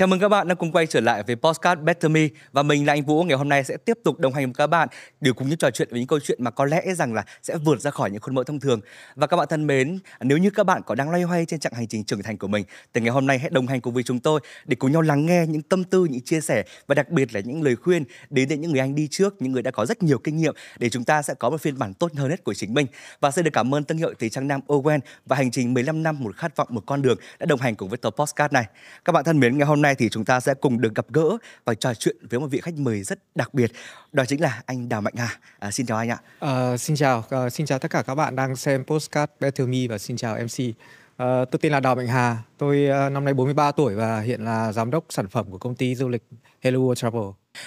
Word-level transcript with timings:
Chào 0.00 0.06
mừng 0.06 0.20
các 0.20 0.28
bạn 0.28 0.48
đã 0.48 0.54
cùng 0.54 0.72
quay 0.72 0.86
trở 0.86 1.00
lại 1.00 1.22
với 1.22 1.36
Postcard 1.36 1.82
Better 1.82 2.10
Me 2.10 2.20
và 2.52 2.62
mình 2.62 2.86
là 2.86 2.92
anh 2.92 3.02
Vũ. 3.02 3.22
Ngày 3.22 3.38
hôm 3.38 3.48
nay 3.48 3.64
sẽ 3.64 3.76
tiếp 3.76 3.98
tục 4.04 4.18
đồng 4.18 4.34
hành 4.34 4.46
với 4.46 4.54
các 4.54 4.66
bạn 4.66 4.88
để 5.20 5.30
cùng 5.36 5.48
những 5.48 5.58
trò 5.58 5.70
chuyện 5.70 5.88
với 5.90 6.00
những 6.00 6.06
câu 6.06 6.20
chuyện 6.20 6.44
mà 6.44 6.50
có 6.50 6.64
lẽ 6.64 6.82
rằng 6.94 7.14
là 7.14 7.24
sẽ 7.42 7.56
vượt 7.56 7.80
ra 7.80 7.90
khỏi 7.90 8.10
những 8.10 8.20
khuôn 8.20 8.34
mẫu 8.34 8.44
thông 8.44 8.60
thường. 8.60 8.80
Và 9.14 9.26
các 9.26 9.36
bạn 9.36 9.48
thân 9.50 9.66
mến, 9.66 9.98
nếu 10.20 10.38
như 10.38 10.50
các 10.50 10.64
bạn 10.64 10.82
có 10.86 10.94
đang 10.94 11.10
loay 11.10 11.22
hoay 11.22 11.44
trên 11.44 11.60
chặng 11.60 11.72
hành 11.72 11.86
trình 11.86 12.04
trưởng 12.04 12.22
thành 12.22 12.38
của 12.38 12.48
mình, 12.48 12.64
thì 12.94 13.00
ngày 13.00 13.10
hôm 13.10 13.26
nay 13.26 13.38
hãy 13.38 13.50
đồng 13.50 13.66
hành 13.66 13.80
cùng 13.80 13.94
với 13.94 14.02
chúng 14.02 14.18
tôi 14.18 14.40
để 14.64 14.76
cùng 14.76 14.92
nhau 14.92 15.02
lắng 15.02 15.26
nghe 15.26 15.46
những 15.46 15.62
tâm 15.62 15.84
tư, 15.84 16.04
những 16.10 16.20
chia 16.20 16.40
sẻ 16.40 16.64
và 16.86 16.94
đặc 16.94 17.10
biệt 17.10 17.34
là 17.34 17.40
những 17.40 17.62
lời 17.62 17.76
khuyên 17.76 18.04
đến 18.30 18.48
từ 18.48 18.56
những 18.56 18.70
người 18.70 18.80
anh 18.80 18.94
đi 18.94 19.08
trước, 19.10 19.42
những 19.42 19.52
người 19.52 19.62
đã 19.62 19.70
có 19.70 19.86
rất 19.86 20.02
nhiều 20.02 20.18
kinh 20.18 20.36
nghiệm 20.36 20.54
để 20.78 20.90
chúng 20.90 21.04
ta 21.04 21.22
sẽ 21.22 21.34
có 21.34 21.50
một 21.50 21.60
phiên 21.60 21.78
bản 21.78 21.94
tốt 21.94 22.12
hơn 22.16 22.30
hết 22.30 22.44
của 22.44 22.54
chính 22.54 22.74
mình. 22.74 22.86
Và 23.20 23.30
xin 23.30 23.44
được 23.44 23.50
cảm 23.52 23.74
ơn 23.74 23.84
thương 23.84 23.98
hiệu 23.98 24.14
Thời 24.18 24.30
trang 24.30 24.48
nam 24.48 24.60
Owen 24.66 24.98
và 25.26 25.36
hành 25.36 25.50
trình 25.50 25.74
15 25.74 26.02
năm 26.02 26.16
một 26.20 26.36
khát 26.36 26.56
vọng 26.56 26.68
một 26.70 26.82
con 26.86 27.02
đường 27.02 27.18
đã 27.38 27.46
đồng 27.46 27.60
hành 27.60 27.74
cùng 27.74 27.88
với 27.88 27.98
tờ 27.98 28.10
Postcard 28.10 28.52
này. 28.52 28.64
Các 29.04 29.12
bạn 29.12 29.24
thân 29.24 29.40
mến, 29.40 29.58
ngày 29.58 29.66
hôm 29.66 29.82
nay 29.82 29.89
thì 29.94 30.08
chúng 30.08 30.24
ta 30.24 30.40
sẽ 30.40 30.54
cùng 30.54 30.80
được 30.80 30.94
gặp 30.94 31.06
gỡ 31.08 31.36
và 31.64 31.74
trò 31.74 31.94
chuyện 31.94 32.16
với 32.30 32.40
một 32.40 32.46
vị 32.46 32.60
khách 32.60 32.74
mời 32.74 33.02
rất 33.02 33.18
đặc 33.34 33.54
biệt. 33.54 33.72
Đó 34.12 34.24
chính 34.24 34.40
là 34.40 34.62
anh 34.66 34.88
Đào 34.88 35.00
Mạnh 35.00 35.14
Hà. 35.16 35.38
À, 35.58 35.70
xin 35.70 35.86
chào 35.86 35.98
anh 35.98 36.08
ạ. 36.08 36.18
À, 36.40 36.76
xin 36.76 36.96
chào, 36.96 37.24
à, 37.30 37.50
xin 37.50 37.66
chào 37.66 37.78
tất 37.78 37.90
cả 37.90 38.02
các 38.02 38.14
bạn 38.14 38.36
đang 38.36 38.56
xem 38.56 38.84
Postcard 38.84 39.32
Better 39.40 39.68
Me 39.68 39.78
và 39.88 39.98
xin 39.98 40.16
chào 40.16 40.38
MC. 40.38 40.60
À, 40.60 41.26
ờ, 41.26 41.44
tôi 41.44 41.58
tên 41.62 41.72
là 41.72 41.80
Đào 41.80 41.94
Mạnh 41.94 42.06
Hà, 42.06 42.38
tôi 42.58 42.88
năm 43.10 43.24
nay 43.24 43.34
43 43.34 43.72
tuổi 43.72 43.94
và 43.94 44.20
hiện 44.20 44.44
là 44.44 44.72
giám 44.72 44.90
đốc 44.90 45.04
sản 45.08 45.28
phẩm 45.28 45.50
của 45.50 45.58
công 45.58 45.74
ty 45.74 45.94
du 45.94 46.08
lịch 46.08 46.22
Hello 46.60 46.78
World 46.78 46.94
Travel. 46.94 47.22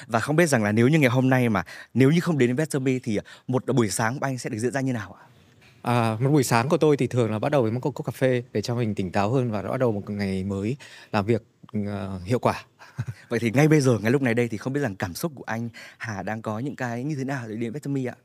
Và 0.08 0.20
không 0.20 0.36
biết 0.36 0.50
rằng 0.50 0.64
là 0.64 0.72
nếu 0.72 0.88
như 0.88 1.00
ngày 1.00 1.10
hôm 1.10 1.30
nay 1.30 1.50
mà 1.50 1.64
nếu 1.94 2.12
như 2.12 2.20
không 2.20 2.38
đến 2.38 2.50
Investor 2.50 2.82
Me 2.82 2.92
thì 3.04 3.20
một 3.48 3.66
buổi 3.66 3.90
sáng 3.90 4.20
của 4.20 4.26
anh 4.26 4.38
sẽ 4.38 4.50
được 4.50 4.58
diễn 4.58 4.72
ra 4.72 4.82
như 4.82 4.94
nào 4.94 5.16
ạ? 5.20 5.24
À, 5.82 6.18
một 6.20 6.30
buổi 6.30 6.44
sáng 6.44 6.70
của 6.70 6.78
tôi 6.78 6.98
thì 6.98 7.08
thường 7.08 7.32
là 7.32 7.40
bắt 7.40 7.52
đầu 7.52 7.62
với 7.62 7.72
một 7.72 7.80
cốc 7.80 8.06
cà 8.06 8.12
phê 8.12 8.44
để 8.54 8.62
cho 8.62 8.76
mình 8.76 8.96
tỉnh 8.96 9.12
táo 9.12 9.30
hơn 9.30 9.52
và 9.52 9.62
bắt 9.62 9.80
đầu 9.80 9.92
một 9.92 10.10
ngày 10.10 10.44
mới 10.44 10.78
làm 11.12 11.26
việc 11.26 11.44
hiệu 12.26 12.40
quả. 12.40 12.66
Vậy 13.30 13.40
thì 13.40 13.52
ngay 13.52 13.68
bây 13.68 13.82
giờ, 13.82 13.98
ngay 14.02 14.12
lúc 14.12 14.22
này 14.22 14.34
đây 14.34 14.48
thì 14.48 14.58
không 14.58 14.74
biết 14.74 14.82
rằng 14.82 14.96
cảm 14.96 15.14
xúc 15.14 15.32
của 15.36 15.44
anh 15.44 15.70
Hà 15.98 16.24
đang 16.24 16.42
có 16.42 16.60
những 16.60 16.76
cái 16.76 17.04
như 17.04 17.16
thế 17.16 17.24
nào 17.24 17.48
để 17.48 17.56
đến 17.56 17.74
Me 17.94 18.06
ạ? 18.06 18.16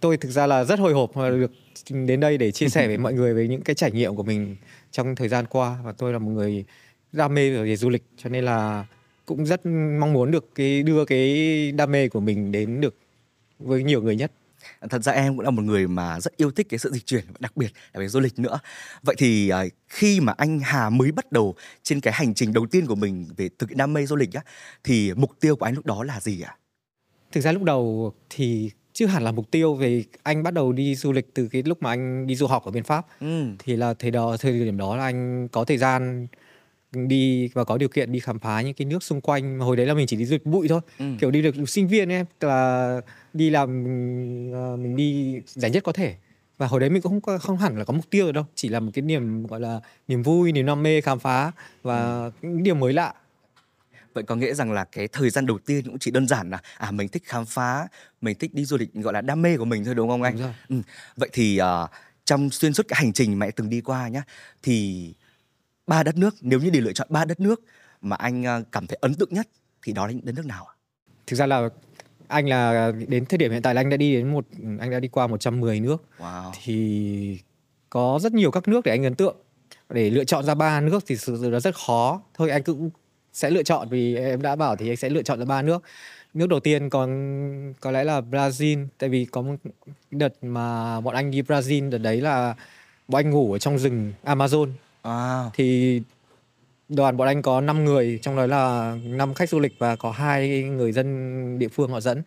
Tôi 0.00 0.16
thực 0.16 0.30
ra 0.30 0.46
là 0.46 0.64
rất 0.64 0.78
hồi 0.78 0.92
hộp 0.92 1.16
được 1.16 1.50
đến 1.90 2.20
đây 2.20 2.38
để 2.38 2.52
chia 2.52 2.68
sẻ 2.68 2.86
với 2.86 2.98
mọi 2.98 3.12
người 3.12 3.34
về 3.34 3.48
những 3.48 3.62
cái 3.62 3.74
trải 3.74 3.90
nghiệm 3.92 4.16
của 4.16 4.22
mình 4.22 4.56
trong 4.90 5.14
thời 5.14 5.28
gian 5.28 5.46
qua 5.46 5.78
và 5.84 5.92
tôi 5.92 6.12
là 6.12 6.18
một 6.18 6.30
người 6.30 6.64
đam 7.12 7.34
mê 7.34 7.50
về 7.50 7.76
du 7.76 7.88
lịch 7.88 8.02
cho 8.16 8.30
nên 8.30 8.44
là 8.44 8.86
cũng 9.26 9.46
rất 9.46 9.66
mong 10.00 10.12
muốn 10.12 10.30
được 10.30 10.54
cái 10.54 10.82
đưa 10.82 11.04
cái 11.04 11.72
đam 11.72 11.92
mê 11.92 12.08
của 12.08 12.20
mình 12.20 12.52
đến 12.52 12.80
được 12.80 12.96
với 13.58 13.84
nhiều 13.84 14.02
người 14.02 14.16
nhất 14.16 14.32
thật 14.90 15.02
ra 15.02 15.12
em 15.12 15.36
cũng 15.36 15.44
là 15.44 15.50
một 15.50 15.62
người 15.62 15.88
mà 15.88 16.20
rất 16.20 16.36
yêu 16.36 16.50
thích 16.50 16.66
cái 16.70 16.78
sự 16.78 16.90
dịch 16.92 17.06
chuyển 17.06 17.24
đặc 17.38 17.56
biệt 17.56 17.72
là 17.92 18.00
về 18.00 18.08
du 18.08 18.20
lịch 18.20 18.38
nữa 18.38 18.58
vậy 19.02 19.16
thì 19.18 19.48
à, 19.48 19.64
khi 19.88 20.20
mà 20.20 20.34
anh 20.36 20.60
Hà 20.60 20.90
mới 20.90 21.12
bắt 21.12 21.32
đầu 21.32 21.54
trên 21.82 22.00
cái 22.00 22.14
hành 22.14 22.34
trình 22.34 22.52
đầu 22.52 22.66
tiên 22.66 22.86
của 22.86 22.94
mình 22.94 23.26
về 23.36 23.48
thực 23.58 23.70
hiện 23.70 23.78
đam 23.78 23.92
mê 23.92 24.06
du 24.06 24.16
lịch 24.16 24.32
á 24.32 24.42
thì 24.84 25.14
mục 25.14 25.30
tiêu 25.40 25.56
của 25.56 25.64
anh 25.64 25.74
lúc 25.74 25.86
đó 25.86 26.04
là 26.04 26.20
gì 26.20 26.40
ạ? 26.40 26.56
Thực 27.32 27.40
ra 27.40 27.52
lúc 27.52 27.62
đầu 27.62 28.14
thì 28.30 28.70
chưa 28.92 29.06
hẳn 29.06 29.22
là 29.22 29.32
mục 29.32 29.50
tiêu 29.50 29.74
về 29.74 30.04
anh 30.22 30.42
bắt 30.42 30.54
đầu 30.54 30.72
đi 30.72 30.94
du 30.94 31.12
lịch 31.12 31.34
từ 31.34 31.48
cái 31.48 31.62
lúc 31.62 31.82
mà 31.82 31.90
anh 31.90 32.26
đi 32.26 32.36
du 32.36 32.46
học 32.46 32.64
ở 32.64 32.70
bên 32.70 32.84
Pháp 32.84 33.06
ừ. 33.20 33.44
thì 33.58 33.76
là 33.76 33.94
thời 33.94 34.10
đó 34.10 34.36
thời 34.40 34.52
điểm 34.52 34.76
đó 34.76 34.96
là 34.96 35.04
anh 35.04 35.48
có 35.48 35.64
thời 35.64 35.78
gian 35.78 36.26
đi 36.92 37.48
và 37.48 37.64
có 37.64 37.78
điều 37.78 37.88
kiện 37.88 38.12
đi 38.12 38.20
khám 38.20 38.38
phá 38.38 38.60
những 38.60 38.74
cái 38.74 38.84
nước 38.84 39.02
xung 39.02 39.20
quanh 39.20 39.58
mà 39.58 39.64
hồi 39.64 39.76
đấy 39.76 39.86
là 39.86 39.94
mình 39.94 40.06
chỉ 40.06 40.16
đi 40.16 40.24
du 40.24 40.32
lịch 40.32 40.46
bụi 40.46 40.68
thôi 40.68 40.80
ừ. 40.98 41.04
kiểu 41.20 41.30
đi 41.30 41.42
được 41.42 41.68
sinh 41.68 41.88
viên 41.88 42.08
em 42.08 42.26
là 42.40 43.00
đi 43.32 43.50
làm 43.50 43.68
ờ, 44.52 44.76
mình 44.76 44.96
đi 44.96 45.40
giải 45.46 45.70
nhất 45.70 45.84
có 45.84 45.92
thể 45.92 46.14
và 46.58 46.66
hồi 46.66 46.80
đấy 46.80 46.90
mình 46.90 47.02
cũng 47.02 47.20
không 47.20 47.38
không 47.38 47.56
hẳn 47.56 47.78
là 47.78 47.84
có 47.84 47.92
mục 47.92 48.10
tiêu 48.10 48.24
rồi 48.24 48.32
đâu 48.32 48.44
chỉ 48.54 48.68
là 48.68 48.80
một 48.80 48.90
cái 48.94 49.02
niềm 49.02 49.46
gọi 49.46 49.60
là 49.60 49.80
niềm 50.08 50.22
vui 50.22 50.52
niềm 50.52 50.66
đam 50.66 50.82
mê 50.82 51.00
khám 51.00 51.18
phá 51.18 51.52
và 51.82 52.24
ừ. 52.24 52.30
những 52.42 52.62
điều 52.62 52.74
mới 52.74 52.92
lạ 52.92 53.14
vậy 54.14 54.24
có 54.24 54.36
nghĩa 54.36 54.54
rằng 54.54 54.72
là 54.72 54.84
cái 54.84 55.08
thời 55.08 55.30
gian 55.30 55.46
đầu 55.46 55.58
tiên 55.58 55.84
cũng 55.84 55.98
chỉ 55.98 56.10
đơn 56.10 56.28
giản 56.28 56.50
là 56.50 56.58
à 56.76 56.90
mình 56.90 57.08
thích 57.08 57.22
khám 57.26 57.46
phá 57.46 57.88
mình 58.20 58.38
thích 58.38 58.54
đi 58.54 58.64
du 58.64 58.76
lịch 58.76 58.94
gọi 58.94 59.12
là 59.12 59.20
đam 59.20 59.42
mê 59.42 59.56
của 59.56 59.64
mình 59.64 59.84
thôi 59.84 59.94
đúng 59.94 60.08
không 60.08 60.22
anh 60.22 60.34
đúng 60.34 60.42
rồi. 60.42 60.54
Ừ. 60.68 60.76
vậy 61.16 61.28
thì 61.32 61.60
uh, 61.60 61.90
trong 62.24 62.50
xuyên 62.50 62.72
suốt 62.72 62.86
cái 62.88 62.96
hành 63.02 63.12
trình 63.12 63.38
mà 63.38 63.46
anh 63.46 63.52
từng 63.56 63.70
đi 63.70 63.80
qua 63.80 64.08
nhá 64.08 64.22
thì 64.62 65.14
ba 65.90 66.02
đất 66.02 66.16
nước 66.16 66.34
nếu 66.40 66.58
như 66.60 66.70
để 66.70 66.80
lựa 66.80 66.92
chọn 66.92 67.06
ba 67.10 67.24
đất 67.24 67.40
nước 67.40 67.62
mà 68.00 68.16
anh 68.16 68.44
ờ, 68.44 68.62
cảm 68.72 68.86
thấy 68.86 68.98
ấn 69.00 69.14
tượng 69.14 69.28
nhất 69.32 69.48
thì 69.82 69.92
đó 69.92 70.06
là 70.06 70.12
những 70.12 70.24
đất 70.24 70.34
nước 70.36 70.46
nào 70.46 70.64
ạ? 70.64 70.74
Thực 71.26 71.36
ra 71.36 71.46
là 71.46 71.68
anh 72.28 72.48
là 72.48 72.92
đến 73.08 73.24
thời 73.26 73.38
điểm 73.38 73.52
hiện 73.52 73.62
tại 73.62 73.74
là 73.74 73.80
anh 73.80 73.90
đã 73.90 73.96
đi 73.96 74.14
đến 74.14 74.32
một 74.32 74.46
anh 74.80 74.90
đã 74.90 75.00
đi 75.00 75.08
qua 75.08 75.26
110 75.26 75.80
nước. 75.80 76.04
Wow. 76.18 76.52
Thì 76.62 77.38
có 77.90 78.18
rất 78.22 78.32
nhiều 78.32 78.50
các 78.50 78.68
nước 78.68 78.84
để 78.84 78.92
anh 78.92 79.04
ấn 79.04 79.14
tượng. 79.14 79.36
Để 79.88 80.10
lựa 80.10 80.24
chọn 80.24 80.44
ra 80.44 80.54
ba 80.54 80.80
nước 80.80 81.04
thì 81.06 81.16
sự 81.16 81.50
là 81.50 81.60
rất 81.60 81.74
khó. 81.74 82.22
Thôi 82.34 82.50
anh 82.50 82.62
cũng 82.62 82.90
sẽ 83.32 83.50
lựa 83.50 83.62
chọn 83.62 83.88
vì 83.88 84.16
em 84.16 84.42
đã 84.42 84.56
bảo 84.56 84.76
thì 84.76 84.88
anh 84.88 84.96
sẽ 84.96 85.08
lựa 85.08 85.22
chọn 85.22 85.38
ra 85.38 85.44
ba 85.44 85.62
nước. 85.62 85.82
Nước 86.34 86.48
đầu 86.48 86.60
tiên 86.60 86.90
còn 86.90 87.74
có 87.80 87.90
lẽ 87.90 88.04
là 88.04 88.20
Brazil 88.20 88.86
tại 88.98 89.08
vì 89.08 89.24
có 89.24 89.42
một 89.42 89.56
đợt 90.10 90.44
mà 90.44 91.00
bọn 91.00 91.14
anh 91.14 91.30
đi 91.30 91.42
Brazil 91.42 91.90
đợt 91.90 91.98
đấy 91.98 92.20
là 92.20 92.54
bọn 93.08 93.24
anh 93.24 93.30
ngủ 93.30 93.52
ở 93.52 93.58
trong 93.58 93.78
rừng 93.78 94.12
Amazon 94.24 94.68
À. 95.02 95.50
Thì 95.54 96.02
đoàn 96.88 97.16
bọn 97.16 97.28
anh 97.28 97.42
có 97.42 97.60
5 97.60 97.84
người, 97.84 98.18
trong 98.22 98.36
đó 98.36 98.46
là 98.46 98.96
5 99.04 99.34
khách 99.34 99.48
du 99.48 99.60
lịch 99.60 99.72
và 99.78 99.96
có 99.96 100.10
hai 100.10 100.62
người 100.62 100.92
dân 100.92 101.58
địa 101.58 101.68
phương 101.68 101.90
họ 101.90 102.00
dẫn. 102.00 102.22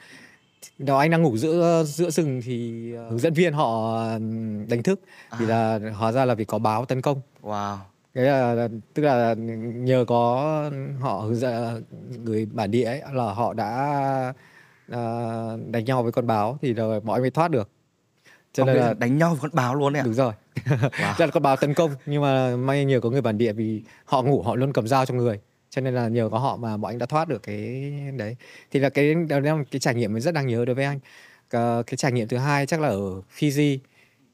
Đó 0.77 0.97
anh 0.97 1.11
đang 1.11 1.21
ngủ 1.21 1.37
giữa 1.37 1.83
giữa 1.87 2.09
rừng 2.09 2.41
thì 2.45 2.89
uh, 2.93 3.09
hướng 3.09 3.19
dẫn 3.19 3.33
viên 3.33 3.53
họ 3.53 4.03
đánh 4.67 4.83
thức 4.83 4.99
à. 5.29 5.37
thì 5.39 5.45
là 5.45 5.79
hóa 5.95 6.11
ra 6.11 6.25
là 6.25 6.33
vì 6.33 6.45
có 6.45 6.57
báo 6.59 6.85
tấn 6.85 7.01
công. 7.01 7.21
Wow. 7.41 7.77
Cái 8.13 8.23
là 8.23 8.67
tức 8.93 9.03
là 9.03 9.33
nhờ 9.73 10.05
có 10.07 10.71
họ 10.99 11.19
hướng 11.19 11.35
dẫn 11.35 11.83
người 12.23 12.45
bản 12.45 12.71
địa 12.71 12.83
ấy 12.83 13.01
là 13.13 13.23
họ 13.23 13.53
đã 13.53 14.33
uh, 14.91 14.95
đánh 15.67 15.85
nhau 15.85 16.03
với 16.03 16.11
con 16.11 16.27
báo 16.27 16.57
thì 16.61 16.73
rồi 16.73 17.01
mọi 17.01 17.21
người 17.21 17.31
thoát 17.31 17.51
được 17.51 17.69
cho 18.53 18.65
nên 18.65 18.75
là 18.75 18.93
đánh 18.93 19.17
nhau 19.17 19.29
với 19.29 19.39
con 19.41 19.51
báo 19.53 19.75
luôn 19.75 19.93
đấy 19.93 20.01
ạ 20.01 20.05
đúng 20.05 20.13
rồi 20.13 20.33
wow. 20.65 20.89
Dạ, 20.99 21.25
là 21.25 21.27
con 21.27 21.43
báo 21.43 21.55
tấn 21.55 21.73
công 21.73 21.91
nhưng 22.05 22.21
mà 22.21 22.55
may 22.55 22.85
nhờ 22.85 22.99
có 22.99 23.09
người 23.09 23.21
bản 23.21 23.37
địa 23.37 23.53
vì 23.53 23.81
họ 24.05 24.21
ngủ 24.21 24.41
họ 24.41 24.55
luôn 24.55 24.73
cầm 24.73 24.87
dao 24.87 25.05
trong 25.05 25.17
người. 25.17 25.39
Cho 25.69 25.81
nên 25.81 25.93
là 25.93 26.07
nhờ 26.07 26.29
có 26.31 26.39
họ 26.39 26.57
mà 26.57 26.77
bọn 26.77 26.91
anh 26.91 26.97
đã 26.97 27.05
thoát 27.05 27.27
được 27.27 27.43
cái 27.43 27.91
đấy. 28.17 28.35
Thì 28.71 28.79
là 28.79 28.89
cái 28.89 29.15
đó 29.15 29.39
là 29.39 29.57
cái 29.71 29.79
trải 29.79 29.95
nghiệm 29.95 30.13
mình 30.13 30.21
rất 30.21 30.33
đáng 30.33 30.47
nhớ 30.47 30.65
đối 30.65 30.75
với 30.75 30.85
anh. 30.85 30.99
Cái, 31.49 31.83
cái 31.87 31.97
trải 31.97 32.11
nghiệm 32.11 32.27
thứ 32.27 32.37
hai 32.37 32.65
chắc 32.65 32.81
là 32.81 32.87
ở 32.87 33.21
Fiji. 33.37 33.77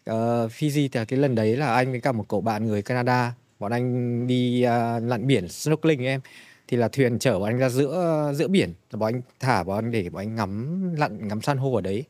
Uh, 0.09 0.51
Fiji 0.51 0.89
thì 0.91 1.05
cái 1.07 1.19
lần 1.19 1.35
đấy 1.35 1.57
là 1.57 1.73
anh 1.73 1.91
với 1.91 2.01
cả 2.01 2.11
một 2.11 2.25
cậu 2.27 2.41
bạn 2.41 2.67
người 2.67 2.81
Canada 2.81 3.33
bọn 3.59 3.71
anh 3.71 4.27
đi 4.27 4.65
uh, 4.65 5.03
lặn 5.03 5.27
biển 5.27 5.47
snorkeling 5.47 6.05
em. 6.05 6.21
Thì 6.67 6.77
là 6.77 6.87
thuyền 6.87 7.19
chở 7.19 7.39
bọn 7.39 7.49
anh 7.49 7.57
ra 7.57 7.69
giữa 7.69 8.31
giữa 8.35 8.47
biển 8.47 8.73
bọn 8.91 9.13
anh 9.13 9.21
thả 9.39 9.63
bọn 9.63 9.85
anh 9.85 9.91
để 9.91 10.09
bọn 10.09 10.21
anh 10.21 10.35
ngắm 10.35 10.79
lặn 10.95 11.27
ngắm 11.27 11.41
san 11.41 11.57
hô 11.57 11.75
ở 11.75 11.81
đấy 11.81 12.03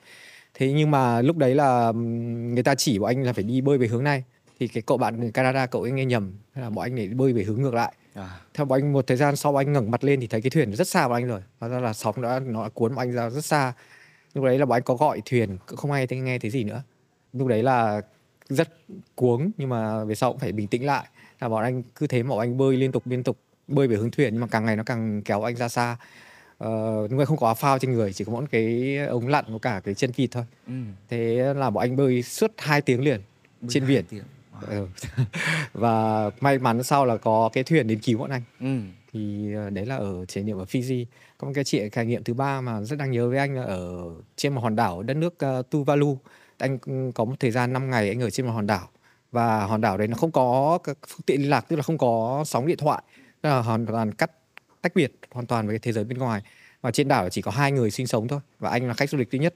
thế 0.59 0.71
nhưng 0.71 0.91
mà 0.91 1.21
lúc 1.21 1.37
đấy 1.37 1.55
là 1.55 1.91
người 2.53 2.63
ta 2.63 2.75
chỉ 2.75 2.99
bọn 2.99 3.09
anh 3.09 3.23
là 3.23 3.33
phải 3.33 3.43
đi 3.43 3.61
bơi 3.61 3.77
về 3.77 3.87
hướng 3.87 4.03
này. 4.03 4.23
Thì 4.59 4.67
cái 4.67 4.83
cậu 4.85 4.97
bạn 4.97 5.19
người 5.19 5.31
Canada 5.31 5.65
cậu 5.65 5.81
ấy 5.81 5.91
nghe 5.91 6.05
nhầm 6.05 6.33
thế 6.55 6.61
là 6.61 6.69
bọn 6.69 6.85
anh 6.85 6.95
để 6.95 7.07
bơi 7.07 7.33
về 7.33 7.43
hướng 7.43 7.61
ngược 7.61 7.73
lại. 7.73 7.93
À. 8.13 8.39
theo 8.53 8.65
bọn 8.65 8.81
anh 8.81 8.93
một 8.93 9.07
thời 9.07 9.17
gian 9.17 9.35
sau 9.35 9.51
bọn 9.51 9.65
anh 9.65 9.73
ngẩng 9.73 9.91
mặt 9.91 10.03
lên 10.03 10.19
thì 10.19 10.27
thấy 10.27 10.41
cái 10.41 10.49
thuyền 10.49 10.75
rất 10.75 10.87
xa 10.87 11.07
bọn 11.07 11.17
anh 11.17 11.27
rồi. 11.27 11.41
Hóa 11.59 11.69
ra 11.69 11.79
là 11.79 11.93
sóng 11.93 12.21
đã 12.21 12.39
nó 12.39 12.63
đã 12.63 12.69
cuốn 12.69 12.95
bọn 12.95 13.07
anh 13.07 13.11
ra 13.11 13.29
rất 13.29 13.45
xa. 13.45 13.73
Lúc 14.33 14.45
đấy 14.45 14.59
là 14.59 14.65
bọn 14.65 14.75
anh 14.75 14.83
có 14.83 14.95
gọi 14.95 15.21
thuyền 15.25 15.57
cũng 15.67 15.77
không 15.77 15.91
ai 15.91 16.07
thấy 16.07 16.19
nghe 16.19 16.39
thấy 16.39 16.51
gì 16.51 16.63
nữa. 16.63 16.83
Lúc 17.33 17.47
đấy 17.47 17.63
là 17.63 18.01
rất 18.49 18.69
cuống 19.15 19.51
nhưng 19.57 19.69
mà 19.69 20.03
về 20.03 20.15
sau 20.15 20.31
cũng 20.31 20.39
phải 20.39 20.51
bình 20.51 20.67
tĩnh 20.67 20.85
lại. 20.85 21.07
Là 21.39 21.49
bọn 21.49 21.63
anh 21.63 21.83
cứ 21.95 22.07
thế 22.07 22.23
mà 22.23 22.29
bọn 22.29 22.39
anh 22.39 22.57
bơi 22.57 22.77
liên 22.77 22.91
tục 22.91 23.03
liên 23.07 23.23
tục 23.23 23.37
bơi 23.67 23.87
về 23.87 23.95
hướng 23.95 24.11
thuyền. 24.11 24.33
Nhưng 24.33 24.41
mà 24.41 24.47
càng 24.47 24.65
ngày 24.65 24.75
nó 24.75 24.83
càng 24.83 25.21
kéo 25.21 25.41
anh 25.41 25.55
ra 25.55 25.67
xa 25.67 25.97
uh, 26.63 27.09
nhưng 27.09 27.17
mà 27.17 27.25
không 27.25 27.37
có 27.37 27.47
áo 27.47 27.55
phao 27.55 27.79
trên 27.79 27.93
người 27.93 28.13
chỉ 28.13 28.23
có 28.23 28.31
mỗi 28.31 28.45
cái 28.51 28.97
ống 28.97 29.27
lặn 29.27 29.45
có 29.51 29.57
cả 29.57 29.81
cái 29.83 29.93
chân 29.93 30.11
vịt 30.15 30.31
thôi 30.31 30.43
ừ. 30.67 30.73
thế 31.09 31.53
là 31.53 31.69
bọn 31.69 31.81
anh 31.81 31.95
bơi 31.95 32.23
suốt 32.23 32.51
2 32.57 32.81
tiếng 32.81 33.03
liền 33.03 33.21
bơi 33.61 33.69
trên 33.69 33.87
biển 33.87 34.05
tiếng. 34.09 34.23
Wow. 34.61 34.67
Ừ. 34.69 34.87
và 35.73 36.29
may 36.39 36.59
mắn 36.59 36.83
sau 36.83 37.05
là 37.05 37.17
có 37.17 37.49
cái 37.53 37.63
thuyền 37.63 37.87
đến 37.87 37.99
cứu 37.99 38.19
bọn 38.19 38.29
anh 38.29 38.41
ừ. 38.59 38.79
thì 39.13 39.53
uh, 39.67 39.73
đấy 39.73 39.85
là 39.85 39.95
ở 39.95 40.25
trải 40.25 40.43
nghiệm 40.43 40.57
ở 40.57 40.63
Fiji 40.63 41.05
có 41.37 41.47
một 41.47 41.53
cái 41.55 41.63
chuyện 41.63 41.89
trải 41.89 42.05
nghiệm 42.05 42.23
thứ 42.23 42.33
ba 42.33 42.61
mà 42.61 42.81
rất 42.81 42.99
đáng 42.99 43.11
nhớ 43.11 43.29
với 43.29 43.37
anh 43.37 43.55
là 43.55 43.63
ở 43.63 44.03
trên 44.35 44.55
một 44.55 44.61
hòn 44.61 44.75
đảo 44.75 45.03
đất 45.03 45.17
nước 45.17 45.35
uh, 45.59 45.69
Tuvalu 45.69 46.17
anh 46.57 46.79
có 47.11 47.25
một 47.25 47.35
thời 47.39 47.51
gian 47.51 47.73
5 47.73 47.89
ngày 47.89 48.09
anh 48.09 48.21
ở 48.21 48.29
trên 48.29 48.45
một 48.45 48.51
hòn 48.51 48.67
đảo 48.67 48.89
và 49.31 49.65
hòn 49.65 49.81
đảo 49.81 49.97
đấy 49.97 50.07
nó 50.07 50.15
không 50.15 50.31
có 50.31 50.79
các 50.83 50.97
phương 51.07 51.21
tiện 51.25 51.41
liên 51.41 51.49
lạc 51.49 51.65
tức 51.69 51.75
là 51.75 51.81
không 51.81 51.97
có 51.97 52.43
sóng 52.45 52.67
điện 52.67 52.77
thoại 52.77 53.03
tức 53.41 53.49
là 53.49 53.59
hoàn 53.59 53.85
toàn 53.85 54.11
cắt 54.11 54.31
tách 54.81 54.95
biệt 54.95 55.11
hoàn 55.31 55.45
toàn 55.45 55.67
với 55.67 55.79
thế 55.79 55.91
giới 55.91 56.03
bên 56.03 56.17
ngoài. 56.17 56.41
Và 56.81 56.91
trên 56.91 57.07
đảo 57.07 57.29
chỉ 57.29 57.41
có 57.41 57.51
hai 57.51 57.71
người 57.71 57.91
sinh 57.91 58.07
sống 58.07 58.27
thôi 58.27 58.39
và 58.59 58.69
anh 58.69 58.87
là 58.87 58.93
khách 58.93 59.09
du 59.09 59.17
lịch 59.17 59.31
duy 59.31 59.39
nhất. 59.39 59.55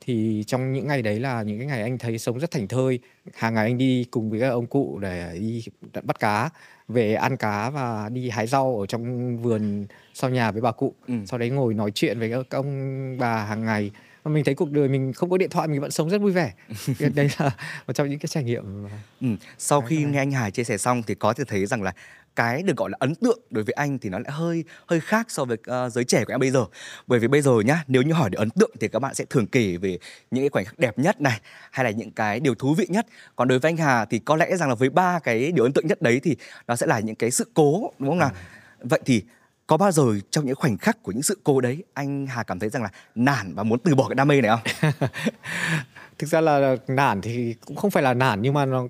Thì 0.00 0.44
trong 0.46 0.72
những 0.72 0.86
ngày 0.86 1.02
đấy 1.02 1.20
là 1.20 1.42
những 1.42 1.58
cái 1.58 1.66
ngày 1.66 1.82
anh 1.82 1.98
thấy 1.98 2.18
sống 2.18 2.38
rất 2.38 2.50
thành 2.50 2.68
thơi. 2.68 2.98
Hàng 3.34 3.54
ngày 3.54 3.66
anh 3.66 3.78
đi 3.78 4.04
cùng 4.10 4.30
với 4.30 4.40
các 4.40 4.48
ông 4.48 4.66
cụ 4.66 4.98
để 5.02 5.38
đi 5.40 5.64
bắt 6.02 6.20
cá 6.20 6.50
về 6.88 7.14
ăn 7.14 7.36
cá 7.36 7.70
và 7.70 8.08
đi 8.08 8.30
hái 8.30 8.46
rau 8.46 8.80
ở 8.80 8.86
trong 8.86 9.36
vườn 9.38 9.86
sau 10.14 10.30
nhà 10.30 10.50
với 10.50 10.62
bà 10.62 10.72
cụ. 10.72 10.94
Ừ. 11.08 11.14
sau 11.26 11.38
đấy 11.38 11.50
ngồi 11.50 11.74
nói 11.74 11.90
chuyện 11.90 12.18
với 12.18 12.30
các 12.30 12.46
ông 12.50 13.18
bà 13.18 13.44
hàng 13.44 13.64
ngày. 13.64 13.90
Và 14.22 14.30
mình 14.30 14.44
thấy 14.44 14.54
cuộc 14.54 14.70
đời 14.70 14.88
mình 14.88 15.12
không 15.12 15.30
có 15.30 15.36
điện 15.36 15.50
thoại 15.50 15.68
mình 15.68 15.80
vẫn 15.80 15.90
sống 15.90 16.10
rất 16.10 16.20
vui 16.20 16.32
vẻ. 16.32 16.52
Đấy 17.14 17.28
là 17.38 17.50
một 17.86 17.92
trong 17.92 18.10
những 18.10 18.18
cái 18.18 18.28
trải 18.28 18.44
nghiệm 18.44 18.86
ừ. 19.20 19.26
sau 19.58 19.80
khi 19.80 20.04
nghe 20.04 20.18
anh 20.18 20.30
Hải 20.30 20.50
chia 20.50 20.64
sẻ 20.64 20.78
xong 20.78 21.02
thì 21.02 21.14
có 21.14 21.32
thể 21.32 21.44
thấy 21.44 21.66
rằng 21.66 21.82
là 21.82 21.92
cái 22.36 22.62
được 22.62 22.76
gọi 22.76 22.90
là 22.90 22.96
ấn 23.00 23.14
tượng 23.14 23.40
đối 23.50 23.64
với 23.64 23.72
anh 23.72 23.98
thì 23.98 24.10
nó 24.10 24.18
lại 24.18 24.32
hơi 24.32 24.64
hơi 24.86 25.00
khác 25.00 25.30
so 25.30 25.44
với 25.44 25.56
uh, 25.86 25.92
giới 25.92 26.04
trẻ 26.04 26.24
của 26.24 26.32
em 26.32 26.40
bây 26.40 26.50
giờ 26.50 26.64
bởi 27.06 27.18
vì 27.18 27.28
bây 27.28 27.42
giờ 27.42 27.52
nhá 27.64 27.84
nếu 27.88 28.02
như 28.02 28.12
hỏi 28.12 28.30
để 28.30 28.36
ấn 28.36 28.50
tượng 28.50 28.70
thì 28.80 28.88
các 28.88 28.98
bạn 28.98 29.14
sẽ 29.14 29.24
thường 29.30 29.46
kể 29.46 29.76
về 29.76 29.98
những 30.30 30.42
cái 30.42 30.48
khoảnh 30.48 30.64
khắc 30.64 30.78
đẹp 30.78 30.98
nhất 30.98 31.20
này 31.20 31.40
hay 31.70 31.84
là 31.84 31.90
những 31.90 32.10
cái 32.10 32.40
điều 32.40 32.54
thú 32.54 32.74
vị 32.74 32.86
nhất 32.88 33.06
còn 33.36 33.48
đối 33.48 33.58
với 33.58 33.68
anh 33.68 33.76
Hà 33.76 34.04
thì 34.04 34.18
có 34.18 34.36
lẽ 34.36 34.56
rằng 34.56 34.68
là 34.68 34.74
với 34.74 34.90
ba 34.90 35.18
cái 35.18 35.52
điều 35.52 35.64
ấn 35.64 35.72
tượng 35.72 35.86
nhất 35.86 36.02
đấy 36.02 36.20
thì 36.22 36.36
nó 36.66 36.76
sẽ 36.76 36.86
là 36.86 37.00
những 37.00 37.16
cái 37.16 37.30
sự 37.30 37.50
cố 37.54 37.92
đúng 37.98 38.08
không 38.08 38.18
nào 38.18 38.30
ừ. 38.78 38.86
vậy 38.90 39.00
thì 39.04 39.24
có 39.66 39.76
bao 39.76 39.92
giờ 39.92 40.04
trong 40.30 40.46
những 40.46 40.56
khoảnh 40.56 40.78
khắc 40.78 41.02
của 41.02 41.12
những 41.12 41.22
sự 41.22 41.38
cố 41.44 41.60
đấy 41.60 41.84
anh 41.94 42.26
Hà 42.26 42.42
cảm 42.42 42.58
thấy 42.58 42.68
rằng 42.68 42.82
là 42.82 42.88
nản 43.14 43.54
và 43.54 43.62
muốn 43.62 43.78
từ 43.78 43.94
bỏ 43.94 44.08
cái 44.08 44.14
đam 44.14 44.28
mê 44.28 44.40
này 44.40 44.50
không? 44.50 44.92
thực 46.20 46.30
ra 46.30 46.40
là 46.40 46.76
nản 46.88 47.20
thì 47.20 47.54
cũng 47.64 47.76
không 47.76 47.90
phải 47.90 48.02
là 48.02 48.14
nản 48.14 48.42
nhưng 48.42 48.54
mà 48.54 48.66
nó 48.66 48.88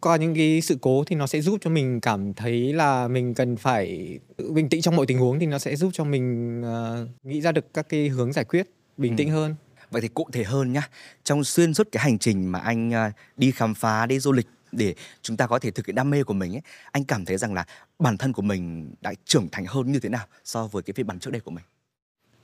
qua 0.00 0.16
những 0.16 0.34
cái 0.34 0.60
sự 0.60 0.78
cố 0.80 1.04
thì 1.06 1.16
nó 1.16 1.26
sẽ 1.26 1.40
giúp 1.40 1.58
cho 1.60 1.70
mình 1.70 2.00
cảm 2.00 2.34
thấy 2.34 2.72
là 2.72 3.08
mình 3.08 3.34
cần 3.34 3.56
phải 3.56 4.18
bình 4.50 4.68
tĩnh 4.68 4.80
trong 4.80 4.96
mọi 4.96 5.06
tình 5.06 5.18
huống 5.18 5.38
thì 5.38 5.46
nó 5.46 5.58
sẽ 5.58 5.76
giúp 5.76 5.90
cho 5.92 6.04
mình 6.04 6.60
uh, 6.60 7.26
nghĩ 7.26 7.40
ra 7.40 7.52
được 7.52 7.74
các 7.74 7.88
cái 7.88 8.08
hướng 8.08 8.32
giải 8.32 8.44
quyết 8.44 8.66
bình 8.96 9.12
ừ. 9.12 9.16
tĩnh 9.16 9.30
hơn 9.30 9.54
vậy 9.90 10.02
thì 10.02 10.08
cụ 10.08 10.28
thể 10.32 10.44
hơn 10.44 10.72
nhá 10.72 10.88
trong 11.24 11.44
xuyên 11.44 11.74
suốt 11.74 11.88
cái 11.92 12.02
hành 12.04 12.18
trình 12.18 12.52
mà 12.52 12.58
anh 12.58 12.88
uh, 12.88 13.14
đi 13.36 13.50
khám 13.50 13.74
phá 13.74 14.06
đi 14.06 14.18
du 14.18 14.32
lịch 14.32 14.46
để 14.72 14.94
chúng 15.22 15.36
ta 15.36 15.46
có 15.46 15.58
thể 15.58 15.70
thực 15.70 15.86
hiện 15.86 15.96
đam 15.96 16.10
mê 16.10 16.22
của 16.22 16.34
mình 16.34 16.54
ấy 16.54 16.62
anh 16.92 17.04
cảm 17.04 17.24
thấy 17.24 17.36
rằng 17.36 17.54
là 17.54 17.64
bản 17.98 18.16
thân 18.16 18.32
của 18.32 18.42
mình 18.42 18.94
đã 19.00 19.12
trưởng 19.24 19.48
thành 19.52 19.66
hơn 19.66 19.92
như 19.92 20.00
thế 20.00 20.08
nào 20.08 20.26
so 20.44 20.66
với 20.66 20.82
cái 20.82 20.94
phiên 20.94 21.06
bản 21.06 21.18
trước 21.18 21.30
đây 21.30 21.40
của 21.40 21.50
mình 21.50 21.64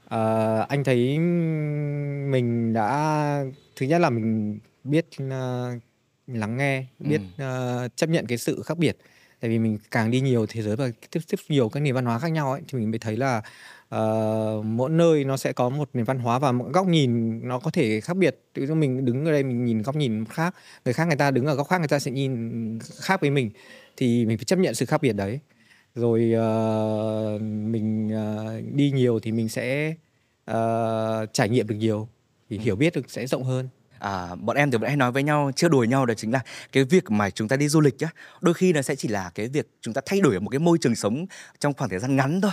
à, 0.08 0.60
anh 0.68 0.84
thấy 0.84 1.18
mình 2.28 2.72
đã 2.72 3.44
thứ 3.76 3.86
nhất 3.86 3.98
là 3.98 4.10
mình 4.10 4.58
biết 4.84 5.06
uh, 5.22 5.82
lắng 6.26 6.56
nghe 6.56 6.84
biết 6.98 7.20
uh, 7.34 7.96
chấp 7.96 8.10
nhận 8.10 8.26
cái 8.26 8.38
sự 8.38 8.62
khác 8.62 8.78
biệt. 8.78 8.96
Tại 9.40 9.50
vì 9.50 9.58
mình 9.58 9.78
càng 9.90 10.10
đi 10.10 10.20
nhiều 10.20 10.46
thế 10.48 10.62
giới 10.62 10.76
và 10.76 10.90
tiếp 11.10 11.20
tiếp 11.30 11.36
nhiều 11.48 11.68
các 11.68 11.80
nền 11.80 11.94
văn 11.94 12.04
hóa 12.04 12.18
khác 12.18 12.28
nhau 12.28 12.52
ấy 12.52 12.60
thì 12.68 12.78
mình 12.78 12.90
mới 12.90 12.98
thấy 12.98 13.16
là 13.16 13.42
uh, 13.94 14.64
mỗi 14.64 14.90
nơi 14.90 15.24
nó 15.24 15.36
sẽ 15.36 15.52
có 15.52 15.68
một 15.68 15.90
nền 15.92 16.04
văn 16.04 16.18
hóa 16.18 16.38
và 16.38 16.52
một 16.52 16.66
góc 16.72 16.86
nhìn 16.86 17.40
nó 17.48 17.58
có 17.58 17.70
thể 17.70 18.00
khác 18.00 18.16
biệt. 18.16 18.40
Ví 18.54 18.66
dụ 18.66 18.74
mình 18.74 19.04
đứng 19.04 19.24
ở 19.24 19.32
đây 19.32 19.42
mình 19.42 19.64
nhìn 19.64 19.82
góc 19.82 19.96
nhìn 19.96 20.24
khác 20.24 20.54
người 20.84 20.94
khác 20.94 21.04
người 21.04 21.16
ta 21.16 21.30
đứng 21.30 21.46
ở 21.46 21.54
góc 21.54 21.68
khác 21.68 21.78
người 21.78 21.88
ta 21.88 21.98
sẽ 21.98 22.10
nhìn 22.10 22.78
khác 23.00 23.20
với 23.20 23.30
mình. 23.30 23.50
Thì 23.96 24.26
mình 24.26 24.38
phải 24.38 24.44
chấp 24.44 24.58
nhận 24.58 24.74
sự 24.74 24.86
khác 24.86 25.02
biệt 25.02 25.12
đấy 25.12 25.40
rồi 25.96 26.32
uh, 26.34 27.42
mình 27.42 28.08
uh, 28.08 28.74
đi 28.74 28.90
nhiều 28.90 29.20
thì 29.20 29.32
mình 29.32 29.48
sẽ 29.48 29.94
uh, 30.50 31.32
trải 31.32 31.48
nghiệm 31.48 31.66
được 31.66 31.74
nhiều. 31.74 32.08
Thì 32.50 32.56
ừ. 32.56 32.62
hiểu 32.62 32.76
biết 32.76 32.94
được 32.94 33.10
sẽ 33.10 33.26
rộng 33.26 33.44
hơn. 33.44 33.68
À, 33.98 34.34
bọn 34.34 34.56
em 34.56 34.70
thì 34.70 34.78
vẫn 34.78 34.88
hay 34.88 34.96
nói 34.96 35.12
với 35.12 35.22
nhau 35.22 35.50
chưa 35.56 35.68
đùa 35.68 35.84
nhau 35.84 36.06
đó 36.06 36.14
chính 36.14 36.32
là 36.32 36.40
cái 36.72 36.84
việc 36.84 37.10
mà 37.10 37.30
chúng 37.30 37.48
ta 37.48 37.56
đi 37.56 37.68
du 37.68 37.80
lịch 37.80 38.00
á 38.00 38.08
đôi 38.40 38.54
khi 38.54 38.72
nó 38.72 38.82
sẽ 38.82 38.96
chỉ 38.96 39.08
là 39.08 39.30
cái 39.34 39.48
việc 39.48 39.68
chúng 39.80 39.94
ta 39.94 40.00
thay 40.06 40.20
đổi 40.20 40.40
một 40.40 40.50
cái 40.50 40.58
môi 40.58 40.78
trường 40.78 40.94
sống 40.94 41.26
trong 41.58 41.74
khoảng 41.74 41.90
thời 41.90 41.98
gian 41.98 42.16
ngắn 42.16 42.40
thôi. 42.40 42.50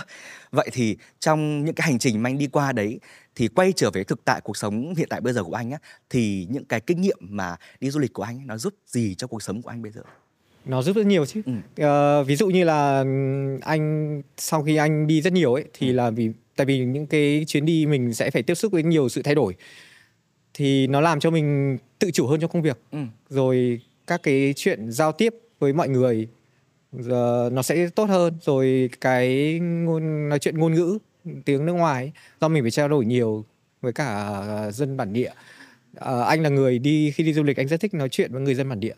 Vậy 0.50 0.68
thì 0.72 0.96
trong 1.20 1.64
những 1.64 1.74
cái 1.74 1.86
hành 1.86 1.98
trình 1.98 2.22
mà 2.22 2.30
anh 2.30 2.38
đi 2.38 2.46
qua 2.46 2.72
đấy 2.72 3.00
thì 3.34 3.48
quay 3.48 3.72
trở 3.76 3.90
về 3.90 4.04
thực 4.04 4.24
tại 4.24 4.40
cuộc 4.40 4.56
sống 4.56 4.94
hiện 4.94 5.08
tại 5.10 5.20
bây 5.20 5.32
giờ 5.32 5.44
của 5.44 5.54
anh 5.54 5.70
á 5.70 5.78
thì 6.10 6.46
những 6.50 6.64
cái 6.64 6.80
kinh 6.80 7.00
nghiệm 7.00 7.18
mà 7.20 7.56
đi 7.80 7.90
du 7.90 8.00
lịch 8.00 8.12
của 8.12 8.22
anh 8.22 8.38
ấy, 8.38 8.44
nó 8.44 8.56
giúp 8.56 8.74
gì 8.86 9.14
cho 9.14 9.26
cuộc 9.26 9.42
sống 9.42 9.62
của 9.62 9.70
anh 9.70 9.82
bây 9.82 9.92
giờ 9.92 10.02
nó 10.64 10.82
giúp 10.82 10.96
rất 10.96 11.06
nhiều 11.06 11.26
chứ 11.26 11.42
ừ. 11.46 11.52
uh, 12.20 12.26
ví 12.26 12.36
dụ 12.36 12.46
như 12.46 12.64
là 12.64 13.04
anh 13.60 14.22
sau 14.36 14.62
khi 14.62 14.76
anh 14.76 15.06
đi 15.06 15.22
rất 15.22 15.32
nhiều 15.32 15.54
ấy 15.54 15.64
thì 15.72 15.88
ừ. 15.88 15.94
là 15.94 16.10
vì 16.10 16.30
tại 16.56 16.64
vì 16.64 16.78
những 16.78 17.06
cái 17.06 17.44
chuyến 17.48 17.66
đi 17.66 17.86
mình 17.86 18.14
sẽ 18.14 18.30
phải 18.30 18.42
tiếp 18.42 18.54
xúc 18.54 18.72
với 18.72 18.82
nhiều 18.82 19.08
sự 19.08 19.22
thay 19.22 19.34
đổi 19.34 19.54
thì 20.54 20.86
nó 20.86 21.00
làm 21.00 21.20
cho 21.20 21.30
mình 21.30 21.78
tự 21.98 22.10
chủ 22.10 22.26
hơn 22.26 22.40
trong 22.40 22.50
công 22.50 22.62
việc 22.62 22.78
ừ. 22.90 22.98
rồi 23.28 23.80
các 24.06 24.22
cái 24.22 24.54
chuyện 24.56 24.92
giao 24.92 25.12
tiếp 25.12 25.34
với 25.58 25.72
mọi 25.72 25.88
người 25.88 26.28
giờ 26.92 27.50
nó 27.52 27.62
sẽ 27.62 27.88
tốt 27.88 28.04
hơn 28.04 28.34
rồi 28.42 28.90
cái 29.00 29.58
ngôn 29.60 30.28
nói 30.28 30.38
chuyện 30.38 30.58
ngôn 30.58 30.74
ngữ 30.74 30.98
tiếng 31.44 31.66
nước 31.66 31.72
ngoài 31.72 32.12
do 32.40 32.48
mình 32.48 32.62
phải 32.62 32.70
trao 32.70 32.88
đổi 32.88 33.04
nhiều 33.04 33.44
với 33.80 33.92
cả 33.92 34.40
dân 34.72 34.96
bản 34.96 35.12
địa 35.12 35.30
à, 35.96 36.22
anh 36.22 36.42
là 36.42 36.48
người 36.48 36.78
đi 36.78 37.10
khi 37.10 37.24
đi 37.24 37.32
du 37.32 37.42
lịch 37.42 37.56
anh 37.56 37.68
rất 37.68 37.80
thích 37.80 37.94
nói 37.94 38.08
chuyện 38.08 38.32
với 38.32 38.42
người 38.42 38.54
dân 38.54 38.68
bản 38.68 38.80
địa 38.80 38.94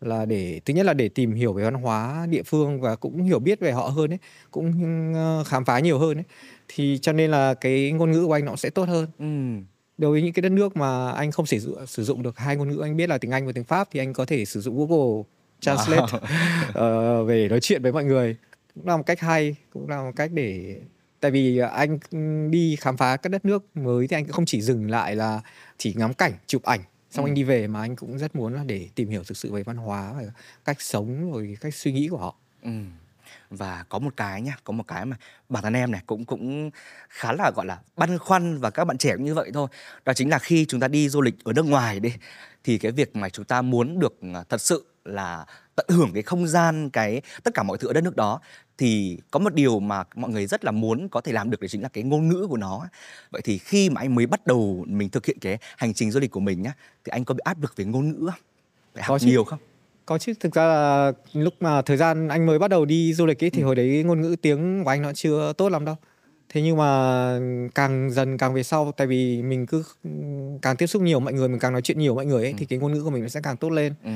là 0.00 0.24
để 0.24 0.60
thứ 0.64 0.74
nhất 0.74 0.86
là 0.86 0.94
để 0.94 1.08
tìm 1.08 1.32
hiểu 1.32 1.52
về 1.52 1.64
văn 1.64 1.74
hóa 1.74 2.26
địa 2.30 2.42
phương 2.42 2.80
và 2.80 2.96
cũng 2.96 3.22
hiểu 3.22 3.38
biết 3.38 3.60
về 3.60 3.72
họ 3.72 3.88
hơn 3.88 4.12
ấy 4.12 4.18
cũng 4.50 4.72
ờ, 5.14 5.44
khám 5.44 5.64
phá 5.64 5.78
nhiều 5.78 5.98
hơn 5.98 6.18
ấy. 6.18 6.24
Thì 6.68 6.98
cho 7.02 7.12
nên 7.12 7.30
là 7.30 7.54
cái 7.54 7.92
ngôn 7.92 8.10
ngữ 8.10 8.26
của 8.26 8.32
anh 8.32 8.44
nó 8.44 8.56
sẽ 8.56 8.70
tốt 8.70 8.88
hơn. 8.88 9.06
Ừ. 9.18 9.64
Đối 9.98 10.10
với 10.10 10.22
những 10.22 10.32
cái 10.32 10.40
đất 10.42 10.52
nước 10.52 10.76
mà 10.76 11.10
anh 11.10 11.30
không 11.30 11.46
sử 11.46 11.58
dụng 11.58 11.86
sử 11.86 12.04
dụng 12.04 12.22
được 12.22 12.38
hai 12.38 12.56
ngôn 12.56 12.68
ngữ 12.68 12.80
anh 12.82 12.96
biết 12.96 13.08
là 13.08 13.18
tiếng 13.18 13.30
Anh 13.30 13.46
và 13.46 13.52
tiếng 13.52 13.64
Pháp 13.64 13.88
thì 13.92 14.00
anh 14.00 14.12
có 14.12 14.24
thể 14.24 14.44
sử 14.44 14.60
dụng 14.60 14.78
Google 14.78 15.22
Translate 15.60 16.02
wow. 16.02 17.22
uh, 17.22 17.28
về 17.28 17.48
nói 17.48 17.60
chuyện 17.60 17.82
với 17.82 17.92
mọi 17.92 18.04
người. 18.04 18.36
Cũng 18.74 18.86
là 18.86 18.96
một 18.96 19.02
cách 19.06 19.20
hay 19.20 19.54
cũng 19.72 19.88
là 19.88 20.02
một 20.02 20.12
cách 20.16 20.30
để 20.32 20.80
tại 21.20 21.30
vì 21.30 21.58
anh 21.58 21.98
đi 22.50 22.76
khám 22.76 22.96
phá 22.96 23.16
các 23.16 23.28
đất 23.28 23.44
nước 23.44 23.76
mới 23.76 24.08
thì 24.08 24.16
anh 24.16 24.24
cũng 24.24 24.32
không 24.32 24.44
chỉ 24.44 24.60
dừng 24.60 24.90
lại 24.90 25.16
là 25.16 25.40
chỉ 25.78 25.94
ngắm 25.96 26.14
cảnh 26.14 26.32
chụp 26.46 26.62
ảnh 26.62 26.80
xong 27.10 27.24
ừ. 27.24 27.28
anh 27.28 27.34
đi 27.34 27.42
về 27.42 27.66
mà 27.66 27.80
anh 27.80 27.96
cũng 27.96 28.18
rất 28.18 28.36
muốn 28.36 28.54
là 28.54 28.64
để 28.64 28.88
tìm 28.94 29.08
hiểu 29.08 29.24
thực 29.24 29.36
sự 29.36 29.52
về 29.52 29.62
văn 29.62 29.76
hóa 29.76 30.12
và 30.12 30.22
cách 30.64 30.80
sống 30.80 31.32
rồi 31.32 31.56
cách 31.60 31.74
suy 31.74 31.92
nghĩ 31.92 32.08
của 32.08 32.18
họ. 32.18 32.36
Ừ. 32.62 32.70
Và 33.50 33.84
có 33.88 33.98
một 33.98 34.16
cái 34.16 34.42
nhá 34.42 34.56
có 34.64 34.72
một 34.72 34.84
cái 34.88 35.06
mà 35.06 35.16
bản 35.48 35.62
thân 35.62 35.72
em 35.72 35.90
này 35.90 36.02
cũng 36.06 36.24
cũng 36.24 36.70
khá 37.08 37.32
là 37.32 37.52
gọi 37.56 37.66
là 37.66 37.80
băn 37.96 38.18
khoăn 38.18 38.58
và 38.58 38.70
các 38.70 38.84
bạn 38.84 38.98
trẻ 38.98 39.12
cũng 39.16 39.24
như 39.24 39.34
vậy 39.34 39.50
thôi. 39.54 39.68
Đó 40.04 40.12
chính 40.12 40.30
là 40.30 40.38
khi 40.38 40.64
chúng 40.68 40.80
ta 40.80 40.88
đi 40.88 41.08
du 41.08 41.20
lịch 41.20 41.44
ở 41.44 41.52
nước 41.52 41.66
ngoài 41.66 42.00
đi 42.00 42.12
thì 42.64 42.78
cái 42.78 42.92
việc 42.92 43.16
mà 43.16 43.28
chúng 43.28 43.44
ta 43.44 43.62
muốn 43.62 43.98
được 43.98 44.18
à, 44.34 44.44
thật 44.48 44.60
sự 44.60 44.89
là 45.04 45.44
tận 45.76 45.86
hưởng 45.88 46.10
cái 46.14 46.22
không 46.22 46.46
gian 46.46 46.90
cái 46.90 47.22
tất 47.42 47.54
cả 47.54 47.62
mọi 47.62 47.78
thứ 47.78 47.88
ở 47.88 47.92
đất 47.92 48.04
nước 48.04 48.16
đó 48.16 48.40
thì 48.78 49.18
có 49.30 49.40
một 49.40 49.54
điều 49.54 49.80
mà 49.80 50.04
mọi 50.14 50.30
người 50.30 50.46
rất 50.46 50.64
là 50.64 50.70
muốn 50.70 51.08
có 51.08 51.20
thể 51.20 51.32
làm 51.32 51.50
được 51.50 51.60
đấy 51.60 51.68
chính 51.68 51.82
là 51.82 51.88
cái 51.88 52.04
ngôn 52.04 52.28
ngữ 52.28 52.46
của 52.48 52.56
nó. 52.56 52.86
Vậy 53.30 53.42
thì 53.44 53.58
khi 53.58 53.90
mà 53.90 54.00
anh 54.00 54.14
mới 54.14 54.26
bắt 54.26 54.46
đầu 54.46 54.84
mình 54.88 55.08
thực 55.08 55.26
hiện 55.26 55.38
cái 55.40 55.58
hành 55.76 55.94
trình 55.94 56.10
du 56.10 56.20
lịch 56.20 56.30
của 56.30 56.40
mình 56.40 56.62
nhá 56.62 56.72
thì 57.04 57.10
anh 57.10 57.24
có 57.24 57.34
bị 57.34 57.40
áp 57.44 57.62
lực 57.62 57.76
về 57.76 57.84
ngôn 57.84 58.08
ngữ 58.08 58.26
không? 58.26 58.40
Phải 58.94 59.04
học 59.04 59.20
nhiều 59.22 59.44
không? 59.44 59.58
Có 60.06 60.18
chứ. 60.18 60.32
Thực 60.40 60.54
ra 60.54 60.66
là 60.66 61.12
lúc 61.32 61.54
mà 61.60 61.82
thời 61.82 61.96
gian 61.96 62.28
anh 62.28 62.46
mới 62.46 62.58
bắt 62.58 62.68
đầu 62.68 62.84
đi 62.84 63.14
du 63.14 63.26
lịch 63.26 63.44
ấy 63.44 63.50
thì 63.50 63.62
ừ. 63.62 63.66
hồi 63.66 63.74
đấy 63.74 64.02
ngôn 64.06 64.20
ngữ 64.20 64.36
tiếng 64.42 64.84
của 64.84 64.90
anh 64.90 65.02
nó 65.02 65.12
chưa 65.12 65.52
tốt 65.52 65.68
lắm 65.68 65.84
đâu. 65.84 65.96
Thế 66.48 66.62
nhưng 66.62 66.76
mà 66.76 67.40
càng 67.74 68.10
dần 68.10 68.38
càng 68.38 68.54
về 68.54 68.62
sau 68.62 68.92
tại 68.96 69.06
vì 69.06 69.42
mình 69.42 69.66
cứ 69.66 69.84
càng 70.62 70.76
tiếp 70.76 70.86
xúc 70.86 71.02
nhiều 71.02 71.20
mọi 71.20 71.32
người 71.32 71.48
mình 71.48 71.58
càng 71.58 71.72
nói 71.72 71.82
chuyện 71.82 71.98
nhiều 71.98 72.14
mọi 72.14 72.26
người 72.26 72.42
ấy 72.42 72.52
ừ. 72.52 72.56
thì 72.58 72.66
cái 72.66 72.78
ngôn 72.78 72.92
ngữ 72.92 73.02
của 73.02 73.10
mình 73.10 73.22
nó 73.22 73.28
sẽ 73.28 73.40
càng 73.42 73.56
tốt 73.56 73.70
lên. 73.70 73.94
Ừ. 74.04 74.10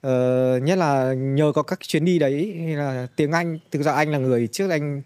ờ, 0.00 0.58
nhất 0.62 0.78
là 0.78 1.14
nhờ 1.14 1.52
có 1.54 1.62
các 1.62 1.80
chuyến 1.80 2.04
đi 2.04 2.18
đấy 2.18 2.54
hay 2.58 2.76
là 2.76 3.06
tiếng 3.16 3.32
anh 3.32 3.58
thực 3.70 3.82
ra 3.82 3.92
anh 3.92 4.10
là 4.10 4.18
người 4.18 4.46
trước 4.46 4.70
anh 4.70 5.02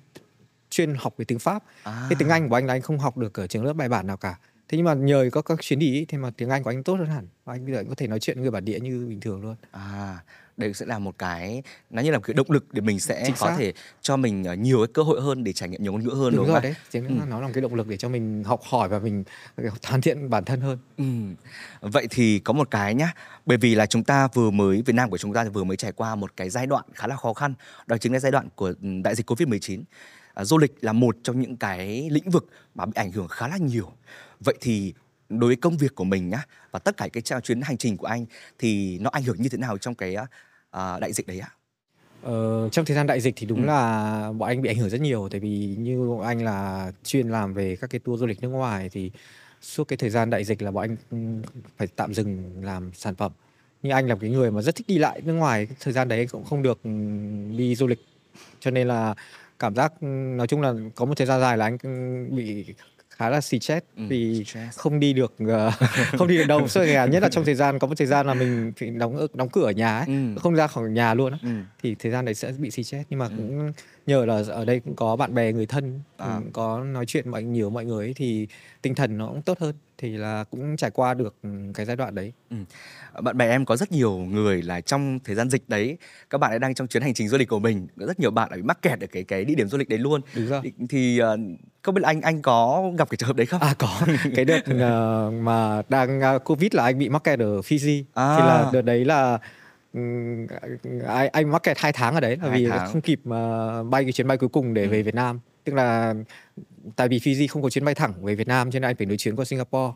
chuyên 0.71 0.95
học 0.95 1.15
về 1.17 1.25
tiếng 1.25 1.39
pháp. 1.39 1.63
À. 1.83 2.07
cái 2.11 2.17
tiếng 2.19 2.29
anh 2.29 2.49
của 2.49 2.55
anh 2.55 2.67
là 2.67 2.75
anh 2.75 2.83
không 2.83 2.99
học 2.99 3.17
được 3.17 3.41
ở 3.41 3.47
trường 3.47 3.65
lớp 3.65 3.73
bài 3.73 3.89
bản 3.89 4.07
nào 4.07 4.17
cả. 4.17 4.39
Thế 4.69 4.79
nhưng 4.79 4.85
mà 4.85 4.95
nhờ 4.95 5.29
có 5.33 5.43
các 5.43 5.59
chuyến 5.61 5.79
đi 5.79 5.99
ấy, 5.99 6.07
thì 6.09 6.19
mà 6.19 6.31
tiếng 6.37 6.49
Anh 6.49 6.63
của 6.63 6.71
anh 6.71 6.83
tốt 6.83 6.95
hơn 6.95 7.07
hẳn. 7.07 7.29
Và 7.45 7.55
anh 7.55 7.65
bây 7.65 7.75
giờ 7.75 7.81
anh 7.81 7.89
có 7.89 7.95
thể 7.95 8.07
nói 8.07 8.21
chuyện 8.21 8.37
với 8.37 8.43
người 8.43 8.51
bản 8.51 8.65
địa 8.65 8.81
như 8.81 9.07
bình 9.09 9.21
thường 9.21 9.43
luôn. 9.43 9.57
À 9.71 10.19
đây 10.57 10.75
sẽ 10.75 10.87
là 10.87 10.99
một 10.99 11.19
cái 11.19 11.63
nó 11.91 12.03
như 12.03 12.11
là 12.11 12.19
một 12.19 12.25
cái 12.27 12.35
động 12.35 12.51
lực 12.51 12.73
để 12.73 12.81
mình 12.81 13.01
sẽ 13.01 13.31
có 13.39 13.55
thể 13.59 13.73
cho 14.03 14.17
mình 14.17 14.45
ờ, 14.45 14.55
nhiều 14.55 14.79
cái 14.79 14.93
cơ 14.95 15.03
hội 15.03 15.21
hơn 15.21 15.45
để 15.45 15.53
trải 15.53 15.69
nghiệm 15.69 15.83
nhiều 15.83 15.93
ngôn 15.93 16.05
ngữ 16.05 16.11
hơn 16.11 16.37
đúng, 16.37 16.45
đúng 16.45 16.53
rồi 16.53 16.61
đấy 16.63 16.75
chính 16.91 17.07
ừ. 17.07 17.15
nó 17.29 17.41
là 17.41 17.47
một 17.47 17.53
cái 17.55 17.63
động 17.63 17.75
lực 17.75 17.89
để 17.89 17.97
cho 17.97 18.09
mình 18.09 18.45
học 18.45 18.61
hỏi 18.65 18.89
và 18.89 18.99
mình 18.99 19.25
hoàn 19.85 20.01
thiện 20.01 20.31
bản 20.31 20.45
thân 20.45 20.61
hơn. 20.61 20.79
Ừ. 20.97 21.05
vậy 21.81 22.07
thì 22.11 22.39
có 22.39 22.53
một 22.53 22.71
cái 22.71 22.95
nhá 22.95 23.13
bởi 23.47 23.59
vì 23.59 23.75
là 23.75 23.87
chúng 23.87 24.05
ta 24.05 24.29
vừa 24.35 24.51
mới 24.51 24.83
Việt 24.83 24.95
Nam 24.95 25.11
của 25.11 25.19
chúng 25.19 25.33
ta 25.33 25.45
vừa 25.45 25.65
mới 25.65 25.77
trải 25.77 25.93
qua 25.93 26.15
một 26.15 26.37
cái 26.37 26.51
giai 26.51 26.67
đoạn 26.67 26.85
khá 26.95 27.07
là 27.07 27.17
khó 27.17 27.33
khăn 27.33 27.55
đó 27.87 27.97
chính 27.99 28.13
là 28.13 28.19
giai 28.19 28.33
đoạn 28.33 28.49
của 28.55 28.67
ừ, 28.83 28.89
đại 29.05 29.15
dịch 29.15 29.27
Covid 29.27 29.49
19 29.49 29.85
à, 30.35 30.45
du 30.45 30.59
lịch 30.59 30.73
là 30.81 30.93
một 30.93 31.17
trong 31.23 31.41
những 31.41 31.57
cái 31.57 32.09
lĩnh 32.11 32.31
vực 32.31 32.47
mà 32.75 32.87
bị 32.87 32.93
ảnh 32.95 33.13
hưởng 33.13 33.29
khá 33.29 33.49
là 33.49 33.57
nhiều. 33.57 33.93
Vậy 34.41 34.55
thì 34.61 34.95
đối 35.29 35.49
với 35.49 35.57
công 35.57 35.77
việc 35.77 35.95
của 35.95 36.05
mình 36.05 36.29
nhá 36.29 36.45
và 36.71 36.79
tất 36.79 36.97
cả 36.97 37.09
cái 37.13 37.41
chuyến 37.41 37.61
hành 37.61 37.77
trình 37.77 37.97
của 37.97 38.07
anh 38.07 38.27
thì 38.59 38.99
nó 38.99 39.11
ảnh 39.11 39.23
hưởng 39.23 39.43
như 39.43 39.49
thế 39.49 39.59
nào 39.59 39.79
trong 39.79 39.95
cái 39.95 40.17
uh, 40.17 41.01
đại 41.01 41.13
dịch 41.13 41.27
đấy 41.27 41.41
ạ? 41.41 41.49
Ờ, 42.25 42.69
trong 42.69 42.85
thời 42.85 42.97
gian 42.97 43.07
đại 43.07 43.21
dịch 43.21 43.35
thì 43.37 43.47
đúng 43.47 43.63
ừ. 43.63 43.67
là 43.67 44.33
bọn 44.33 44.49
anh 44.49 44.63
bị 44.63 44.71
ảnh 44.71 44.77
hưởng 44.77 44.91
rất 44.91 45.01
nhiều 45.01 45.29
tại 45.31 45.41
vì 45.41 45.77
như 45.79 46.09
bọn 46.09 46.27
anh 46.27 46.45
là 46.45 46.93
chuyên 47.05 47.29
làm 47.29 47.55
về 47.55 47.77
các 47.77 47.91
cái 47.91 47.99
tour 47.99 48.21
du 48.21 48.27
lịch 48.27 48.43
nước 48.43 48.49
ngoài 48.49 48.89
thì 48.93 49.11
suốt 49.61 49.85
cái 49.85 49.97
thời 49.97 50.11
gian 50.11 50.31
đại 50.31 50.45
dịch 50.45 50.63
là 50.63 50.71
bọn 50.71 50.85
anh 50.85 50.97
ừ, 51.11 51.49
phải 51.77 51.87
tạm 51.97 52.15
dừng 52.15 52.53
làm 52.63 52.91
sản 52.95 53.15
phẩm 53.15 53.33
nhưng 53.83 53.93
anh 53.93 54.09
là 54.09 54.17
cái 54.21 54.31
người 54.31 54.51
mà 54.51 54.63
rất 54.63 54.75
thích 54.75 54.87
đi 54.87 54.99
lại 54.99 55.21
nước 55.25 55.33
ngoài 55.33 55.69
thời 55.81 55.93
gian 55.93 56.09
đấy 56.09 56.27
cũng 56.27 56.45
không 56.45 56.63
được 56.63 56.79
ừ, 56.85 56.91
đi 57.57 57.75
du 57.75 57.87
lịch 57.87 58.01
cho 58.61 58.71
nên 58.71 58.89
là 58.89 59.15
cảm 59.59 59.75
giác 59.75 60.03
nói 60.37 60.47
chung 60.47 60.61
là 60.61 60.75
có 60.95 61.05
một 61.05 61.15
thời 61.17 61.27
gian 61.27 61.41
dài 61.41 61.57
là 61.57 61.65
anh 61.65 61.79
bị 62.37 62.75
khá 63.17 63.31
là 63.31 63.41
xì 63.41 63.59
chết 63.59 63.85
ừ, 63.97 64.03
vì 64.09 64.45
stress. 64.45 64.79
không 64.79 65.01
đi 65.01 65.13
được 65.13 65.35
uh, 65.43 65.75
không 66.19 66.29
đi 66.29 66.37
được 66.37 66.47
đâu 66.49 66.69
so 66.69 66.83
nhất 66.83 67.23
là 67.23 67.29
trong 67.29 67.45
thời 67.45 67.55
gian 67.55 67.79
có 67.79 67.87
một 67.87 67.95
thời 67.99 68.07
gian 68.07 68.27
là 68.27 68.35
mình 68.35 68.73
phải 68.77 68.91
đóng 68.91 69.27
đóng 69.35 69.49
cửa 69.49 69.65
ở 69.65 69.71
nhà 69.71 69.99
ấy 69.99 70.07
ừ. 70.07 70.41
không 70.41 70.55
ra 70.55 70.67
khỏi 70.67 70.91
nhà 70.91 71.15
luôn 71.15 71.33
á 71.33 71.39
ừ. 71.43 71.49
thì 71.83 71.95
thời 71.95 72.13
gian 72.13 72.25
đấy 72.25 72.35
sẽ 72.35 72.53
bị 72.59 72.71
xì 72.71 72.85
chết 72.85 73.03
nhưng 73.11 73.19
mà 73.19 73.27
ừ. 73.27 73.33
cũng 73.37 73.73
nhờ 74.07 74.25
là 74.27 74.43
ở 74.49 74.65
đây 74.65 74.81
cũng 74.81 74.97
có 74.97 75.17
bạn 75.17 75.35
bè 75.35 75.53
người 75.53 75.67
thân 75.67 76.01
à. 76.17 76.41
có 76.53 76.85
nói 76.85 77.07
chuyện 77.07 77.31
mọi 77.31 77.43
nhiều 77.43 77.71
mọi 77.71 77.85
người 77.85 78.07
ấy, 78.07 78.15
thì 78.17 78.49
tinh 78.83 78.95
thần 78.95 79.19
nó 79.19 79.27
cũng 79.27 79.43
tốt 79.43 79.59
hơn 79.59 79.75
thì 79.99 80.17
là 80.17 80.45
cũng 80.45 80.77
trải 80.77 80.91
qua 80.91 81.15
được 81.15 81.35
cái 81.75 81.87
giai 81.87 81.97
đoạn 81.97 82.15
đấy. 82.15 82.33
Ừ. 82.51 82.57
Bạn 83.23 83.37
bè 83.37 83.51
em 83.51 83.65
có 83.65 83.77
rất 83.77 83.93
nhiều 83.93 84.13
người 84.13 84.63
là 84.63 84.81
trong 84.81 85.19
thời 85.25 85.35
gian 85.35 85.51
dịch 85.51 85.69
đấy 85.69 85.97
các 86.31 86.39
bạn 86.39 86.51
ấy 86.51 86.59
đang 86.59 86.75
trong 86.75 86.89
chuyến 86.89 87.03
hành 87.03 87.15
trình 87.15 87.29
du 87.29 87.39
lịch 87.39 87.49
của 87.49 87.59
mình 87.59 87.87
có 88.01 88.07
rất 88.07 88.21
nhiều 88.21 88.31
bạn 88.31 88.51
bị 88.55 88.63
mắc 88.63 88.83
kẹt 88.83 89.01
ở 89.01 89.07
cái 89.07 89.25
cái 89.25 89.45
địa 89.45 89.55
điểm 89.55 89.69
du 89.69 89.79
lịch 89.79 89.89
đấy 89.89 89.99
luôn. 89.99 90.21
Đúng 90.37 90.47
rồi. 90.47 90.61
Thì 90.89 91.21
uh, 91.23 91.41
không 91.83 91.95
biết 91.95 92.03
là 92.03 92.09
anh 92.09 92.21
anh 92.21 92.43
có 92.43 92.91
gặp 92.99 93.11
cái 93.11 93.17
trường 93.17 93.27
hợp 93.27 93.37
đấy 93.37 93.47
không? 93.47 93.61
À 93.61 93.75
có. 93.79 94.01
cái 94.37 94.45
đợt 94.45 94.61
uh, 94.61 95.35
mà 95.43 95.83
đang 95.89 96.39
covid 96.45 96.75
là 96.75 96.85
anh 96.85 96.99
bị 96.99 97.09
mắc 97.09 97.25
kẹt 97.25 97.39
ở 97.39 97.61
Fiji. 97.61 98.03
À. 98.15 98.37
Thì 98.37 98.47
là 98.47 98.71
đợt 98.73 98.83
đấy 98.83 99.05
là 99.05 99.39
anh, 101.07 101.29
anh 101.33 101.51
mắc 101.51 101.63
kẹt 101.63 101.79
hai 101.79 101.93
tháng 101.93 102.15
ở 102.15 102.21
đấy 102.21 102.37
là 102.43 102.49
vì 102.49 102.67
tháng. 102.71 102.93
không 102.93 103.01
kịp 103.01 103.21
mà 103.25 103.83
bay 103.83 104.03
cái 104.03 104.13
chuyến 104.13 104.29
bay 104.29 104.37
cuối 104.37 104.49
cùng 104.49 104.75
để 104.75 104.83
ừ. 104.83 104.89
về 104.89 105.03
Việt 105.03 105.15
Nam. 105.15 105.41
Tức 105.65 105.73
là 105.75 106.15
tại 106.97 107.09
vì 107.09 107.19
Fiji 107.19 107.47
không 107.49 107.63
có 107.63 107.71
chuyến 107.71 107.85
bay 107.85 107.95
thẳng 107.95 108.25
về 108.25 108.35
Việt 108.35 108.49
Nam 108.49 108.71
cho 108.71 108.81
nên 108.81 108.89
anh 108.89 108.97
phải 108.97 109.07
nối 109.07 109.17
chuyến 109.17 109.37
qua 109.37 109.45
Singapore. 109.45 109.93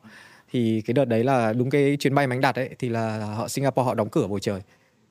Thì 0.52 0.82
cái 0.86 0.94
đợt 0.94 1.04
đấy 1.04 1.24
là 1.24 1.52
đúng 1.52 1.70
cái 1.70 1.96
chuyến 2.00 2.14
bay 2.14 2.26
mà 2.26 2.34
anh 2.34 2.40
đặt 2.40 2.54
ấy 2.54 2.70
thì 2.78 2.88
là 2.88 3.18
họ 3.18 3.48
Singapore 3.48 3.84
họ 3.84 3.94
đóng 3.94 4.08
cửa 4.10 4.26
bầu 4.26 4.38
trời. 4.38 4.60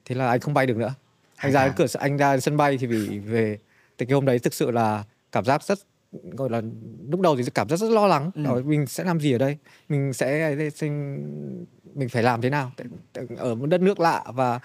Thế 0.05 0.15
là 0.15 0.27
anh 0.29 0.39
không 0.39 0.53
bay 0.53 0.65
được 0.65 0.77
nữa. 0.77 0.93
Anh 1.35 1.51
ra 1.51 1.67
cửa 1.67 1.85
anh 1.99 2.17
ra 2.17 2.37
sân 2.37 2.57
bay 2.57 2.77
thì 2.77 2.87
vì 2.87 3.19
về. 3.19 3.57
Thì 3.97 4.05
cái 4.05 4.13
hôm 4.13 4.25
đấy 4.25 4.39
thực 4.39 4.53
sự 4.53 4.71
là 4.71 5.03
cảm 5.31 5.45
giác 5.45 5.63
rất 5.63 5.79
gọi 6.37 6.49
là 6.49 6.61
lúc 7.09 7.21
đầu 7.21 7.35
thì 7.37 7.43
cảm 7.53 7.69
giác 7.69 7.77
rất 7.77 7.91
lo 7.91 8.07
lắng. 8.07 8.31
Ừ. 8.35 8.63
mình 8.65 8.87
sẽ 8.87 9.03
làm 9.03 9.19
gì 9.19 9.31
ở 9.31 9.37
đây? 9.37 9.57
Mình 9.89 10.13
sẽ 10.13 10.55
mình 11.97 12.09
phải 12.09 12.23
làm 12.23 12.41
thế 12.41 12.49
nào 12.49 12.71
ở 13.37 13.55
một 13.55 13.65
đất 13.65 13.81
nước 13.81 13.99
lạ 13.99 14.23
và 14.33 14.59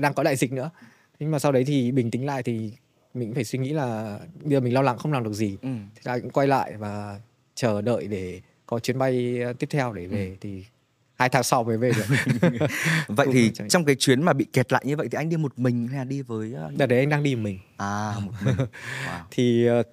đang 0.00 0.14
có 0.14 0.22
đại 0.22 0.36
dịch 0.36 0.52
nữa 0.52 0.70
nhưng 1.18 1.30
mà 1.30 1.38
sau 1.38 1.52
đấy 1.52 1.64
thì 1.64 1.92
bình 1.92 2.10
tĩnh 2.10 2.26
lại 2.26 2.42
thì 2.42 2.72
mình 3.14 3.34
phải 3.34 3.44
suy 3.44 3.58
nghĩ 3.58 3.72
là 3.72 4.18
bây 4.42 4.52
giờ 4.52 4.60
mình 4.60 4.74
lo 4.74 4.82
lắng 4.82 4.98
không 4.98 5.12
làm 5.12 5.24
được 5.24 5.32
gì 5.32 5.56
ừ. 5.62 5.68
thì 5.94 6.00
là 6.04 6.18
cũng 6.18 6.30
quay 6.30 6.46
lại 6.46 6.72
và 6.78 7.20
chờ 7.54 7.80
đợi 7.82 8.06
để 8.06 8.40
có 8.66 8.78
chuyến 8.78 8.98
bay 8.98 9.40
tiếp 9.58 9.66
theo 9.70 9.92
để 9.92 10.06
về 10.06 10.28
ừ. 10.28 10.36
thì 10.40 10.64
hai 11.14 11.28
tháng 11.28 11.42
sau 11.42 11.64
mới 11.64 11.78
về 11.78 11.90
được 11.96 12.36
vậy 13.08 13.26
thì 13.32 13.52
trong 13.68 13.84
cái 13.84 13.94
chuyến 13.94 14.22
mà 14.22 14.32
bị 14.32 14.46
kẹt 14.52 14.72
lại 14.72 14.82
như 14.86 14.96
vậy 14.96 15.08
thì 15.10 15.16
anh 15.16 15.28
đi 15.28 15.36
một 15.36 15.58
mình 15.58 15.88
hay 15.88 15.98
là 15.98 16.04
đi 16.04 16.22
với 16.22 16.54
đợt 16.76 16.86
đấy 16.86 16.98
anh 16.98 17.08
đang 17.08 17.22
đi 17.22 17.34
một 17.34 17.42
mình 17.42 17.58
à 17.76 18.14
một 18.24 18.32
mình 18.44 18.54
wow. 19.06 19.20
thì 19.30 19.68
uh, 19.80 19.86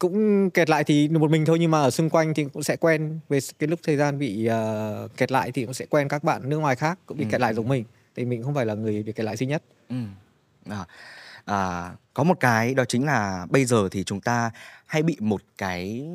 cũng 0.00 0.50
kẹt 0.50 0.70
lại 0.70 0.84
thì 0.84 1.08
một 1.08 1.30
mình 1.30 1.44
thôi 1.44 1.58
nhưng 1.58 1.70
mà 1.70 1.80
ở 1.80 1.90
xung 1.90 2.10
quanh 2.10 2.34
thì 2.34 2.44
cũng 2.52 2.62
sẽ 2.62 2.76
quen 2.76 3.20
về 3.28 3.38
cái 3.58 3.68
lúc 3.68 3.80
thời 3.82 3.96
gian 3.96 4.18
bị 4.18 4.48
uh, 4.48 5.16
kẹt 5.16 5.32
lại 5.32 5.52
thì 5.52 5.64
cũng 5.64 5.74
sẽ 5.74 5.86
quen 5.86 6.08
các 6.08 6.24
bạn 6.24 6.48
nước 6.48 6.58
ngoài 6.58 6.76
khác 6.76 6.98
cũng 7.06 7.18
bị 7.18 7.24
ừ. 7.24 7.28
kẹt 7.32 7.40
lại 7.40 7.54
giống 7.54 7.68
mình 7.68 7.84
thì 8.16 8.24
mình 8.24 8.42
không 8.42 8.54
phải 8.54 8.66
là 8.66 8.74
người 8.74 9.02
bị 9.02 9.12
kẹt 9.12 9.24
lại 9.24 9.36
duy 9.36 9.46
nhất 9.46 9.62
ừ. 9.88 9.96
à, 10.68 10.84
à, 11.44 11.92
có 12.14 12.24
một 12.24 12.40
cái 12.40 12.74
đó 12.74 12.84
chính 12.84 13.06
là 13.06 13.46
bây 13.50 13.64
giờ 13.64 13.88
thì 13.90 14.04
chúng 14.04 14.20
ta 14.20 14.50
hay 14.86 15.02
bị 15.02 15.16
một 15.20 15.42
cái 15.58 16.08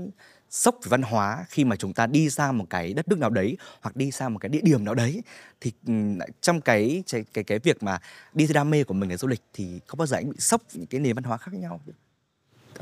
sốc 0.49 0.75
về 0.83 0.89
văn 0.89 1.01
hóa 1.01 1.45
khi 1.49 1.63
mà 1.63 1.75
chúng 1.75 1.93
ta 1.93 2.07
đi 2.07 2.29
sang 2.29 2.57
một 2.57 2.65
cái 2.69 2.93
đất 2.93 3.07
nước 3.07 3.19
nào 3.19 3.29
đấy 3.29 3.57
hoặc 3.81 3.95
đi 3.95 4.11
sang 4.11 4.33
một 4.33 4.39
cái 4.39 4.49
địa 4.49 4.61
điểm 4.63 4.85
nào 4.85 4.95
đấy 4.95 5.21
thì 5.61 5.71
ừ, 5.87 5.93
trong 6.41 6.61
cái 6.61 7.03
cái 7.11 7.25
cái, 7.33 7.43
cái 7.43 7.59
việc 7.59 7.83
mà 7.83 7.99
đi 8.33 8.47
theo 8.47 8.53
đam 8.53 8.69
mê 8.69 8.83
của 8.83 8.93
mình 8.93 9.09
là 9.09 9.17
du 9.17 9.27
lịch 9.27 9.41
thì 9.53 9.79
có 9.87 9.95
bao 9.95 10.07
giờ 10.07 10.17
anh 10.17 10.29
bị 10.29 10.37
sốc 10.39 10.61
những 10.73 10.87
cái 10.87 10.99
nền 10.99 11.15
văn 11.15 11.23
hóa 11.23 11.37
khác 11.37 11.53
nhau 11.53 11.81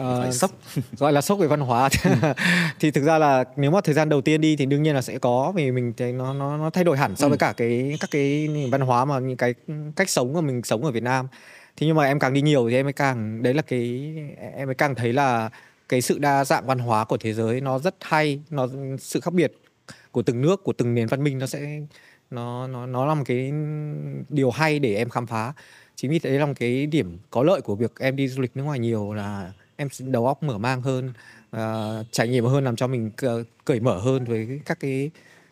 uh, 0.02 0.34
sốc 0.34 0.52
gọi 0.98 1.14
là 1.14 1.22
sốc 1.22 1.40
về 1.40 1.48
văn 1.48 1.60
hóa 1.60 1.90
ừ. 2.04 2.12
thì 2.80 2.92
thực 2.92 3.04
ra 3.04 3.18
là 3.18 3.44
nếu 3.56 3.72
mà 3.72 3.82
thời 3.82 3.96
gian 3.96 4.10
đầu 4.10 4.22
tiên 4.22 4.42
đi 4.42 4.56
thì 4.56 4.66
đương 4.66 4.84
nhiên 4.84 4.96
là 4.96 5.02
sẽ 5.02 5.18
có 5.18 5.52
vì 5.56 5.72
mình 5.72 5.94
thấy 5.98 6.14
nó 6.14 6.34
nó 6.34 6.58
nó 6.58 6.70
thay 6.70 6.84
đổi 6.84 6.98
hẳn 6.98 7.16
so 7.16 7.28
với 7.28 7.38
ừ. 7.38 7.40
cả 7.40 7.54
cái 7.58 7.98
các 8.00 8.12
cái 8.12 8.50
văn 8.72 8.82
hóa 8.82 9.06
mà 9.06 9.20
những 9.20 9.38
cái 9.38 9.54
cách 9.96 10.10
sống 10.10 10.34
mà 10.34 10.42
mình 10.42 10.64
sống 10.64 10.86
ở 10.86 10.92
Việt 10.92 11.04
Nam 11.04 11.28
thế 11.78 11.88
nhưng 11.88 11.96
mà 11.96 12.06
em 12.06 12.20
càng 12.20 12.34
đi 12.34 12.42
nhiều 12.42 12.70
thì 12.70 12.76
em 12.76 12.86
mới 12.86 12.94
càng 12.94 13.44
đấy 13.44 13.54
là 13.54 13.62
cái 13.62 14.14
em 14.56 14.68
mới 14.68 14.76
càng 14.76 14.96
thấy 14.96 15.14
là 15.14 15.50
cái 15.90 16.02
sự 16.02 16.20
đa 16.20 16.46
dạng 16.46 16.66
văn 16.66 16.80
hóa 16.80 17.06
của 17.06 17.18
thế 17.18 17.34
giới 17.34 17.62
nó 17.62 17.80
rất 17.80 17.96
hay 18.02 18.42
nó 18.50 18.68
sự 19.00 19.20
khác 19.20 19.34
biệt 19.34 19.54
của 20.12 20.22
từng 20.22 20.42
nước 20.42 20.64
của 20.64 20.74
từng 20.74 20.94
nền 20.94 21.08
văn 21.08 21.24
minh 21.24 21.40
nó 21.40 21.46
sẽ 21.46 21.80
nó 22.32 22.68
nó 22.68 22.86
nó 22.86 23.06
là 23.06 23.14
một 23.14 23.24
cái 23.26 23.52
điều 24.30 24.52
hay 24.52 24.80
để 24.80 24.96
em 24.96 25.10
khám 25.10 25.28
phá 25.28 25.54
chính 25.96 26.12
vì 26.12 26.20
thế 26.20 26.40
là 26.40 26.46
một 26.46 26.54
cái 26.60 26.86
điểm 26.86 27.18
có 27.30 27.44
lợi 27.44 27.62
của 27.62 27.76
việc 27.76 27.92
em 28.00 28.16
đi 28.16 28.28
du 28.28 28.42
lịch 28.42 28.58
nước 28.58 28.64
ngoài 28.64 28.80
nhiều 28.80 29.14
là 29.14 29.52
em 29.76 29.88
đầu 30.00 30.28
óc 30.28 30.44
mở 30.44 30.58
mang 30.58 30.82
hơn 30.82 31.14
uh, 31.56 32.06
trải 32.12 32.28
nghiệm 32.28 32.46
hơn 32.46 32.64
làm 32.64 32.76
cho 32.76 32.88
mình 32.88 33.12
cởi 33.66 33.80
mở 33.80 34.00
hơn 34.00 34.26
với 34.26 34.60
các 34.66 34.80
cái 34.80 35.12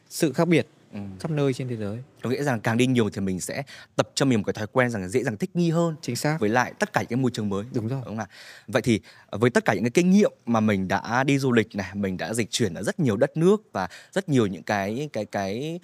sự 0.09 0.33
khác 0.33 0.47
biệt 0.47 0.67
ừ. 0.93 0.99
khắp 1.19 1.31
nơi 1.31 1.53
trên 1.53 1.67
thế 1.67 1.75
giới. 1.75 1.97
Có 2.21 2.29
nghĩa 2.29 2.43
rằng 2.43 2.59
càng 2.59 2.77
đi 2.77 2.87
nhiều 2.87 3.09
thì 3.09 3.21
mình 3.21 3.41
sẽ 3.41 3.63
tập 3.95 4.09
cho 4.15 4.25
mình 4.25 4.39
một 4.39 4.43
cái 4.45 4.53
thói 4.53 4.67
quen 4.67 4.89
rằng 4.89 5.09
dễ 5.09 5.23
dàng 5.23 5.37
thích 5.37 5.49
nghi 5.53 5.69
hơn 5.69 5.95
chính 6.01 6.15
xác. 6.15 6.37
với 6.39 6.49
lại 6.49 6.73
tất 6.79 6.93
cả 6.93 7.01
những 7.01 7.09
cái 7.09 7.17
môi 7.17 7.31
trường 7.31 7.49
mới. 7.49 7.65
Đúng 7.73 7.87
rồi. 7.87 8.01
Đúng 8.05 8.17
không 8.17 8.19
ạ? 8.19 8.27
Vậy 8.67 8.81
thì 8.81 8.99
với 9.31 9.49
tất 9.49 9.65
cả 9.65 9.73
những 9.73 9.83
cái 9.83 9.91
kinh 9.91 10.11
nghiệm 10.11 10.31
mà 10.45 10.59
mình 10.59 10.87
đã 10.87 11.23
đi 11.23 11.39
du 11.39 11.51
lịch 11.51 11.75
này 11.75 11.91
mình 11.93 12.17
đã 12.17 12.33
dịch 12.33 12.51
chuyển 12.51 12.73
ở 12.73 12.83
rất 12.83 12.99
nhiều 12.99 13.17
đất 13.17 13.37
nước 13.37 13.61
và 13.71 13.87
rất 14.11 14.29
nhiều 14.29 14.47
những 14.47 14.63
cái 14.63 15.09
cái 15.13 15.25
cái 15.25 15.79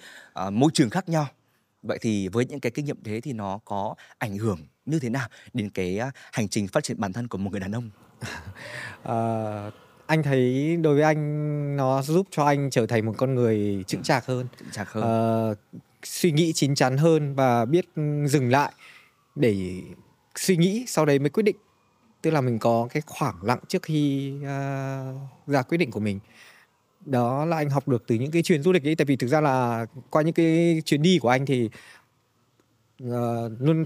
uh, 0.46 0.52
môi 0.52 0.70
trường 0.74 0.90
khác 0.90 1.08
nhau 1.08 1.26
vậy 1.82 1.98
thì 2.00 2.28
với 2.28 2.46
những 2.46 2.60
cái 2.60 2.72
kinh 2.72 2.84
nghiệm 2.84 3.02
thế 3.04 3.20
thì 3.20 3.32
nó 3.32 3.60
có 3.64 3.94
ảnh 4.18 4.38
hưởng 4.38 4.58
như 4.86 4.98
thế 4.98 5.08
nào 5.08 5.28
đến 5.52 5.70
cái 5.70 6.00
uh, 6.08 6.14
hành 6.32 6.48
trình 6.48 6.68
phát 6.68 6.84
triển 6.84 7.00
bản 7.00 7.12
thân 7.12 7.28
của 7.28 7.38
một 7.38 7.50
người 7.50 7.60
đàn 7.60 7.72
ông 7.72 7.90
uh, 9.02 9.74
anh 10.06 10.22
thấy 10.22 10.76
đối 10.76 10.94
với 10.94 11.02
anh 11.02 11.76
nó 11.76 12.02
giúp 12.02 12.26
cho 12.30 12.44
anh 12.44 12.70
trở 12.70 12.86
thành 12.86 13.06
một 13.06 13.14
con 13.16 13.34
người 13.34 13.84
chững 13.86 14.02
chạc 14.02 14.26
hơn, 14.26 14.46
chững 14.58 14.70
chạc 14.72 14.92
hơn. 14.92 15.50
Uh, 15.50 15.58
suy 16.02 16.32
nghĩ 16.32 16.52
chín 16.52 16.74
chắn 16.74 16.96
hơn 16.96 17.34
và 17.34 17.64
biết 17.64 17.86
dừng 18.26 18.50
lại 18.50 18.72
để 19.34 19.82
suy 20.36 20.56
nghĩ 20.56 20.84
sau 20.88 21.06
đấy 21.06 21.18
mới 21.18 21.30
quyết 21.30 21.42
định. 21.42 21.56
Tức 22.22 22.30
là 22.30 22.40
mình 22.40 22.58
có 22.58 22.88
cái 22.90 23.02
khoảng 23.06 23.42
lặng 23.42 23.58
trước 23.68 23.82
khi 23.82 24.32
uh, 24.36 24.46
ra 25.46 25.62
quyết 25.68 25.78
định 25.78 25.90
của 25.90 26.00
mình. 26.00 26.20
Đó 27.04 27.44
là 27.44 27.56
anh 27.56 27.70
học 27.70 27.88
được 27.88 28.04
từ 28.06 28.14
những 28.14 28.30
cái 28.30 28.42
chuyến 28.42 28.62
du 28.62 28.72
lịch 28.72 28.84
ấy. 28.84 28.96
Tại 28.96 29.04
vì 29.04 29.16
thực 29.16 29.26
ra 29.26 29.40
là 29.40 29.86
qua 30.10 30.22
những 30.22 30.34
cái 30.34 30.82
chuyến 30.84 31.02
đi 31.02 31.18
của 31.18 31.28
anh 31.28 31.46
thì 31.46 31.70
uh, 33.04 33.10
luôn 33.60 33.84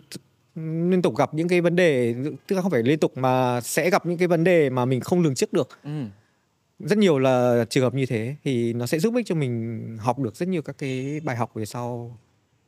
liên 0.56 1.02
tục 1.02 1.16
gặp 1.16 1.34
những 1.34 1.48
cái 1.48 1.60
vấn 1.60 1.76
đề 1.76 2.14
tức 2.46 2.56
là 2.56 2.62
không 2.62 2.70
phải 2.70 2.82
liên 2.82 2.98
tục 2.98 3.16
mà 3.16 3.60
sẽ 3.60 3.90
gặp 3.90 4.06
những 4.06 4.18
cái 4.18 4.28
vấn 4.28 4.44
đề 4.44 4.70
mà 4.70 4.84
mình 4.84 5.00
không 5.00 5.22
lường 5.22 5.34
trước 5.34 5.52
được 5.52 5.68
ừ. 5.84 6.04
rất 6.78 6.98
nhiều 6.98 7.18
là 7.18 7.64
trường 7.70 7.84
hợp 7.84 7.94
như 7.94 8.06
thế 8.06 8.36
thì 8.44 8.72
nó 8.72 8.86
sẽ 8.86 8.98
giúp 8.98 9.14
ích 9.14 9.26
cho 9.26 9.34
mình 9.34 9.96
học 10.00 10.18
được 10.18 10.36
rất 10.36 10.48
nhiều 10.48 10.62
các 10.62 10.78
cái 10.78 11.20
bài 11.24 11.36
học 11.36 11.50
về 11.54 11.66
sau 11.66 12.18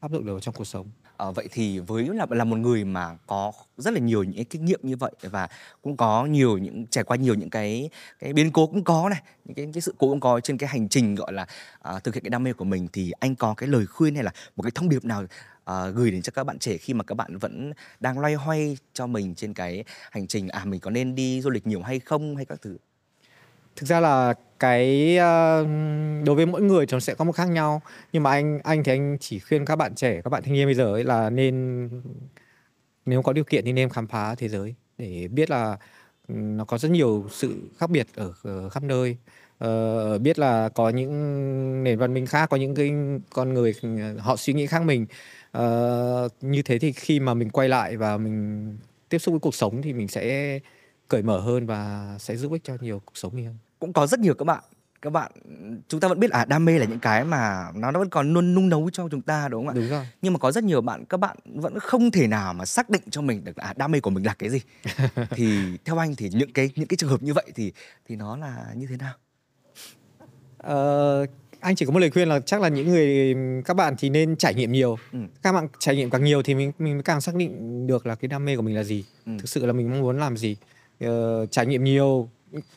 áp 0.00 0.10
dụng 0.10 0.26
được 0.26 0.38
trong 0.42 0.54
cuộc 0.54 0.64
sống 0.64 0.86
à, 1.16 1.30
vậy 1.30 1.48
thì 1.50 1.78
với 1.78 2.08
là 2.08 2.26
là 2.30 2.44
một 2.44 2.56
người 2.56 2.84
mà 2.84 3.16
có 3.26 3.52
rất 3.78 3.94
là 3.94 4.00
nhiều 4.00 4.24
những 4.24 4.36
cái 4.36 4.44
kinh 4.44 4.64
nghiệm 4.64 4.80
như 4.82 4.96
vậy 4.96 5.12
và 5.22 5.48
cũng 5.82 5.96
có 5.96 6.26
nhiều 6.26 6.58
những 6.58 6.86
trải 6.86 7.04
qua 7.04 7.16
nhiều 7.16 7.34
những 7.34 7.50
cái 7.50 7.90
cái 8.18 8.32
biến 8.32 8.52
cố 8.52 8.66
cũng 8.66 8.84
có 8.84 9.08
này 9.08 9.22
những 9.44 9.54
cái 9.54 9.68
cái 9.72 9.80
sự 9.80 9.94
cố 9.98 10.08
cũng 10.08 10.20
có 10.20 10.40
trên 10.40 10.58
cái 10.58 10.68
hành 10.68 10.88
trình 10.88 11.14
gọi 11.14 11.32
là 11.32 11.46
à, 11.82 11.98
thực 11.98 12.14
hiện 12.14 12.24
cái 12.24 12.30
đam 12.30 12.42
mê 12.42 12.52
của 12.52 12.64
mình 12.64 12.88
thì 12.92 13.12
anh 13.20 13.34
có 13.34 13.54
cái 13.54 13.68
lời 13.68 13.86
khuyên 13.86 14.14
hay 14.14 14.24
là 14.24 14.32
một 14.56 14.62
cái 14.62 14.72
thông 14.74 14.88
điệp 14.88 15.04
nào 15.04 15.24
à, 15.64 15.86
gửi 15.88 16.10
đến 16.10 16.22
cho 16.22 16.30
các 16.30 16.44
bạn 16.44 16.58
trẻ 16.58 16.76
khi 16.76 16.94
mà 16.94 17.04
các 17.04 17.14
bạn 17.14 17.38
vẫn 17.38 17.72
đang 18.00 18.18
loay 18.18 18.34
hoay 18.34 18.76
cho 18.92 19.06
mình 19.06 19.34
trên 19.34 19.54
cái 19.54 19.84
hành 20.10 20.26
trình 20.26 20.48
à 20.48 20.64
mình 20.64 20.80
có 20.80 20.90
nên 20.90 21.14
đi 21.14 21.40
du 21.40 21.50
lịch 21.50 21.66
nhiều 21.66 21.82
hay 21.82 22.00
không 22.00 22.36
hay 22.36 22.44
các 22.44 22.62
thứ? 22.62 22.76
Thực 23.76 23.86
ra 23.86 24.00
là 24.00 24.34
cái 24.58 25.16
uh, 25.18 25.66
đối 26.26 26.36
với 26.36 26.46
mỗi 26.46 26.62
người 26.62 26.86
nó 26.92 27.00
sẽ 27.00 27.14
có 27.14 27.24
một 27.24 27.32
khác 27.32 27.44
nhau. 27.44 27.82
Nhưng 28.12 28.22
mà 28.22 28.30
anh 28.30 28.60
anh 28.64 28.84
thì 28.84 28.92
anh 28.92 29.16
chỉ 29.20 29.38
khuyên 29.38 29.64
các 29.64 29.76
bạn 29.76 29.94
trẻ 29.94 30.20
các 30.24 30.30
bạn 30.30 30.42
thanh 30.42 30.54
niên 30.54 30.66
bây 30.66 30.74
giờ 30.74 30.92
ấy 30.92 31.04
là 31.04 31.30
nên 31.30 31.88
nếu 33.06 33.22
có 33.22 33.32
điều 33.32 33.44
kiện 33.44 33.64
thì 33.64 33.72
nên 33.72 33.88
khám 33.88 34.06
phá 34.06 34.34
thế 34.34 34.48
giới 34.48 34.74
để 34.98 35.28
biết 35.28 35.50
là 35.50 35.78
ừ, 36.28 36.34
nó 36.34 36.64
có 36.64 36.78
rất 36.78 36.90
nhiều 36.90 37.26
sự 37.30 37.54
khác 37.78 37.90
biệt 37.90 38.06
ở, 38.14 38.32
ở 38.42 38.68
khắp 38.68 38.82
nơi. 38.82 39.16
Uh, 39.64 40.20
biết 40.20 40.38
là 40.38 40.68
có 40.68 40.88
những 40.88 41.84
nền 41.84 41.98
văn 41.98 42.14
minh 42.14 42.26
khác 42.26 42.50
có 42.50 42.56
những 42.56 42.74
cái 42.74 42.92
con 43.30 43.54
người 43.54 43.74
họ 44.18 44.36
suy 44.36 44.52
nghĩ 44.52 44.66
khác 44.66 44.82
mình. 44.82 45.06
Uh, 45.58 46.32
như 46.40 46.62
thế 46.62 46.78
thì 46.78 46.92
khi 46.92 47.20
mà 47.20 47.34
mình 47.34 47.50
quay 47.50 47.68
lại 47.68 47.96
và 47.96 48.16
mình 48.16 48.76
tiếp 49.08 49.18
xúc 49.18 49.32
với 49.32 49.40
cuộc 49.40 49.54
sống 49.54 49.82
thì 49.82 49.92
mình 49.92 50.08
sẽ 50.08 50.58
cởi 51.08 51.22
mở 51.22 51.40
hơn 51.40 51.66
và 51.66 52.14
sẽ 52.18 52.36
giúp 52.36 52.52
ích 52.52 52.64
cho 52.64 52.76
nhiều 52.80 53.02
cuộc 53.04 53.16
sống 53.16 53.44
hơn. 53.44 53.56
Cũng 53.78 53.92
có 53.92 54.06
rất 54.06 54.20
nhiều 54.20 54.34
các 54.34 54.44
bạn 54.44 54.64
các 55.04 55.10
bạn 55.10 55.32
chúng 55.88 56.00
ta 56.00 56.08
vẫn 56.08 56.20
biết 56.20 56.30
à 56.30 56.44
đam 56.44 56.64
mê 56.64 56.78
là 56.78 56.86
những 56.86 56.98
cái 56.98 57.24
mà 57.24 57.66
nó 57.74 57.90
nó 57.90 57.98
vẫn 57.98 58.08
còn 58.08 58.32
luôn 58.32 58.54
nung 58.54 58.68
nấu 58.68 58.90
cho 58.92 59.08
chúng 59.10 59.22
ta 59.22 59.48
đúng 59.48 59.66
không 59.66 59.76
ạ? 59.76 59.80
Đúng 59.80 59.88
rồi. 59.88 60.06
Nhưng 60.22 60.32
mà 60.32 60.38
có 60.38 60.52
rất 60.52 60.64
nhiều 60.64 60.80
bạn 60.80 61.04
các 61.04 61.16
bạn 61.16 61.36
vẫn 61.44 61.78
không 61.78 62.10
thể 62.10 62.26
nào 62.26 62.54
mà 62.54 62.64
xác 62.64 62.90
định 62.90 63.02
cho 63.10 63.20
mình 63.20 63.44
được 63.44 63.56
à 63.56 63.74
đam 63.76 63.90
mê 63.90 64.00
của 64.00 64.10
mình 64.10 64.26
là 64.26 64.34
cái 64.34 64.50
gì. 64.50 64.60
Thì 65.30 65.78
theo 65.84 65.98
anh 65.98 66.14
thì 66.14 66.30
những 66.32 66.52
cái 66.52 66.70
những 66.74 66.88
cái 66.88 66.96
trường 66.96 67.10
hợp 67.10 67.22
như 67.22 67.32
vậy 67.32 67.44
thì 67.54 67.72
thì 68.08 68.16
nó 68.16 68.36
là 68.36 68.66
như 68.74 68.86
thế 68.86 68.96
nào? 68.96 69.14
Uh, 70.66 71.28
anh 71.60 71.76
chỉ 71.76 71.86
có 71.86 71.92
một 71.92 71.98
lời 71.98 72.10
khuyên 72.10 72.28
là 72.28 72.40
chắc 72.40 72.60
là 72.60 72.68
những 72.68 72.88
người 72.88 73.34
các 73.64 73.74
bạn 73.74 73.94
thì 73.98 74.10
nên 74.10 74.36
trải 74.36 74.54
nghiệm 74.54 74.72
nhiều. 74.72 74.98
Ừ. 75.12 75.18
các 75.42 75.52
bạn 75.52 75.68
trải 75.78 75.96
nghiệm 75.96 76.10
càng 76.10 76.24
nhiều 76.24 76.42
thì 76.42 76.54
mình 76.54 76.72
mình 76.78 77.02
càng 77.02 77.20
xác 77.20 77.34
định 77.34 77.86
được 77.86 78.06
là 78.06 78.14
cái 78.14 78.28
đam 78.28 78.44
mê 78.44 78.56
của 78.56 78.62
mình 78.62 78.76
là 78.76 78.82
gì. 78.82 79.04
Ừ. 79.26 79.32
thực 79.38 79.48
sự 79.48 79.66
là 79.66 79.72
mình 79.72 79.90
mong 79.90 80.00
muốn 80.00 80.18
làm 80.18 80.36
gì 80.36 80.56
uh, 81.06 81.50
trải 81.50 81.66
nghiệm 81.66 81.84
nhiều. 81.84 82.30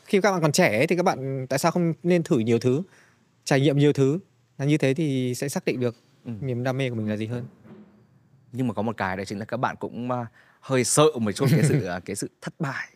Khi 0.04 0.20
các 0.20 0.32
bạn 0.32 0.42
còn 0.42 0.52
trẻ 0.52 0.76
ấy, 0.76 0.86
thì 0.86 0.96
các 0.96 1.02
bạn 1.02 1.46
tại 1.48 1.58
sao 1.58 1.72
không 1.72 1.92
nên 2.02 2.22
thử 2.22 2.38
nhiều 2.38 2.58
thứ? 2.58 2.82
Trải 3.44 3.60
nghiệm 3.60 3.78
nhiều 3.78 3.92
thứ. 3.92 4.18
Là 4.58 4.64
như 4.64 4.78
thế 4.78 4.94
thì 4.94 5.34
sẽ 5.34 5.48
xác 5.48 5.64
định 5.64 5.80
được 5.80 5.96
ừ. 6.24 6.32
niềm 6.40 6.64
đam 6.64 6.78
mê 6.78 6.90
của 6.90 6.96
mình 6.96 7.08
là 7.08 7.16
gì 7.16 7.26
hơn. 7.26 7.44
Nhưng 8.52 8.66
mà 8.66 8.74
có 8.74 8.82
một 8.82 8.96
cái 8.96 9.16
đó 9.16 9.24
chính 9.24 9.38
là 9.38 9.44
các 9.44 9.56
bạn 9.56 9.76
cũng 9.80 10.08
uh, 10.10 10.26
hơi 10.60 10.84
sợ 10.84 11.06
một 11.20 11.32
chút 11.32 11.46
cái 11.50 11.62
sự 11.62 11.88
uh, 11.96 12.04
cái 12.04 12.16
sự 12.16 12.30
thất 12.40 12.54
bại 12.58 12.88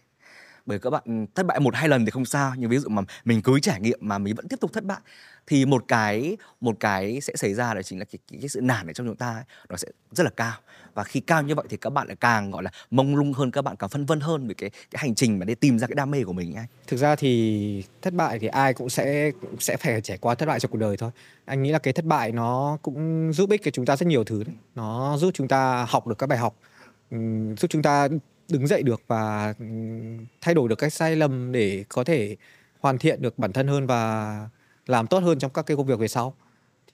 bởi 0.67 0.79
các 0.79 0.91
bạn 0.91 1.27
thất 1.35 1.47
bại 1.47 1.61
một 1.61 1.75
hai 1.75 1.89
lần 1.89 2.05
thì 2.05 2.11
không 2.11 2.25
sao 2.25 2.55
nhưng 2.57 2.71
ví 2.71 2.79
dụ 2.79 2.89
mà 2.89 3.03
mình 3.25 3.43
cứ 3.43 3.61
trải 3.61 3.81
nghiệm 3.81 3.99
mà 4.03 4.19
mình 4.19 4.35
vẫn 4.35 4.49
tiếp 4.49 4.61
tục 4.61 4.73
thất 4.73 4.85
bại 4.85 5.01
thì 5.47 5.67
một 5.67 5.85
cái 5.89 6.37
một 6.61 6.77
cái 6.81 7.21
sẽ 7.21 7.33
xảy 7.37 7.55
ra 7.55 7.75
là 7.75 7.83
chính 7.83 7.99
là 7.99 8.05
cái, 8.05 8.19
cái, 8.31 8.39
cái 8.41 8.49
sự 8.49 8.61
nản 8.61 8.87
ở 8.87 8.93
trong 8.93 9.07
chúng 9.07 9.17
ta 9.17 9.33
ấy, 9.33 9.45
nó 9.69 9.77
sẽ 9.77 9.89
rất 10.13 10.25
là 10.25 10.31
cao. 10.37 10.55
Và 10.95 11.05
khi 11.05 11.21
cao 11.21 11.43
như 11.43 11.55
vậy 11.55 11.65
thì 11.69 11.77
các 11.77 11.91
bạn 11.91 12.07
lại 12.07 12.17
càng 12.21 12.51
gọi 12.51 12.63
là 12.63 12.71
mông 12.91 13.17
lung 13.17 13.33
hơn 13.33 13.51
các 13.51 13.63
bạn 13.63 13.77
càng 13.77 13.91
phân 13.91 14.07
vân 14.07 14.21
hơn 14.21 14.49
về 14.49 14.55
cái 14.55 14.71
cái 14.71 14.99
hành 15.03 15.15
trình 15.15 15.39
mà 15.39 15.45
để 15.45 15.55
tìm 15.55 15.79
ra 15.79 15.87
cái 15.87 15.95
đam 15.95 16.11
mê 16.11 16.25
của 16.25 16.33
mình 16.33 16.55
ấy. 16.55 16.67
thực 16.87 16.97
ra 16.97 17.17
thì 17.17 17.85
thất 18.03 18.15
bại 18.15 18.39
thì 18.39 18.47
ai 18.47 18.75
cũng 18.75 18.89
sẽ 18.89 19.31
sẽ 19.59 19.77
phải 19.77 20.01
trải 20.01 20.19
qua 20.19 20.35
thất 20.35 20.47
bại 20.47 20.61
trong 20.61 20.71
cuộc 20.71 20.79
đời 20.79 20.97
thôi. 20.97 21.11
Anh 21.45 21.63
nghĩ 21.63 21.71
là 21.71 21.79
cái 21.79 21.93
thất 21.93 22.05
bại 22.05 22.33
nó 22.33 22.79
cũng 22.83 23.31
giúp 23.33 23.51
ích 23.51 23.61
cho 23.65 23.71
chúng 23.71 23.87
ta 23.87 23.97
rất 23.97 24.07
nhiều 24.07 24.25
thứ 24.25 24.45
đấy. 24.45 24.55
Nó 24.75 25.17
giúp 25.17 25.31
chúng 25.35 25.49
ta 25.49 25.87
học 25.89 26.07
được 26.07 26.19
các 26.19 26.27
bài 26.27 26.39
học 26.39 26.57
giúp 27.57 27.67
chúng 27.71 27.83
ta 27.83 28.09
đứng 28.53 28.67
dậy 28.67 28.83
được 28.83 29.03
và 29.07 29.55
thay 30.41 30.55
đổi 30.55 30.69
được 30.69 30.77
cái 30.77 30.91
sai 30.91 31.17
lầm 31.17 31.53
để 31.53 31.85
có 31.89 32.05
thể 32.05 32.37
hoàn 32.81 32.99
thiện 32.99 33.23
được 33.23 33.39
bản 33.39 33.53
thân 33.53 33.69
hơn 33.69 33.87
và 33.87 34.49
làm 34.87 35.07
tốt 35.07 35.23
hơn 35.23 35.39
trong 35.39 35.53
các 35.53 35.67
cái 35.67 35.77
công 35.77 35.87
việc 35.87 35.99
về 35.99 36.09
sau. 36.09 36.35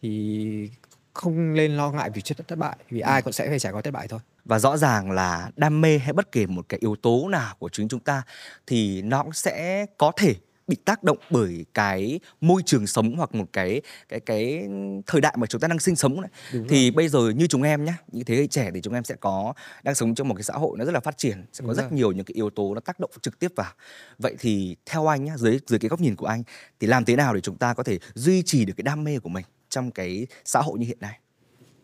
Thì 0.02 0.70
không 1.14 1.54
nên 1.54 1.76
lo 1.76 1.90
ngại 1.90 2.10
vì 2.10 2.22
chuyện 2.22 2.38
thất 2.48 2.58
bại, 2.58 2.76
vì 2.90 3.00
ai 3.00 3.22
cũng 3.22 3.32
sẽ 3.32 3.48
phải 3.48 3.58
trải 3.58 3.72
qua 3.72 3.82
thất 3.82 3.90
bại 3.90 4.08
thôi. 4.08 4.20
Và 4.44 4.58
rõ 4.58 4.76
ràng 4.76 5.10
là 5.10 5.50
đam 5.56 5.80
mê 5.80 5.98
hay 5.98 6.12
bất 6.12 6.32
kể 6.32 6.46
một 6.46 6.66
cái 6.68 6.80
yếu 6.80 6.96
tố 6.96 7.28
nào 7.28 7.54
của 7.58 7.68
chính 7.68 7.88
chúng 7.88 8.00
ta 8.00 8.22
thì 8.66 9.02
nó 9.02 9.22
cũng 9.22 9.32
sẽ 9.32 9.86
có 9.98 10.12
thể 10.16 10.34
bị 10.68 10.76
tác 10.84 11.02
động 11.02 11.18
bởi 11.30 11.66
cái 11.74 12.20
môi 12.40 12.62
trường 12.66 12.86
sống 12.86 13.16
hoặc 13.16 13.34
một 13.34 13.44
cái 13.52 13.82
cái 14.08 14.20
cái 14.20 14.68
thời 15.06 15.20
đại 15.20 15.34
mà 15.38 15.46
chúng 15.46 15.60
ta 15.60 15.68
đang 15.68 15.78
sinh 15.78 15.96
sống 15.96 16.20
này. 16.20 16.30
thì 16.68 16.90
bây 16.90 17.08
giờ 17.08 17.30
như 17.30 17.46
chúng 17.46 17.62
em 17.62 17.84
nhé 17.84 17.94
những 18.12 18.24
thế 18.24 18.36
hệ 18.36 18.46
trẻ 18.46 18.70
thì 18.74 18.80
chúng 18.80 18.94
em 18.94 19.04
sẽ 19.04 19.14
có 19.20 19.54
đang 19.82 19.94
sống 19.94 20.14
trong 20.14 20.28
một 20.28 20.34
cái 20.34 20.42
xã 20.42 20.54
hội 20.54 20.78
nó 20.78 20.84
rất 20.84 20.92
là 20.92 21.00
phát 21.00 21.18
triển 21.18 21.44
sẽ 21.52 21.62
có 21.62 21.66
Đúng 21.66 21.74
rất 21.76 21.82
rồi. 21.82 21.92
nhiều 21.92 22.12
những 22.12 22.24
cái 22.24 22.34
yếu 22.34 22.50
tố 22.50 22.74
nó 22.74 22.80
tác 22.80 23.00
động 23.00 23.10
trực 23.22 23.38
tiếp 23.38 23.52
vào 23.56 23.72
vậy 24.18 24.36
thì 24.38 24.76
theo 24.86 25.06
anh 25.06 25.24
nhé 25.24 25.32
dưới 25.36 25.60
dưới 25.66 25.78
cái 25.78 25.88
góc 25.88 26.00
nhìn 26.00 26.16
của 26.16 26.26
anh 26.26 26.42
thì 26.80 26.86
làm 26.86 27.04
thế 27.04 27.16
nào 27.16 27.34
để 27.34 27.40
chúng 27.40 27.56
ta 27.56 27.74
có 27.74 27.82
thể 27.82 27.98
duy 28.14 28.42
trì 28.42 28.64
được 28.64 28.74
cái 28.76 28.82
đam 28.82 29.04
mê 29.04 29.18
của 29.18 29.28
mình 29.28 29.44
trong 29.68 29.90
cái 29.90 30.26
xã 30.44 30.60
hội 30.60 30.78
như 30.78 30.86
hiện 30.86 30.98
nay 31.00 31.18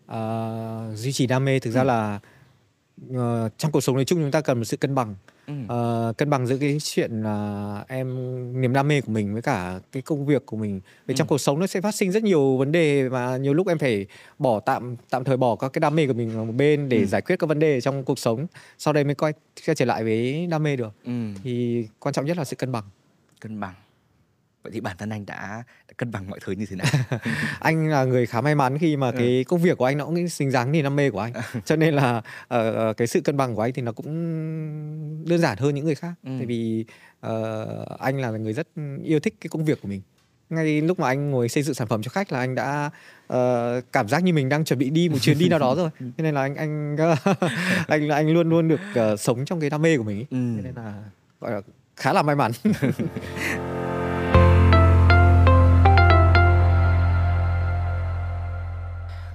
à, 0.06 0.20
duy 0.94 1.12
trì 1.12 1.26
đam 1.26 1.44
mê 1.44 1.58
thực 1.58 1.70
ra 1.70 1.80
ừ. 1.80 1.86
là 1.86 2.20
uh, 3.10 3.52
trong 3.58 3.72
cuộc 3.72 3.80
sống 3.80 3.94
nói 3.94 4.04
chung 4.04 4.20
chúng 4.22 4.30
ta 4.30 4.40
cần 4.40 4.58
một 4.58 4.64
sự 4.64 4.76
cân 4.76 4.94
bằng 4.94 5.14
uh, 5.52 6.16
cân 6.16 6.30
bằng 6.30 6.46
giữa 6.46 6.56
cái 6.56 6.78
chuyện 6.82 7.22
là 7.22 7.84
em 7.88 8.60
niềm 8.60 8.72
đam 8.72 8.88
mê 8.88 9.00
của 9.00 9.12
mình 9.12 9.32
với 9.32 9.42
cả 9.42 9.80
cái 9.92 10.02
công 10.02 10.26
việc 10.26 10.46
của 10.46 10.56
mình 10.56 10.80
vì 11.06 11.14
trong 11.14 11.26
cuộc 11.26 11.38
sống 11.38 11.60
nó 11.60 11.66
sẽ 11.66 11.80
phát 11.80 11.94
sinh 11.94 12.12
rất 12.12 12.22
nhiều 12.22 12.56
vấn 12.56 12.72
đề 12.72 13.08
và 13.08 13.36
nhiều 13.36 13.54
lúc 13.54 13.68
em 13.68 13.78
phải 13.78 14.06
bỏ 14.38 14.60
tạm 14.60 14.96
tạm 15.10 15.24
thời 15.24 15.36
bỏ 15.36 15.56
các 15.56 15.72
cái 15.72 15.80
đam 15.80 15.96
mê 15.96 16.06
của 16.06 16.12
mình 16.12 16.36
vào 16.36 16.44
một 16.44 16.52
bên 16.52 16.88
để 16.88 16.98
ừ. 16.98 17.06
giải 17.06 17.22
quyết 17.22 17.36
các 17.38 17.48
vấn 17.48 17.58
đề 17.58 17.80
trong 17.80 18.04
cuộc 18.04 18.18
sống. 18.18 18.46
Sau 18.78 18.94
đây 18.94 19.04
mới 19.04 19.14
quay 19.14 19.32
trở 19.76 19.84
lại 19.84 20.04
với 20.04 20.46
đam 20.46 20.62
mê 20.62 20.76
được. 20.76 20.92
Ừ. 21.04 21.12
thì 21.44 21.86
quan 21.98 22.12
trọng 22.12 22.24
nhất 22.24 22.36
là 22.36 22.44
sự 22.44 22.56
cân 22.56 22.72
bằng. 22.72 22.84
Cân 23.40 23.60
bằng 23.60 23.74
vậy 24.64 24.72
thì 24.72 24.80
bản 24.80 24.96
thân 24.98 25.10
anh 25.10 25.26
đã, 25.26 25.62
đã 25.88 25.94
cân 25.96 26.10
bằng 26.10 26.30
mọi 26.30 26.38
thứ 26.44 26.52
như 26.52 26.66
thế 26.66 26.76
nào? 26.76 26.86
Anh 27.60 27.88
là 27.88 28.04
người 28.04 28.26
khá 28.26 28.40
may 28.40 28.54
mắn 28.54 28.78
khi 28.78 28.96
mà 28.96 29.10
ừ. 29.10 29.14
cái 29.18 29.44
công 29.48 29.60
việc 29.60 29.78
của 29.78 29.84
anh 29.84 29.98
nó 29.98 30.04
cũng 30.04 30.28
xứng 30.28 30.52
đáng 30.52 30.72
như 30.72 30.82
đam 30.82 30.96
mê 30.96 31.10
của 31.10 31.20
anh. 31.20 31.32
Cho 31.64 31.76
nên 31.76 31.94
là 31.94 32.22
uh, 32.54 32.96
cái 32.96 33.06
sự 33.06 33.20
cân 33.20 33.36
bằng 33.36 33.54
của 33.54 33.62
anh 33.62 33.72
thì 33.72 33.82
nó 33.82 33.92
cũng 33.92 34.06
đơn 35.28 35.38
giản 35.38 35.58
hơn 35.58 35.74
những 35.74 35.84
người 35.84 35.94
khác. 35.94 36.12
Ừ. 36.22 36.30
tại 36.38 36.46
vì 36.46 36.84
uh, 37.26 37.98
anh 37.98 38.20
là 38.20 38.30
người 38.30 38.52
rất 38.52 38.68
yêu 39.04 39.20
thích 39.20 39.34
cái 39.40 39.48
công 39.48 39.64
việc 39.64 39.82
của 39.82 39.88
mình. 39.88 40.00
Ngay 40.50 40.80
lúc 40.80 40.98
mà 41.00 41.08
anh 41.08 41.30
ngồi 41.30 41.48
xây 41.48 41.62
dựng 41.62 41.74
sản 41.74 41.88
phẩm 41.88 42.02
cho 42.02 42.08
khách 42.08 42.32
là 42.32 42.38
anh 42.38 42.54
đã 42.54 42.90
uh, 43.32 43.84
cảm 43.92 44.08
giác 44.08 44.22
như 44.22 44.32
mình 44.32 44.48
đang 44.48 44.64
chuẩn 44.64 44.78
bị 44.78 44.90
đi 44.90 45.08
một 45.08 45.18
chuyến 45.20 45.38
đi 45.38 45.48
nào 45.48 45.58
đó 45.58 45.74
rồi. 45.74 45.90
Cho 46.00 46.22
nên 46.22 46.34
là 46.34 46.40
anh 46.40 46.54
anh 46.54 46.96
anh 47.88 48.08
anh 48.08 48.30
luôn 48.30 48.50
luôn 48.50 48.68
được 48.68 48.80
uh, 49.12 49.20
sống 49.20 49.44
trong 49.44 49.60
cái 49.60 49.70
đam 49.70 49.82
mê 49.82 49.96
của 49.96 50.04
mình 50.04 50.24
ừ. 50.30 50.36
cho 50.56 50.62
nên 50.62 50.74
là 50.76 50.94
gọi 51.40 51.52
là 51.52 51.60
khá 51.96 52.12
là 52.12 52.22
may 52.22 52.36
mắn 52.36 52.52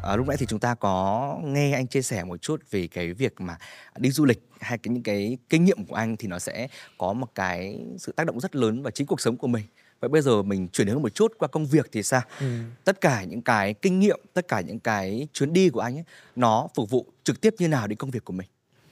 À, 0.09 0.15
lúc 0.15 0.27
nãy 0.27 0.37
thì 0.37 0.45
chúng 0.45 0.59
ta 0.59 0.75
có 0.75 1.37
nghe 1.43 1.73
anh 1.73 1.87
chia 1.87 2.01
sẻ 2.01 2.23
một 2.23 2.41
chút 2.41 2.61
về 2.71 2.87
cái 2.87 3.13
việc 3.13 3.41
mà 3.41 3.57
đi 3.97 4.11
du 4.11 4.25
lịch 4.25 4.49
hay 4.59 4.77
cái 4.77 4.93
những 4.93 5.03
cái 5.03 5.37
kinh 5.49 5.65
nghiệm 5.65 5.85
của 5.85 5.95
anh 5.95 6.17
thì 6.17 6.27
nó 6.27 6.39
sẽ 6.39 6.67
có 6.97 7.13
một 7.13 7.35
cái 7.35 7.79
sự 7.97 8.11
tác 8.11 8.27
động 8.27 8.39
rất 8.39 8.55
lớn 8.55 8.83
vào 8.83 8.91
chính 8.91 9.07
cuộc 9.07 9.21
sống 9.21 9.37
của 9.37 9.47
mình. 9.47 9.63
Vậy 9.99 10.09
bây 10.09 10.21
giờ 10.21 10.41
mình 10.41 10.67
chuyển 10.67 10.87
hướng 10.87 11.01
một 11.01 11.15
chút 11.15 11.33
qua 11.37 11.47
công 11.47 11.65
việc 11.65 11.89
thì 11.91 12.03
sao? 12.03 12.21
Ừ. 12.39 12.45
Tất 12.83 13.01
cả 13.01 13.23
những 13.23 13.41
cái 13.41 13.73
kinh 13.73 13.99
nghiệm, 13.99 14.19
tất 14.33 14.47
cả 14.47 14.61
những 14.61 14.79
cái 14.79 15.27
chuyến 15.33 15.53
đi 15.53 15.69
của 15.69 15.79
anh 15.79 15.97
ấy 15.97 16.03
nó 16.35 16.67
phục 16.75 16.89
vụ 16.89 17.05
trực 17.23 17.41
tiếp 17.41 17.55
như 17.59 17.67
nào 17.67 17.87
đến 17.87 17.97
công 17.97 18.11
việc 18.11 18.25
của 18.25 18.33
mình? 18.33 18.47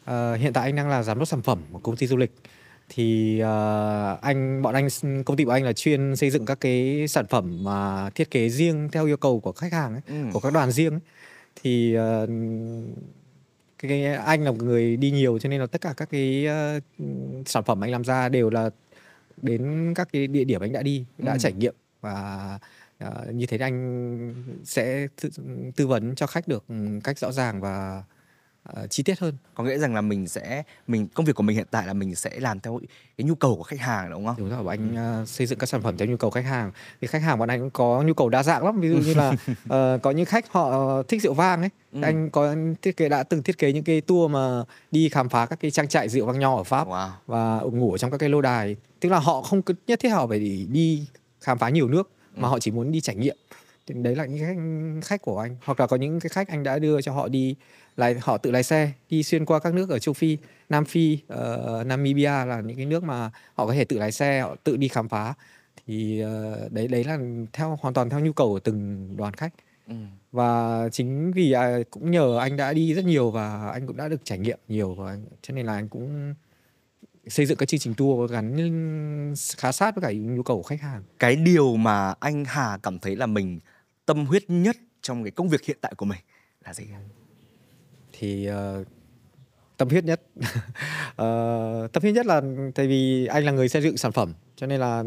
À, 0.06 0.34
hiện 0.34 0.54
tại 0.54 0.64
anh 0.64 0.76
đang 0.76 0.90
là 0.90 1.04
giám 1.04 1.20
đốc 1.20 1.28
sản 1.28 1.42
phẩm 1.42 1.62
của 1.72 1.80
công 1.80 1.96
ty 1.96 2.08
du 2.08 2.18
lịch 2.18 2.32
thì 2.90 3.42
uh, 3.42 4.22
anh 4.22 4.62
bọn 4.62 4.74
anh 4.74 4.88
công 5.26 5.38
ty 5.38 5.44
của 5.44 5.52
anh 5.52 5.64
là 5.64 5.74
chuyên 5.74 6.16
xây 6.16 6.30
dựng 6.30 6.46
các 6.46 6.58
cái 6.62 7.08
sản 7.08 7.28
phẩm 7.28 7.64
mà 7.64 8.10
thiết 8.10 8.32
kế 8.32 8.50
riêng 8.50 8.90
theo 8.92 9.06
yêu 9.06 9.18
cầu 9.18 9.40
của 9.40 9.52
khách 9.52 9.74
hàng 9.74 9.94
ấy, 9.94 10.02
ừ. 10.08 10.30
của 10.34 10.40
các 10.40 10.54
đoàn 10.54 10.72
riêng 10.72 10.94
ấy. 10.94 11.00
thì 11.62 11.98
uh, 11.98 12.30
cái, 13.78 14.06
anh 14.06 14.44
là 14.44 14.52
một 14.52 14.64
người 14.64 14.98
đi 14.98 15.12
nhiều 15.12 15.40
cho 15.40 15.50
nên 15.50 15.62
là 15.62 15.68
tất 15.68 15.82
cả 15.82 15.94
các 15.98 16.10
cái 16.12 16.48
uh, 16.78 16.84
sản 17.46 17.64
phẩm 17.64 17.84
anh 17.84 17.92
làm 17.92 18.04
ra 18.04 18.30
đều 18.30 18.50
là 18.50 18.70
đến 19.42 19.94
các 19.96 20.10
cái 20.14 20.28
địa 20.28 20.44
điểm 20.44 20.62
anh 20.62 20.74
đã 20.74 20.82
đi 20.82 21.06
đã 21.18 21.32
ừ. 21.32 21.38
trải 21.40 21.54
nghiệm 21.54 21.76
và 22.02 22.60
uh, 23.08 23.34
như 23.34 23.46
thế 23.46 23.58
anh 23.58 24.34
sẽ 24.64 25.08
tư, 25.22 25.30
tư 25.76 25.88
vấn 25.88 26.16
cho 26.16 26.28
khách 26.28 26.48
được 26.48 26.66
cách 27.04 27.20
rõ 27.20 27.32
ràng 27.32 27.62
và 27.62 28.04
uh, 28.72 28.90
chi 28.90 29.04
tiết 29.04 29.20
hơn. 29.20 29.36
Có 29.56 29.64
nghĩa 29.64 29.78
rằng 29.78 29.96
là 29.96 30.02
mình 30.02 30.28
sẽ 30.28 30.64
mình 30.88 31.08
công 31.08 31.26
việc 31.26 31.36
của 31.36 31.44
mình 31.44 31.56
hiện 31.56 31.68
tại 31.72 31.88
là 31.88 31.94
mình 31.94 32.16
sẽ 32.16 32.40
làm 32.40 32.60
theo 32.60 32.80
cái 33.18 33.26
nhu 33.26 33.36
cầu 33.36 33.56
của 33.56 33.64
khách 33.64 33.80
hàng 33.80 34.12
đúng 34.12 34.26
không? 34.26 34.36
Đúng 34.38 34.50
rồi 34.50 34.78
anh 34.78 35.22
uh, 35.22 35.28
xây 35.28 35.48
dựng 35.48 35.60
các 35.60 35.70
sản 35.70 35.82
phẩm 35.82 35.98
theo 35.98 36.08
nhu 36.08 36.18
cầu 36.18 36.30
khách 36.30 36.46
hàng. 36.46 36.72
Thì 37.02 37.08
khách 37.08 37.22
hàng 37.22 37.40
bọn 37.40 37.50
anh 37.50 37.60
cũng 37.60 37.70
có 37.70 38.04
nhu 38.06 38.14
cầu 38.14 38.30
đa 38.30 38.44
dạng 38.44 38.66
lắm. 38.66 38.80
Ví 38.80 38.90
dụ 38.90 38.98
như 38.98 39.14
là 39.14 39.30
uh, 39.30 40.02
có 40.02 40.12
những 40.12 40.26
khách 40.26 40.52
họ 40.52 41.04
thích 41.04 41.22
rượu 41.22 41.34
vang 41.34 41.62
ấy. 41.62 41.70
Ừ. 41.92 42.02
anh 42.02 42.30
có 42.30 42.56
thiết 42.82 42.98
kế 42.98 43.10
đã 43.10 43.24
từng 43.24 43.44
thiết 43.44 43.58
kế 43.58 43.74
những 43.74 43.84
cái 43.84 44.02
tour 44.02 44.32
mà 44.32 44.64
đi 44.92 45.10
khám 45.10 45.30
phá 45.30 45.46
các 45.46 45.60
cái 45.60 45.72
trang 45.72 45.88
trại 45.88 46.10
rượu 46.10 46.26
vang 46.26 46.40
nho 46.40 46.56
ở 46.56 46.64
pháp 46.64 46.88
wow. 46.88 47.10
và 47.28 47.60
ngủ 47.60 47.92
ở 47.92 47.98
trong 47.98 48.12
các 48.12 48.18
cái 48.18 48.30
lô 48.30 48.42
đài. 48.42 48.76
Tức 49.00 49.10
là 49.10 49.20
họ 49.20 49.42
không 49.42 49.62
nhất 49.88 50.00
thiết 50.00 50.10
họ 50.10 50.28
phải 50.28 50.40
đi 50.70 51.08
khám 51.42 51.58
phá 51.58 51.70
nhiều 51.70 51.88
nước 51.88 52.12
mà 52.36 52.48
ừ. 52.48 52.52
họ 52.52 52.60
chỉ 52.60 52.72
muốn 52.72 52.92
đi 52.92 53.02
trải 53.02 53.16
nghiệm 53.16 53.38
thì 53.88 53.96
đấy 53.98 54.16
là 54.16 54.26
những 54.26 54.40
khách, 54.40 55.08
khách 55.08 55.22
của 55.22 55.40
anh 55.40 55.56
hoặc 55.66 55.80
là 55.80 55.88
có 55.88 55.98
những 55.98 56.20
cái 56.20 56.30
khách 56.30 56.48
anh 56.48 56.64
đã 56.64 56.80
đưa 56.80 57.02
cho 57.02 57.14
họ 57.14 57.28
đi 57.28 57.56
lái 57.98 58.16
họ 58.22 58.38
tự 58.38 58.52
lái 58.52 58.64
xe 58.64 58.92
đi 59.10 59.24
xuyên 59.24 59.46
qua 59.46 59.60
các 59.60 59.74
nước 59.74 59.90
ở 59.90 60.00
châu 60.00 60.14
Phi, 60.14 60.38
Nam 60.70 60.86
Phi, 60.86 61.20
uh, 61.34 61.86
Namibia 61.86 62.46
là 62.46 62.62
những 62.66 62.78
cái 62.78 62.86
nước 62.86 63.04
mà 63.04 63.32
họ 63.54 63.66
có 63.66 63.74
thể 63.74 63.86
tự 63.86 63.98
lái 64.00 64.12
xe, 64.12 64.42
họ 64.42 64.56
tự 64.64 64.78
đi 64.78 64.88
khám 64.88 65.10
phá. 65.10 65.34
Thì 65.88 66.24
uh, 66.24 66.72
đấy 66.72 66.88
đấy 66.88 67.04
là 67.04 67.18
theo 67.54 67.78
hoàn 67.82 67.94
toàn 67.94 68.10
theo 68.10 68.20
nhu 68.20 68.34
cầu 68.34 68.50
của 68.50 68.60
từng 68.60 69.10
đoàn 69.18 69.34
khách. 69.34 69.54
Ừ. 69.88 69.94
Và 70.32 70.84
chính 70.92 71.32
vì 71.32 71.52
à, 71.52 71.78
cũng 71.92 72.12
nhờ 72.12 72.38
anh 72.38 72.58
đã 72.58 72.74
đi 72.74 72.94
rất 72.94 73.06
nhiều 73.06 73.32
và 73.32 73.70
anh 73.70 73.88
cũng 73.88 73.98
đã 73.98 74.08
được 74.08 74.22
trải 74.24 74.38
nghiệm 74.38 74.60
nhiều 74.68 74.94
và 74.94 75.10
anh, 75.10 75.26
cho 75.42 75.54
nên 75.54 75.66
là 75.66 75.74
anh 75.74 75.90
cũng 75.90 76.34
xây 77.28 77.46
dựng 77.46 77.58
các 77.58 77.70
chương 77.70 77.80
trình 77.80 77.94
tour 77.94 78.32
gắn 78.32 78.56
khá 79.58 79.72
sát 79.72 79.96
với 79.96 80.02
cả 80.02 80.12
nhu 80.12 80.44
cầu 80.44 80.58
của 80.58 80.64
khách 80.64 80.82
hàng. 80.82 81.04
Cái 81.20 81.36
điều 81.36 81.76
mà 81.76 82.14
anh 82.20 82.46
Hà 82.46 82.78
cảm 82.84 83.00
thấy 83.00 83.16
là 83.16 83.26
mình 83.26 83.60
tâm 84.08 84.26
huyết 84.26 84.44
nhất 84.48 84.78
trong 85.02 85.24
cái 85.24 85.32
công 85.32 85.50
việc 85.50 85.66
hiện 85.66 85.78
tại 85.82 85.94
của 85.98 86.06
mình 86.06 86.20
là 86.66 86.74
gì? 86.74 86.86
thì 88.20 88.50
uh, 88.50 88.88
tâm 89.78 89.90
huyết 89.90 90.04
nhất. 90.04 90.22
Uh, 90.40 91.92
tâm 91.94 92.02
huyết 92.02 92.14
nhất 92.14 92.26
là 92.26 92.42
tại 92.76 92.88
vì 92.88 93.26
anh 93.26 93.46
là 93.46 93.52
người 93.52 93.70
xây 93.70 93.82
dựng 93.82 93.98
sản 93.98 94.12
phẩm 94.12 94.34
cho 94.56 94.68
nên 94.68 94.80
là 94.80 95.04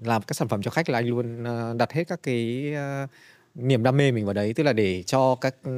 làm 0.00 0.22
các 0.22 0.34
sản 0.34 0.48
phẩm 0.48 0.62
cho 0.62 0.70
khách 0.70 0.90
là 0.90 0.98
anh 0.98 1.08
luôn 1.08 1.42
uh, 1.42 1.76
đặt 1.76 1.92
hết 1.92 2.04
các 2.08 2.20
cái 2.22 2.72
uh, 3.04 3.10
niềm 3.54 3.82
đam 3.82 3.96
mê 3.96 4.12
mình 4.12 4.24
vào 4.24 4.34
đấy. 4.34 4.54
Tức 4.54 4.62
là 4.62 4.72
để 4.72 5.02
cho 5.02 5.34
các 5.34 5.54
ừ, 5.62 5.70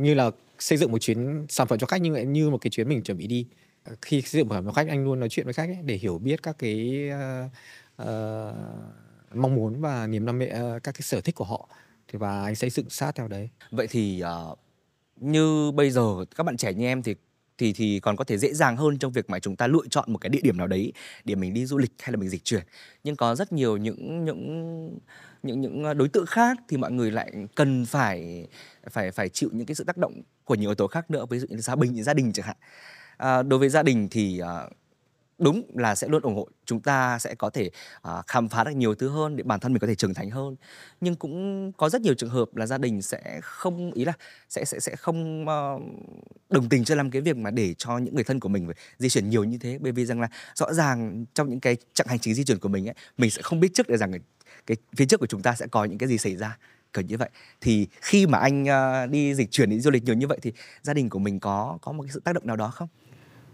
như 0.00 0.14
là 0.14 0.30
xây 0.58 0.78
dựng 0.78 0.92
một 0.92 0.98
chuyến 0.98 1.46
sản 1.48 1.66
phẩm 1.66 1.78
cho 1.78 1.86
khách 1.86 2.00
như 2.00 2.12
như 2.12 2.50
một 2.50 2.58
cái 2.58 2.70
chuyến 2.70 2.88
mình 2.88 3.02
chuẩn 3.02 3.18
bị 3.18 3.26
đi. 3.26 3.46
Khi 4.02 4.22
xây 4.22 4.40
dựng 4.40 4.48
sản 4.48 4.56
phẩm 4.56 4.66
cho 4.66 4.72
khách 4.72 4.88
anh 4.88 5.04
luôn 5.04 5.20
nói 5.20 5.28
chuyện 5.28 5.46
với 5.46 5.54
khách 5.54 5.68
ấy, 5.68 5.78
để 5.84 5.94
hiểu 5.94 6.18
biết 6.18 6.42
các 6.42 6.56
cái 6.58 7.08
uh, 7.10 7.50
uh, 8.02 8.54
mong 9.34 9.54
muốn 9.54 9.80
và 9.80 10.06
niềm 10.06 10.26
đam 10.26 10.38
mê 10.38 10.46
uh, 10.46 10.82
các 10.82 10.92
cái 10.92 11.02
sở 11.02 11.20
thích 11.20 11.34
của 11.34 11.44
họ 11.44 11.68
thì 12.08 12.18
và 12.18 12.44
anh 12.44 12.54
xây 12.54 12.70
dựng 12.70 12.90
sát 12.90 13.14
theo 13.14 13.28
đấy. 13.28 13.48
Vậy 13.70 13.86
thì 13.90 14.22
uh, 14.50 14.58
như 15.16 15.70
bây 15.70 15.90
giờ 15.90 16.24
các 16.36 16.44
bạn 16.44 16.56
trẻ 16.56 16.74
như 16.74 16.86
em 16.86 17.02
thì 17.02 17.14
thì 17.58 17.72
thì 17.72 18.00
còn 18.00 18.16
có 18.16 18.24
thể 18.24 18.38
dễ 18.38 18.54
dàng 18.54 18.76
hơn 18.76 18.98
trong 18.98 19.12
việc 19.12 19.30
mà 19.30 19.38
chúng 19.38 19.56
ta 19.56 19.66
lựa 19.66 19.86
chọn 19.90 20.12
một 20.12 20.18
cái 20.18 20.30
địa 20.30 20.40
điểm 20.42 20.56
nào 20.56 20.66
đấy 20.66 20.92
để 21.24 21.34
mình 21.34 21.54
đi 21.54 21.66
du 21.66 21.78
lịch 21.78 21.92
hay 21.98 22.12
là 22.12 22.16
mình 22.16 22.28
dịch 22.28 22.44
chuyển. 22.44 22.62
Nhưng 23.04 23.16
có 23.16 23.34
rất 23.34 23.52
nhiều 23.52 23.76
những 23.76 24.24
những 24.24 24.98
những 25.42 25.60
những 25.60 25.98
đối 25.98 26.08
tượng 26.08 26.26
khác 26.26 26.58
thì 26.68 26.76
mọi 26.76 26.92
người 26.92 27.10
lại 27.10 27.32
cần 27.54 27.86
phải 27.86 28.46
phải 28.90 29.10
phải 29.10 29.28
chịu 29.28 29.50
những 29.52 29.66
cái 29.66 29.74
sự 29.74 29.84
tác 29.84 29.96
động 29.96 30.22
của 30.44 30.54
nhiều 30.54 30.70
yếu 30.70 30.74
tố 30.74 30.86
khác 30.86 31.10
nữa. 31.10 31.26
Ví 31.30 31.38
dụ 31.38 31.46
như 31.50 31.56
gia 31.56 31.74
đình 31.74 32.02
gia 32.02 32.14
đình 32.14 32.32
chẳng 32.32 32.46
hạn. 32.46 32.56
À, 33.16 33.42
đối 33.42 33.58
với 33.58 33.68
gia 33.68 33.82
đình 33.82 34.08
thì 34.10 34.40
uh, 34.42 34.72
đúng 35.44 35.62
là 35.74 35.94
sẽ 35.94 36.08
luôn 36.08 36.22
ủng 36.22 36.34
hộ 36.34 36.48
chúng 36.66 36.80
ta 36.80 37.18
sẽ 37.18 37.34
có 37.34 37.50
thể 37.50 37.70
uh, 38.08 38.26
khám 38.26 38.48
phá 38.48 38.64
được 38.64 38.70
nhiều 38.70 38.94
thứ 38.94 39.08
hơn 39.08 39.36
để 39.36 39.42
bản 39.42 39.60
thân 39.60 39.72
mình 39.72 39.80
có 39.80 39.86
thể 39.86 39.94
trưởng 39.94 40.14
thành 40.14 40.30
hơn. 40.30 40.56
Nhưng 41.00 41.14
cũng 41.16 41.72
có 41.72 41.88
rất 41.88 42.00
nhiều 42.00 42.14
trường 42.14 42.30
hợp 42.30 42.56
là 42.56 42.66
gia 42.66 42.78
đình 42.78 43.02
sẽ 43.02 43.40
không 43.42 43.92
ý 43.92 44.04
là 44.04 44.12
sẽ 44.48 44.64
sẽ 44.64 44.80
sẽ 44.80 44.96
không 44.96 45.42
uh, 45.42 45.82
đồng 46.50 46.68
tình 46.68 46.84
cho 46.84 46.94
làm 46.94 47.10
cái 47.10 47.22
việc 47.22 47.36
mà 47.36 47.50
để 47.50 47.74
cho 47.78 47.98
những 47.98 48.14
người 48.14 48.24
thân 48.24 48.40
của 48.40 48.48
mình 48.48 48.66
phải 48.66 48.76
di 48.98 49.08
chuyển 49.08 49.30
nhiều 49.30 49.44
như 49.44 49.58
thế. 49.58 49.78
Bởi 49.80 49.92
vì 49.92 50.06
rằng 50.06 50.20
là 50.20 50.28
rõ 50.54 50.72
ràng 50.72 51.24
trong 51.34 51.50
những 51.50 51.60
cái 51.60 51.76
chặng 51.94 52.06
hành 52.06 52.18
trình 52.18 52.34
di 52.34 52.44
chuyển 52.44 52.58
của 52.58 52.68
mình 52.68 52.88
ấy 52.88 52.94
mình 53.18 53.30
sẽ 53.30 53.42
không 53.42 53.60
biết 53.60 53.74
trước 53.74 53.88
được 53.88 53.96
rằng 53.96 54.12
cái, 54.12 54.20
cái 54.66 54.76
phía 54.96 55.06
trước 55.06 55.20
của 55.20 55.26
chúng 55.26 55.42
ta 55.42 55.54
sẽ 55.54 55.66
có 55.66 55.84
những 55.84 55.98
cái 55.98 56.08
gì 56.08 56.18
xảy 56.18 56.36
ra 56.36 56.58
kiểu 56.92 57.04
như 57.04 57.16
vậy. 57.16 57.30
Thì 57.60 57.88
khi 58.00 58.26
mà 58.26 58.38
anh 58.38 58.62
uh, 58.62 59.10
đi 59.10 59.34
dịch 59.34 59.50
chuyển 59.50 59.70
đi 59.70 59.80
du 59.80 59.90
lịch 59.90 60.04
nhiều 60.04 60.14
như 60.14 60.26
vậy 60.26 60.38
thì 60.42 60.52
gia 60.82 60.94
đình 60.94 61.08
của 61.08 61.18
mình 61.18 61.40
có 61.40 61.78
có 61.82 61.92
một 61.92 62.02
cái 62.02 62.12
sự 62.12 62.20
tác 62.20 62.32
động 62.32 62.46
nào 62.46 62.56
đó 62.56 62.68
không? 62.68 62.88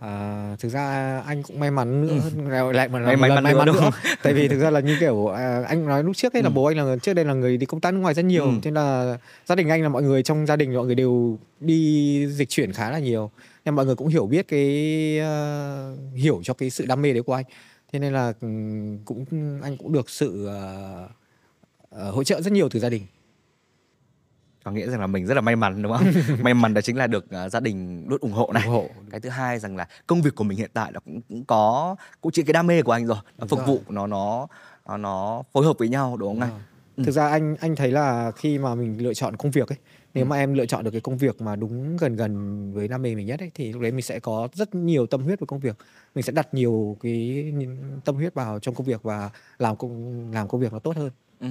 À, 0.00 0.56
thực 0.58 0.68
ra 0.68 1.18
anh 1.26 1.42
cũng 1.42 1.60
may 1.60 1.70
mắn 1.70 2.06
nữa 2.06 2.20
ừ. 2.48 2.72
lại 2.72 2.88
mà 2.88 2.98
may, 2.98 3.16
may, 3.16 3.30
mắn, 3.30 3.44
may 3.44 3.54
mắn 3.54 3.66
nữa, 3.66 3.72
nữa. 3.72 3.90
tại 4.22 4.32
vì 4.32 4.48
thực 4.48 4.58
ra 4.58 4.70
là 4.70 4.80
như 4.80 4.96
kiểu 5.00 5.26
à, 5.26 5.62
anh 5.68 5.86
nói 5.86 6.04
lúc 6.04 6.16
trước 6.16 6.32
ấy 6.32 6.42
là 6.42 6.48
ừ. 6.48 6.52
bố 6.52 6.64
anh 6.64 6.76
là 6.76 6.96
trước 6.96 7.14
đây 7.14 7.24
là 7.24 7.34
người 7.34 7.56
đi 7.56 7.66
công 7.66 7.80
tác 7.80 7.94
nước 7.94 8.00
ngoài 8.00 8.14
rất 8.14 8.24
nhiều 8.24 8.44
ừ. 8.44 8.50
thế 8.62 8.70
là 8.70 9.18
gia 9.46 9.54
đình 9.54 9.68
anh 9.68 9.82
là 9.82 9.88
mọi 9.88 10.02
người 10.02 10.22
trong 10.22 10.46
gia 10.46 10.56
đình 10.56 10.74
mọi 10.74 10.86
người 10.86 10.94
đều 10.94 11.38
đi 11.60 12.26
dịch 12.26 12.48
chuyển 12.48 12.72
khá 12.72 12.90
là 12.90 12.98
nhiều 12.98 13.30
nên 13.64 13.74
mọi 13.74 13.86
người 13.86 13.96
cũng 13.96 14.08
hiểu 14.08 14.26
biết 14.26 14.48
cái 14.48 15.20
uh, 15.20 16.14
hiểu 16.14 16.40
cho 16.44 16.54
cái 16.54 16.70
sự 16.70 16.86
đam 16.86 17.02
mê 17.02 17.12
đấy 17.12 17.22
của 17.22 17.34
anh 17.34 17.44
thế 17.92 17.98
nên 17.98 18.12
là 18.12 18.32
ừ, 18.40 18.48
cũng 19.04 19.24
anh 19.62 19.76
cũng 19.76 19.92
được 19.92 20.10
sự 20.10 20.48
uh, 20.48 21.10
uh, 22.08 22.14
hỗ 22.14 22.24
trợ 22.24 22.40
rất 22.40 22.52
nhiều 22.52 22.68
từ 22.68 22.80
gia 22.80 22.88
đình 22.88 23.02
có 24.64 24.70
nghĩa 24.70 24.86
rằng 24.86 25.00
là 25.00 25.06
mình 25.06 25.26
rất 25.26 25.34
là 25.34 25.40
may 25.40 25.56
mắn 25.56 25.82
đúng 25.82 25.92
không 25.92 26.12
may 26.42 26.54
mắn 26.54 26.74
đó 26.74 26.80
chính 26.80 26.96
là 26.96 27.06
được 27.06 27.24
uh, 27.24 27.52
gia 27.52 27.60
đình 27.60 28.04
luôn 28.08 28.18
ủng 28.20 28.32
hộ 28.32 28.50
này 28.54 28.64
ủng 28.64 28.72
hộ. 28.72 28.88
cái 29.10 29.20
thứ 29.20 29.28
hai 29.28 29.58
rằng 29.58 29.76
là 29.76 29.88
công 30.06 30.22
việc 30.22 30.34
của 30.34 30.44
mình 30.44 30.58
hiện 30.58 30.70
tại 30.74 30.92
là 30.92 31.00
cũng, 31.00 31.20
cũng 31.28 31.44
có 31.44 31.96
cũng 32.20 32.32
chỉ 32.32 32.42
cái 32.42 32.52
đam 32.52 32.66
mê 32.66 32.82
của 32.82 32.92
anh 32.92 33.06
rồi 33.06 33.16
nó 33.38 33.46
phục 33.46 33.60
vụ 33.66 33.80
nó 33.88 34.06
nó 34.06 34.46
nó 34.88 34.96
nó 34.96 35.42
phối 35.52 35.64
hợp 35.64 35.78
với 35.78 35.88
nhau 35.88 36.16
đúng 36.16 36.40
không 36.40 36.40
anh 36.40 36.60
ừ. 36.96 37.04
thực 37.04 37.12
ra 37.12 37.28
anh 37.28 37.56
anh 37.60 37.76
thấy 37.76 37.92
là 37.92 38.30
khi 38.30 38.58
mà 38.58 38.74
mình 38.74 39.02
lựa 39.02 39.14
chọn 39.14 39.36
công 39.36 39.50
việc 39.50 39.68
ấy 39.68 39.78
nếu 40.14 40.24
ừ. 40.24 40.28
mà 40.28 40.36
em 40.36 40.54
lựa 40.54 40.66
chọn 40.66 40.84
được 40.84 40.90
cái 40.90 41.00
công 41.00 41.18
việc 41.18 41.40
mà 41.40 41.56
đúng 41.56 41.96
gần 41.96 42.16
gần 42.16 42.72
với 42.72 42.88
đam 42.88 43.02
mê 43.02 43.14
mình 43.14 43.26
nhất 43.26 43.40
ấy 43.40 43.50
thì 43.54 43.72
lúc 43.72 43.82
đấy 43.82 43.90
mình 43.90 44.02
sẽ 44.02 44.20
có 44.20 44.48
rất 44.52 44.74
nhiều 44.74 45.06
tâm 45.06 45.22
huyết 45.22 45.40
vào 45.40 45.46
công 45.46 45.60
việc 45.60 45.76
mình 46.14 46.22
sẽ 46.22 46.32
đặt 46.32 46.54
nhiều 46.54 46.96
cái 47.00 47.52
tâm 48.04 48.14
huyết 48.14 48.34
vào 48.34 48.58
trong 48.58 48.74
công 48.74 48.86
việc 48.86 49.02
và 49.02 49.30
làm 49.58 49.76
công 49.76 50.32
làm 50.32 50.48
công 50.48 50.60
việc 50.60 50.72
nó 50.72 50.78
tốt 50.78 50.96
hơn 50.96 51.10
ừ. 51.40 51.46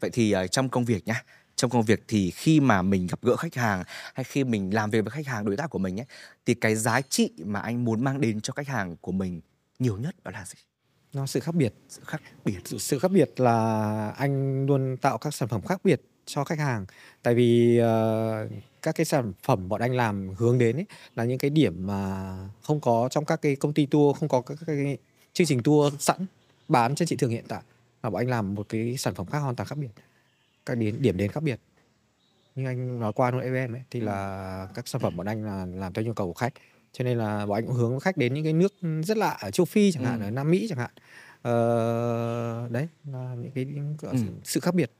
vậy 0.00 0.10
thì 0.12 0.34
uh, 0.44 0.50
trong 0.50 0.68
công 0.68 0.84
việc 0.84 1.06
nhá 1.06 1.22
trong 1.56 1.70
công 1.70 1.82
việc 1.82 2.04
thì 2.08 2.30
khi 2.30 2.60
mà 2.60 2.82
mình 2.82 3.06
gặp 3.06 3.18
gỡ 3.22 3.36
khách 3.36 3.54
hàng 3.54 3.84
hay 4.14 4.24
khi 4.24 4.44
mình 4.44 4.74
làm 4.74 4.90
việc 4.90 5.00
với 5.00 5.10
khách 5.10 5.26
hàng 5.26 5.44
đối 5.44 5.56
tác 5.56 5.70
của 5.70 5.78
mình 5.78 6.00
ấy 6.00 6.06
thì 6.46 6.54
cái 6.54 6.76
giá 6.76 7.00
trị 7.00 7.30
mà 7.38 7.60
anh 7.60 7.84
muốn 7.84 8.04
mang 8.04 8.20
đến 8.20 8.40
cho 8.40 8.52
khách 8.52 8.68
hàng 8.68 8.96
của 9.00 9.12
mình 9.12 9.40
nhiều 9.78 9.96
nhất 9.96 10.14
đó 10.24 10.30
là 10.30 10.44
gì? 10.44 10.58
Nó 11.12 11.26
sự 11.26 11.40
khác 11.40 11.54
biệt 11.54 11.74
sự 11.88 12.02
khác 12.06 12.20
biệt 12.44 12.60
sự 12.64 12.98
khác 12.98 13.10
biệt 13.10 13.40
là 13.40 14.10
anh 14.10 14.66
luôn 14.66 14.96
tạo 14.96 15.18
các 15.18 15.34
sản 15.34 15.48
phẩm 15.48 15.62
khác 15.62 15.80
biệt 15.84 16.00
cho 16.26 16.44
khách 16.44 16.58
hàng. 16.58 16.86
Tại 17.22 17.34
vì 17.34 17.80
uh, 17.80 18.50
các 18.82 18.94
cái 18.94 19.04
sản 19.04 19.32
phẩm 19.42 19.68
bọn 19.68 19.80
anh 19.80 19.94
làm 19.94 20.34
hướng 20.36 20.58
đến 20.58 20.76
ấy 20.76 20.86
là 21.14 21.24
những 21.24 21.38
cái 21.38 21.50
điểm 21.50 21.86
mà 21.86 22.36
không 22.62 22.80
có 22.80 23.08
trong 23.10 23.24
các 23.24 23.42
cái 23.42 23.56
công 23.56 23.72
ty 23.72 23.86
tour 23.86 24.18
không 24.18 24.28
có 24.28 24.40
các 24.40 24.58
cái 24.66 24.98
chương 25.32 25.46
trình 25.46 25.62
tour 25.62 25.94
sẵn 25.98 26.26
bán 26.68 26.94
trên 26.94 27.08
thị 27.08 27.16
trường 27.16 27.30
hiện 27.30 27.44
tại. 27.48 27.62
Mà 28.02 28.10
bọn 28.10 28.20
anh 28.20 28.28
làm 28.28 28.54
một 28.54 28.66
cái 28.68 28.96
sản 28.96 29.14
phẩm 29.14 29.26
khác 29.26 29.38
hoàn 29.38 29.56
toàn 29.56 29.68
khác 29.68 29.78
biệt 29.78 29.90
các 30.66 30.78
điểm 30.78 31.02
điểm 31.02 31.16
đến 31.16 31.30
khác 31.30 31.42
biệt. 31.42 31.60
Như 32.54 32.66
anh 32.66 33.00
nói 33.00 33.12
qua 33.12 33.30
lúc 33.30 33.42
event 33.42 33.74
ấy 33.74 33.82
thì 33.90 34.00
là 34.00 34.68
các 34.74 34.88
sản 34.88 35.00
phẩm 35.00 35.16
bọn 35.16 35.26
anh 35.26 35.44
là 35.44 35.66
làm 35.66 35.92
theo 35.92 36.04
nhu 36.04 36.12
cầu 36.12 36.26
của 36.26 36.34
khách. 36.34 36.52
Cho 36.92 37.04
nên 37.04 37.18
là 37.18 37.46
bọn 37.46 37.58
anh 37.58 37.66
cũng 37.66 37.76
hướng 37.76 38.00
khách 38.00 38.16
đến 38.16 38.34
những 38.34 38.44
cái 38.44 38.52
nước 38.52 38.74
rất 39.04 39.16
lạ 39.16 39.36
ở 39.40 39.50
châu 39.50 39.66
phi 39.66 39.92
chẳng 39.92 40.04
hạn 40.04 40.20
ừ. 40.20 40.26
ở 40.26 40.30
nam 40.30 40.50
mỹ 40.50 40.66
chẳng 40.68 40.78
hạn. 40.78 40.90
Ờ, 41.42 42.68
đấy 42.70 42.88
là 43.04 43.34
những 43.38 43.50
cái 43.52 43.66
ừ. 44.00 44.18
sự 44.44 44.60
khác 44.60 44.74
biệt 44.74 44.90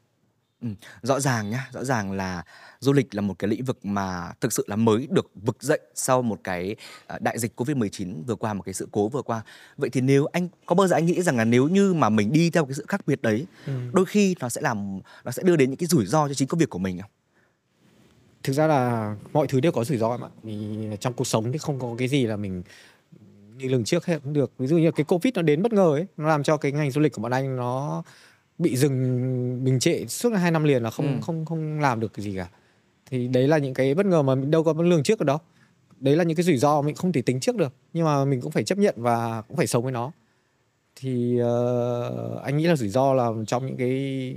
Ừ, 0.63 0.69
rõ 1.03 1.21
ràng 1.21 1.51
nhá, 1.51 1.69
rõ 1.73 1.85
ràng 1.85 2.13
là 2.13 2.45
du 2.81 2.93
lịch 2.93 3.15
là 3.15 3.21
một 3.21 3.39
cái 3.39 3.49
lĩnh 3.49 3.65
vực 3.65 3.87
mà 3.87 4.33
thực 4.41 4.53
sự 4.53 4.65
là 4.67 4.77
mới 4.77 5.07
được 5.11 5.31
vực 5.35 5.63
dậy 5.63 5.81
sau 5.95 6.23
một 6.23 6.41
cái 6.45 6.77
à, 7.07 7.19
đại 7.21 7.39
dịch 7.39 7.61
Covid-19 7.61 8.23
vừa 8.27 8.35
qua, 8.35 8.55
một 8.55 8.63
cái 8.63 8.75
sự 8.75 8.89
cố 8.93 9.09
vừa 9.09 9.23
qua. 9.23 9.43
Vậy 9.77 9.91
thì 9.91 10.01
nếu 10.01 10.27
anh 10.27 10.49
có 10.67 10.75
bao 10.75 10.87
giờ 10.87 10.97
anh 10.97 11.07
nghĩ 11.07 11.23
rằng 11.23 11.37
là 11.37 11.45
nếu 11.45 11.69
như 11.69 11.95
mà 11.95 12.09
mình 12.09 12.33
đi 12.33 12.51
theo 12.51 12.65
cái 12.65 12.75
sự 12.75 12.85
khác 12.89 13.07
biệt 13.07 13.23
đấy, 13.23 13.47
ừ. 13.67 13.73
đôi 13.93 14.05
khi 14.05 14.35
nó 14.41 14.49
sẽ 14.49 14.61
làm 14.61 15.01
nó 15.25 15.31
sẽ 15.31 15.43
đưa 15.43 15.57
đến 15.57 15.71
những 15.71 15.77
cái 15.77 15.87
rủi 15.87 16.07
ro 16.07 16.29
cho 16.29 16.35
chính 16.35 16.49
công 16.49 16.59
việc 16.59 16.71
của 16.71 16.79
mình 16.79 17.01
không? 17.01 17.11
Thực 18.43 18.53
ra 18.53 18.67
là 18.67 19.17
mọi 19.33 19.47
thứ 19.47 19.61
đều 19.61 19.73
có 19.73 19.85
rủi 19.85 19.99
ro 19.99 20.11
em 20.11 20.25
ạ. 20.25 20.29
Vì 20.43 20.77
trong 21.01 21.13
cuộc 21.13 21.27
sống 21.27 21.53
thì 21.53 21.59
không 21.59 21.81
có 21.81 21.95
cái 21.99 22.09
gì 22.09 22.27
là 22.27 22.37
mình 22.37 22.63
như 23.57 23.69
lần 23.69 23.85
trước 23.85 24.07
hết 24.07 24.19
cũng 24.25 24.33
được. 24.33 24.53
Ví 24.59 24.67
dụ 24.67 24.79
như 24.79 24.91
cái 24.91 25.05
Covid 25.05 25.35
nó 25.35 25.43
đến 25.43 25.63
bất 25.63 25.73
ngờ 25.73 25.93
ấy, 25.95 26.07
nó 26.17 26.29
làm 26.29 26.43
cho 26.43 26.57
cái 26.57 26.73
ngành 26.73 26.91
du 26.91 27.01
lịch 27.01 27.13
của 27.13 27.23
bọn 27.23 27.33
anh 27.33 27.57
nó 27.57 28.03
bị 28.59 28.77
dừng 28.77 29.65
bình 29.65 29.79
trệ 29.79 30.07
suốt 30.07 30.31
hai 30.31 30.51
năm 30.51 30.65
liền 30.65 30.83
là 30.83 30.91
không 30.91 31.07
ừ. 31.07 31.21
không 31.23 31.45
không 31.45 31.81
làm 31.81 32.01
được 32.01 32.13
cái 32.13 32.25
gì 32.25 32.37
cả. 32.37 32.49
Thì 33.11 33.29
đấy 33.29 33.49
là 33.49 33.59
những 33.59 33.75
cái 33.75 33.95
bất 33.95 34.07
ngờ 34.07 34.23
mà 34.23 34.35
mình 34.35 34.51
đâu 34.51 34.65
có 34.65 34.73
lường 34.73 35.03
trước 35.03 35.19
được 35.19 35.25
đâu 35.27 35.39
đấy 36.01 36.17
là 36.17 36.25
những 36.25 36.37
cái 36.37 36.45
rủi 36.45 36.57
ro 36.57 36.83
mình 36.83 36.95
không 36.95 37.13
thể 37.13 37.23
tính 37.23 37.41
trước 37.41 37.57
được 37.57 37.73
nhưng 37.93 38.05
mà 38.05 38.25
mình 38.25 38.41
cũng 38.41 38.51
phải 38.51 38.65
chấp 38.65 38.79
nhận 38.79 38.95
và 38.99 39.43
cũng 39.43 39.57
phải 39.57 39.67
sống 39.67 39.83
với 39.83 39.93
nó. 39.93 40.13
Thì 40.97 41.41
uh, 41.43 42.43
anh 42.43 42.57
nghĩ 42.57 42.67
là 42.67 42.77
rủi 42.77 42.89
ro 42.89 43.15
là 43.15 43.31
trong 43.47 43.67
những 43.67 43.77
cái 43.77 44.35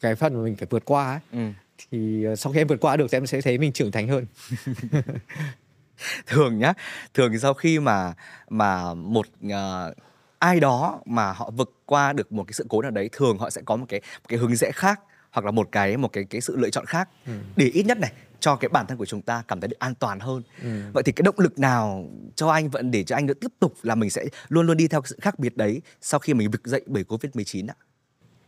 cái 0.00 0.14
phần 0.14 0.34
mà 0.34 0.44
mình 0.44 0.56
phải 0.56 0.66
vượt 0.70 0.84
qua 0.84 1.10
ấy. 1.10 1.20
Ừ. 1.32 1.52
thì 1.90 2.26
uh, 2.32 2.38
sau 2.38 2.52
khi 2.52 2.60
em 2.60 2.66
vượt 2.66 2.80
qua 2.80 2.96
được 2.96 3.06
thì 3.10 3.16
em 3.16 3.26
sẽ 3.26 3.40
thấy 3.40 3.58
mình 3.58 3.72
trưởng 3.72 3.90
thành 3.90 4.08
hơn. 4.08 4.26
Thường 6.26 6.58
nhá 6.58 6.74
thường 7.14 7.38
sau 7.38 7.54
khi 7.54 7.78
mà 7.78 8.14
mà 8.48 8.94
một 8.94 9.26
uh, 9.46 9.52
ai 10.44 10.60
đó 10.60 11.00
mà 11.06 11.32
họ 11.32 11.50
vượt 11.56 11.70
qua 11.86 12.12
được 12.12 12.32
một 12.32 12.44
cái 12.46 12.52
sự 12.52 12.66
cố 12.68 12.82
nào 12.82 12.90
đấy 12.90 13.08
thường 13.12 13.38
họ 13.38 13.50
sẽ 13.50 13.62
có 13.64 13.76
một 13.76 13.86
cái 13.88 14.00
một 14.00 14.28
cái 14.28 14.38
hướng 14.38 14.56
rẽ 14.56 14.70
khác 14.74 15.00
hoặc 15.30 15.44
là 15.44 15.50
một 15.50 15.68
cái 15.72 15.96
một 15.96 16.12
cái 16.12 16.24
cái 16.24 16.40
sự 16.40 16.56
lựa 16.56 16.70
chọn 16.70 16.86
khác 16.86 17.08
ừ. 17.26 17.32
để 17.56 17.66
ít 17.66 17.86
nhất 17.86 17.98
này 17.98 18.12
cho 18.40 18.56
cái 18.56 18.68
bản 18.68 18.86
thân 18.86 18.98
của 18.98 19.06
chúng 19.06 19.22
ta 19.22 19.42
cảm 19.48 19.60
thấy 19.60 19.68
được 19.68 19.78
an 19.78 19.94
toàn 19.94 20.20
hơn 20.20 20.42
ừ. 20.62 20.68
vậy 20.94 21.02
thì 21.02 21.12
cái 21.12 21.22
động 21.22 21.34
lực 21.38 21.58
nào 21.58 22.08
cho 22.36 22.48
anh 22.48 22.68
vẫn 22.70 22.90
để 22.90 23.04
cho 23.04 23.16
anh 23.16 23.26
được 23.26 23.40
tiếp 23.40 23.52
tục 23.58 23.74
là 23.82 23.94
mình 23.94 24.10
sẽ 24.10 24.24
luôn 24.48 24.66
luôn 24.66 24.76
đi 24.76 24.88
theo 24.88 25.02
sự 25.04 25.18
khác 25.20 25.38
biệt 25.38 25.56
đấy 25.56 25.82
sau 26.00 26.20
khi 26.20 26.34
mình 26.34 26.50
vực 26.50 26.66
dậy 26.66 26.80
bởi 26.86 27.04
covid 27.04 27.30
19 27.34 27.66
ạ 27.66 27.74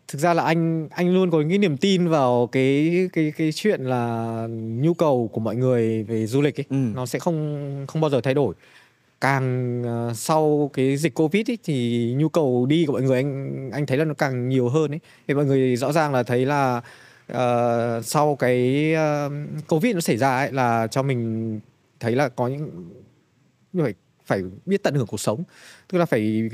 thực 0.08 0.18
ra 0.18 0.34
là 0.34 0.42
anh 0.42 0.88
anh 0.90 1.14
luôn 1.14 1.30
có 1.30 1.42
cái 1.48 1.58
niềm 1.58 1.76
tin 1.76 2.08
vào 2.08 2.48
cái 2.52 3.08
cái 3.12 3.32
cái 3.36 3.52
chuyện 3.52 3.80
là 3.80 4.46
nhu 4.50 4.94
cầu 4.94 5.30
của 5.32 5.40
mọi 5.40 5.56
người 5.56 6.02
về 6.02 6.26
du 6.26 6.42
lịch 6.42 6.60
ấy 6.60 6.64
ừ. 6.70 6.76
nó 6.94 7.06
sẽ 7.06 7.18
không 7.18 7.84
không 7.88 8.00
bao 8.00 8.10
giờ 8.10 8.20
thay 8.20 8.34
đổi 8.34 8.54
càng 9.20 9.82
uh, 10.08 10.16
sau 10.16 10.70
cái 10.72 10.96
dịch 10.96 11.14
covid 11.14 11.50
ấy, 11.50 11.58
thì 11.64 12.12
nhu 12.16 12.28
cầu 12.28 12.66
đi 12.66 12.86
của 12.86 12.92
mọi 12.92 13.02
người 13.02 13.16
anh 13.16 13.70
anh 13.72 13.86
thấy 13.86 13.98
là 13.98 14.04
nó 14.04 14.14
càng 14.14 14.48
nhiều 14.48 14.68
hơn 14.68 14.90
ấy. 14.90 15.00
Thì 15.28 15.34
mọi 15.34 15.44
người 15.44 15.76
rõ 15.76 15.92
ràng 15.92 16.12
là 16.12 16.22
thấy 16.22 16.46
là 16.46 16.82
uh, 17.32 18.04
sau 18.04 18.36
cái 18.36 18.92
uh, 18.94 19.32
covid 19.68 19.94
nó 19.94 20.00
xảy 20.00 20.16
ra 20.16 20.36
ấy 20.36 20.52
là 20.52 20.86
cho 20.86 21.02
mình 21.02 21.60
thấy 22.00 22.12
là 22.16 22.28
có 22.28 22.48
những 22.48 22.90
phải 23.82 23.94
phải 24.26 24.42
biết 24.66 24.82
tận 24.82 24.94
hưởng 24.94 25.06
cuộc 25.06 25.20
sống. 25.20 25.44
Tức 25.88 25.98
là 25.98 26.06
phải 26.06 26.48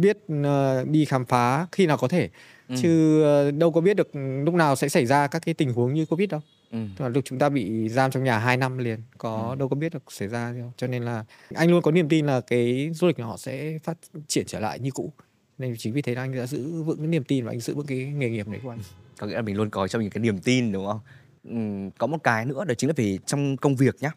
biết 0.00 0.18
uh, 0.32 0.88
đi 0.88 1.04
khám 1.04 1.24
phá 1.24 1.66
khi 1.72 1.86
nào 1.86 1.96
có 1.96 2.08
thể. 2.08 2.28
Ừ. 2.68 2.74
chứ 2.82 3.22
uh, 3.48 3.54
đâu 3.54 3.72
có 3.72 3.80
biết 3.80 3.96
được 3.96 4.10
lúc 4.44 4.54
nào 4.54 4.76
sẽ 4.76 4.88
xảy 4.88 5.06
ra 5.06 5.26
các 5.26 5.42
cái 5.46 5.54
tình 5.54 5.72
huống 5.72 5.94
như 5.94 6.06
covid 6.06 6.30
đâu 6.30 6.40
Ừ. 6.70 6.78
Tức 6.96 7.04
là 7.04 7.08
lúc 7.08 7.24
chúng 7.24 7.38
ta 7.38 7.48
bị 7.48 7.88
giam 7.88 8.10
trong 8.10 8.24
nhà 8.24 8.38
2 8.38 8.56
năm 8.56 8.78
liền 8.78 9.00
có 9.18 9.48
ừ. 9.50 9.54
đâu 9.58 9.68
có 9.68 9.76
biết 9.76 9.92
được 9.92 10.12
xảy 10.12 10.28
ra 10.28 10.52
đâu. 10.52 10.72
Cho 10.76 10.86
nên 10.86 11.02
là 11.02 11.24
anh 11.54 11.70
luôn 11.70 11.82
có 11.82 11.90
niềm 11.90 12.08
tin 12.08 12.26
là 12.26 12.40
cái 12.40 12.90
du 12.94 13.06
lịch 13.06 13.18
họ 13.18 13.36
sẽ 13.36 13.78
phát 13.84 13.98
triển 14.28 14.46
trở 14.46 14.60
lại 14.60 14.78
như 14.78 14.90
cũ. 14.90 15.12
Nên 15.58 15.74
chính 15.78 15.92
vì 15.92 16.02
thế 16.02 16.14
là 16.14 16.22
anh 16.22 16.36
đã 16.36 16.46
giữ 16.46 16.82
vững 16.82 16.98
cái 16.98 17.06
niềm 17.06 17.24
tin 17.24 17.44
và 17.44 17.52
anh 17.52 17.60
giữ 17.60 17.74
vững 17.74 17.86
cái 17.86 17.98
nghề 17.98 18.30
nghiệp 18.30 18.48
đấy 18.48 18.60
của 18.62 18.70
anh. 18.70 18.78
Có 19.18 19.26
nghĩa 19.26 19.34
là 19.34 19.42
mình 19.42 19.56
luôn 19.56 19.70
có 19.70 19.88
trong 19.88 20.02
những 20.02 20.10
cái 20.10 20.20
niềm 20.20 20.38
tin 20.38 20.72
đúng 20.72 20.86
không? 20.86 21.00
Ừ, 21.44 21.90
có 21.98 22.06
một 22.06 22.18
cái 22.22 22.44
nữa 22.44 22.64
đó 22.64 22.74
chính 22.78 22.90
là 22.90 22.94
về 22.96 23.18
trong 23.26 23.56
công 23.56 23.76
việc 23.76 23.96
nhá 24.00 24.10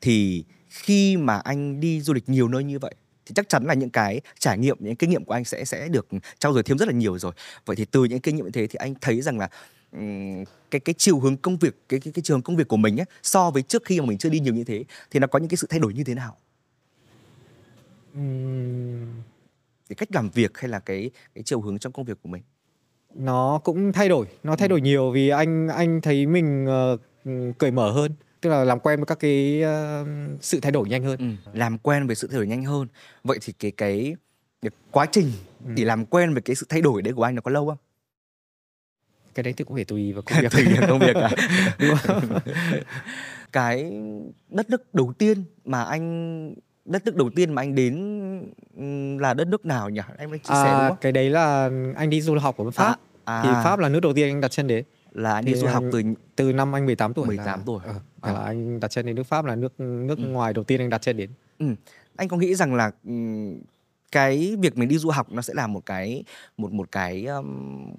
thì 0.00 0.44
khi 0.68 1.16
mà 1.16 1.38
anh 1.38 1.80
đi 1.80 2.00
du 2.00 2.12
lịch 2.12 2.28
nhiều 2.28 2.48
nơi 2.48 2.64
như 2.64 2.78
vậy 2.78 2.94
thì 3.26 3.32
chắc 3.34 3.48
chắn 3.48 3.64
là 3.64 3.74
những 3.74 3.90
cái 3.90 4.20
trải 4.38 4.58
nghiệm 4.58 4.76
những 4.80 4.96
kinh 4.96 5.10
nghiệm 5.10 5.24
của 5.24 5.34
anh 5.34 5.44
sẽ 5.44 5.64
sẽ 5.64 5.88
được 5.88 6.06
trau 6.38 6.52
dồi 6.52 6.62
thêm 6.62 6.78
rất 6.78 6.88
là 6.88 6.94
nhiều 6.94 7.18
rồi. 7.18 7.32
Vậy 7.66 7.76
thì 7.76 7.84
từ 7.84 8.04
những 8.04 8.20
kinh 8.20 8.36
nghiệm 8.36 8.44
như 8.44 8.50
thế 8.50 8.66
thì 8.66 8.76
anh 8.76 8.94
thấy 9.00 9.20
rằng 9.20 9.38
là 9.38 9.48
cái 10.70 10.80
cái 10.80 10.94
chiều 10.98 11.18
hướng 11.18 11.36
công 11.36 11.56
việc 11.56 11.76
cái 11.88 12.00
cái 12.00 12.12
cái 12.12 12.22
trường 12.22 12.42
công 12.42 12.56
việc 12.56 12.68
của 12.68 12.76
mình 12.76 13.00
ấy 13.00 13.06
so 13.22 13.50
với 13.50 13.62
trước 13.62 13.82
khi 13.84 14.00
mà 14.00 14.06
mình 14.06 14.18
chưa 14.18 14.28
đi 14.28 14.40
nhiều 14.40 14.54
như 14.54 14.64
thế 14.64 14.84
thì 15.10 15.20
nó 15.20 15.26
có 15.26 15.38
những 15.38 15.48
cái 15.48 15.56
sự 15.56 15.66
thay 15.70 15.80
đổi 15.80 15.94
như 15.94 16.04
thế 16.04 16.14
nào 16.14 16.36
uhm. 18.18 19.06
cái 19.88 19.96
cách 19.96 20.08
làm 20.12 20.30
việc 20.30 20.58
hay 20.58 20.68
là 20.68 20.78
cái 20.78 21.10
cái 21.34 21.42
chiều 21.44 21.60
hướng 21.60 21.78
trong 21.78 21.92
công 21.92 22.04
việc 22.04 22.18
của 22.22 22.28
mình 22.28 22.42
nó 23.14 23.60
cũng 23.64 23.92
thay 23.92 24.08
đổi 24.08 24.26
nó 24.42 24.56
thay 24.56 24.68
đổi 24.68 24.80
nhiều 24.80 25.10
vì 25.10 25.28
anh 25.28 25.68
anh 25.68 26.00
thấy 26.00 26.26
mình 26.26 26.66
uh, 26.66 27.58
cởi 27.58 27.70
mở 27.70 27.90
hơn 27.90 28.12
tức 28.40 28.50
là 28.50 28.64
làm 28.64 28.80
quen 28.80 28.98
với 28.98 29.06
các 29.06 29.18
cái 29.20 29.62
uh, 29.64 30.06
sự 30.40 30.60
thay 30.60 30.72
đổi 30.72 30.88
nhanh 30.88 31.04
hơn 31.04 31.18
ừ. 31.18 31.50
làm 31.52 31.78
quen 31.78 32.06
với 32.06 32.16
sự 32.16 32.28
thay 32.28 32.36
đổi 32.36 32.46
nhanh 32.46 32.64
hơn 32.64 32.88
vậy 33.24 33.38
thì 33.42 33.52
cái 33.52 33.70
cái, 33.70 34.16
cái 34.62 34.70
quá 34.90 35.06
trình 35.12 35.30
ừ. 35.66 35.72
để 35.76 35.84
làm 35.84 36.06
quen 36.06 36.32
với 36.32 36.42
cái 36.42 36.56
sự 36.56 36.66
thay 36.68 36.80
đổi 36.82 37.02
đấy 37.02 37.14
của 37.14 37.22
anh 37.22 37.34
nó 37.34 37.42
có 37.42 37.50
lâu 37.50 37.68
không 37.68 37.78
cái 39.34 39.42
đấy 39.42 39.54
thì 39.56 39.64
cũng 39.64 39.74
phải 39.76 39.84
tùy 39.84 40.12
vào 40.12 40.22
công 40.22 40.38
việc 40.42 40.52
tùy 40.52 40.64
vào 40.78 40.88
công 40.88 40.98
việc 40.98 41.16
à 41.16 41.30
cái 43.52 43.92
đất 44.48 44.70
nước 44.70 44.94
đầu 44.94 45.12
tiên 45.18 45.44
mà 45.64 45.82
anh 45.84 46.54
đất 46.84 47.04
nước 47.06 47.16
đầu 47.16 47.30
tiên 47.36 47.52
mà 47.54 47.62
anh 47.62 47.74
đến 47.74 47.94
là 49.20 49.34
đất 49.34 49.48
nước 49.48 49.66
nào 49.66 49.90
nhỉ? 49.90 50.00
Em 50.18 50.32
đã 50.32 50.38
chia 50.38 50.54
sẻ 50.54 50.70
À, 50.70 50.78
đúng 50.80 50.88
không? 50.88 50.96
cái 51.00 51.12
đấy 51.12 51.30
là 51.30 51.70
anh 51.96 52.10
đi 52.10 52.20
du 52.20 52.38
học 52.38 52.56
ở 52.58 52.70
Pháp. 52.70 52.96
À, 53.24 53.40
Thì 53.42 53.48
à, 53.48 53.62
Pháp 53.64 53.78
là 53.78 53.88
nước 53.88 54.00
đầu 54.00 54.12
tiên 54.14 54.28
anh 54.28 54.40
đặt 54.40 54.50
chân 54.50 54.66
đến. 54.66 54.84
là 55.12 55.34
anh 55.34 55.44
đi 55.44 55.52
thì 55.52 55.58
du 55.58 55.66
học 55.66 55.84
từ 55.92 56.02
Từ 56.36 56.52
năm 56.52 56.74
anh 56.74 56.86
18 56.86 57.14
tuổi 57.14 57.26
18 57.26 57.46
là, 57.46 57.62
tuổi. 57.66 57.80
ờ, 57.86 57.94
À. 58.20 58.32
là 58.32 58.40
anh 58.40 58.80
đặt 58.80 58.90
chân 58.90 59.06
đến 59.06 59.16
nước 59.16 59.22
Pháp 59.26 59.44
là 59.44 59.54
nước 59.56 59.80
nước 59.80 60.18
Ừ. 60.18 60.24
ngoài 60.24 60.52
đầu 60.52 60.64
tiên 60.64 60.80
anh 60.80 60.90
đặt 60.90 61.02
chân 61.02 61.16
đến. 61.16 61.30
anh 62.16 62.28
có 62.28 62.36
nghĩ 62.36 62.54
rằng 62.54 62.74
là 62.74 62.90
cái 64.12 64.56
việc 64.60 64.78
mình 64.78 64.88
đi 64.88 64.98
du 64.98 65.10
học 65.10 65.32
nó 65.32 65.42
sẽ 65.42 65.54
là 65.54 65.66
một 65.66 65.86
cái 65.86 66.24
một 66.56 66.72
một 66.72 66.92
cái 66.92 67.24
um, 67.26 67.46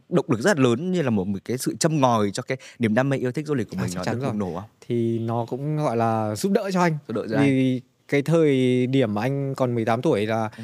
động 0.10 0.26
lực 0.30 0.40
rất 0.42 0.58
là 0.58 0.64
lớn 0.64 0.92
như 0.92 1.02
là 1.02 1.10
một, 1.10 1.28
một 1.28 1.40
cái 1.46 1.58
sự 1.58 1.76
châm 1.80 2.02
ngòi 2.02 2.32
cho 2.32 2.44
cái 2.44 2.58
niềm 2.80 2.94
đam 2.94 3.10
mê 3.10 3.18
yêu 3.18 3.32
thích 3.32 3.48
du 3.48 3.54
lịch 3.54 3.70
của 3.70 3.76
À, 3.80 3.82
mình 3.82 3.92
chắc 4.06 4.06
nó 4.06 4.14
được 4.14 4.28
bùng 4.28 4.40
nổ 4.40 4.54
không? 4.60 4.70
Thì 4.88 5.20
nó 5.20 5.46
cũng 5.50 5.78
gọi 5.78 5.98
là 5.98 6.36
giúp 6.36 6.52
đỡ 6.52 6.72
cho 6.74 6.82
anh. 6.82 6.98
Tôi 7.08 7.16
đợi 7.16 7.28
cho 7.30 7.38
anh. 7.38 7.46
Vì 7.46 7.82
cái 8.08 8.22
thời 8.22 8.88
điểm 8.88 9.14
mà 9.14 9.22
anh 9.22 9.56
còn 9.56 9.76
18 9.76 10.02
tuổi 10.02 10.26
là 10.26 10.50
Ừ. 10.58 10.64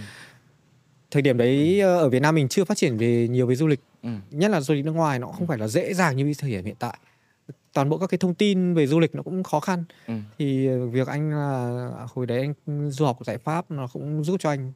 thời 1.11 1.21
điểm 1.21 1.37
đấy 1.37 1.79
ờ, 1.81 1.97
ở 1.97 2.09
Việt 2.09 2.19
Nam 2.21 2.35
mình 2.35 2.47
chưa 2.47 2.63
phát 2.65 2.77
triển 2.77 2.97
về 2.97 3.27
nhiều 3.27 3.47
về 3.47 3.55
du 3.55 3.67
lịch 3.67 3.79
Ừ. 4.03 4.09
nhất 4.31 4.51
là 4.51 4.61
du 4.61 4.73
lịch 4.73 4.85
nước 4.85 4.91
ngoài 4.91 5.19
nó 5.19 5.27
không 5.27 5.47
phải 5.47 5.57
là 5.57 5.67
dễ 5.67 5.93
dàng 5.93 6.17
như 6.17 6.33
thời 6.37 6.49
điểm 6.51 6.65
hiện 6.65 6.75
tại 6.79 6.97
toàn 7.73 7.89
bộ 7.89 7.97
các 7.97 8.07
cái 8.07 8.17
thông 8.17 8.35
tin 8.35 8.73
về 8.73 8.87
du 8.87 8.99
lịch 8.99 9.15
nó 9.15 9.23
cũng 9.23 9.43
khó 9.43 9.59
khăn 9.59 9.83
Ừ. 10.07 10.13
thì 10.39 10.67
ờ, 10.67 10.87
việc 10.87 11.07
anh 11.07 11.29
là 11.31 11.89
hồi 12.13 12.25
đấy 12.25 12.39
anh 12.67 12.89
du 12.91 13.05
học 13.05 13.17
tại 13.25 13.37
Pháp 13.37 13.71
nó 13.71 13.87
cũng 13.93 14.23
giúp 14.23 14.37
cho 14.39 14.49
anh 14.49 14.59
ừ, 14.65 14.71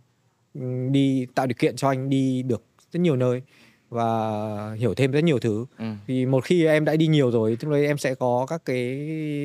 đi 0.92 1.26
tạo 1.36 1.48
điều 1.48 1.56
kiện 1.60 1.76
cho 1.76 1.88
anh 1.90 2.10
đi 2.10 2.44
được 2.44 2.64
rất 2.92 3.00
nhiều 3.00 3.16
nơi 3.16 3.42
và 3.90 4.74
hiểu 4.78 4.94
thêm 4.94 5.12
rất 5.12 5.24
nhiều 5.24 5.40
thứ 5.40 5.66
Ừ. 5.78 5.86
vì 6.08 6.26
một 6.26 6.44
khi 6.44 6.66
em 6.66 6.86
đã 6.86 6.96
đi 6.96 7.08
nhiều 7.08 7.32
rồi 7.32 7.58
tức 7.60 7.70
là 7.72 7.78
em 7.78 7.98
sẽ 7.98 8.16
có 8.16 8.46
các 8.50 8.62
cái 8.66 9.00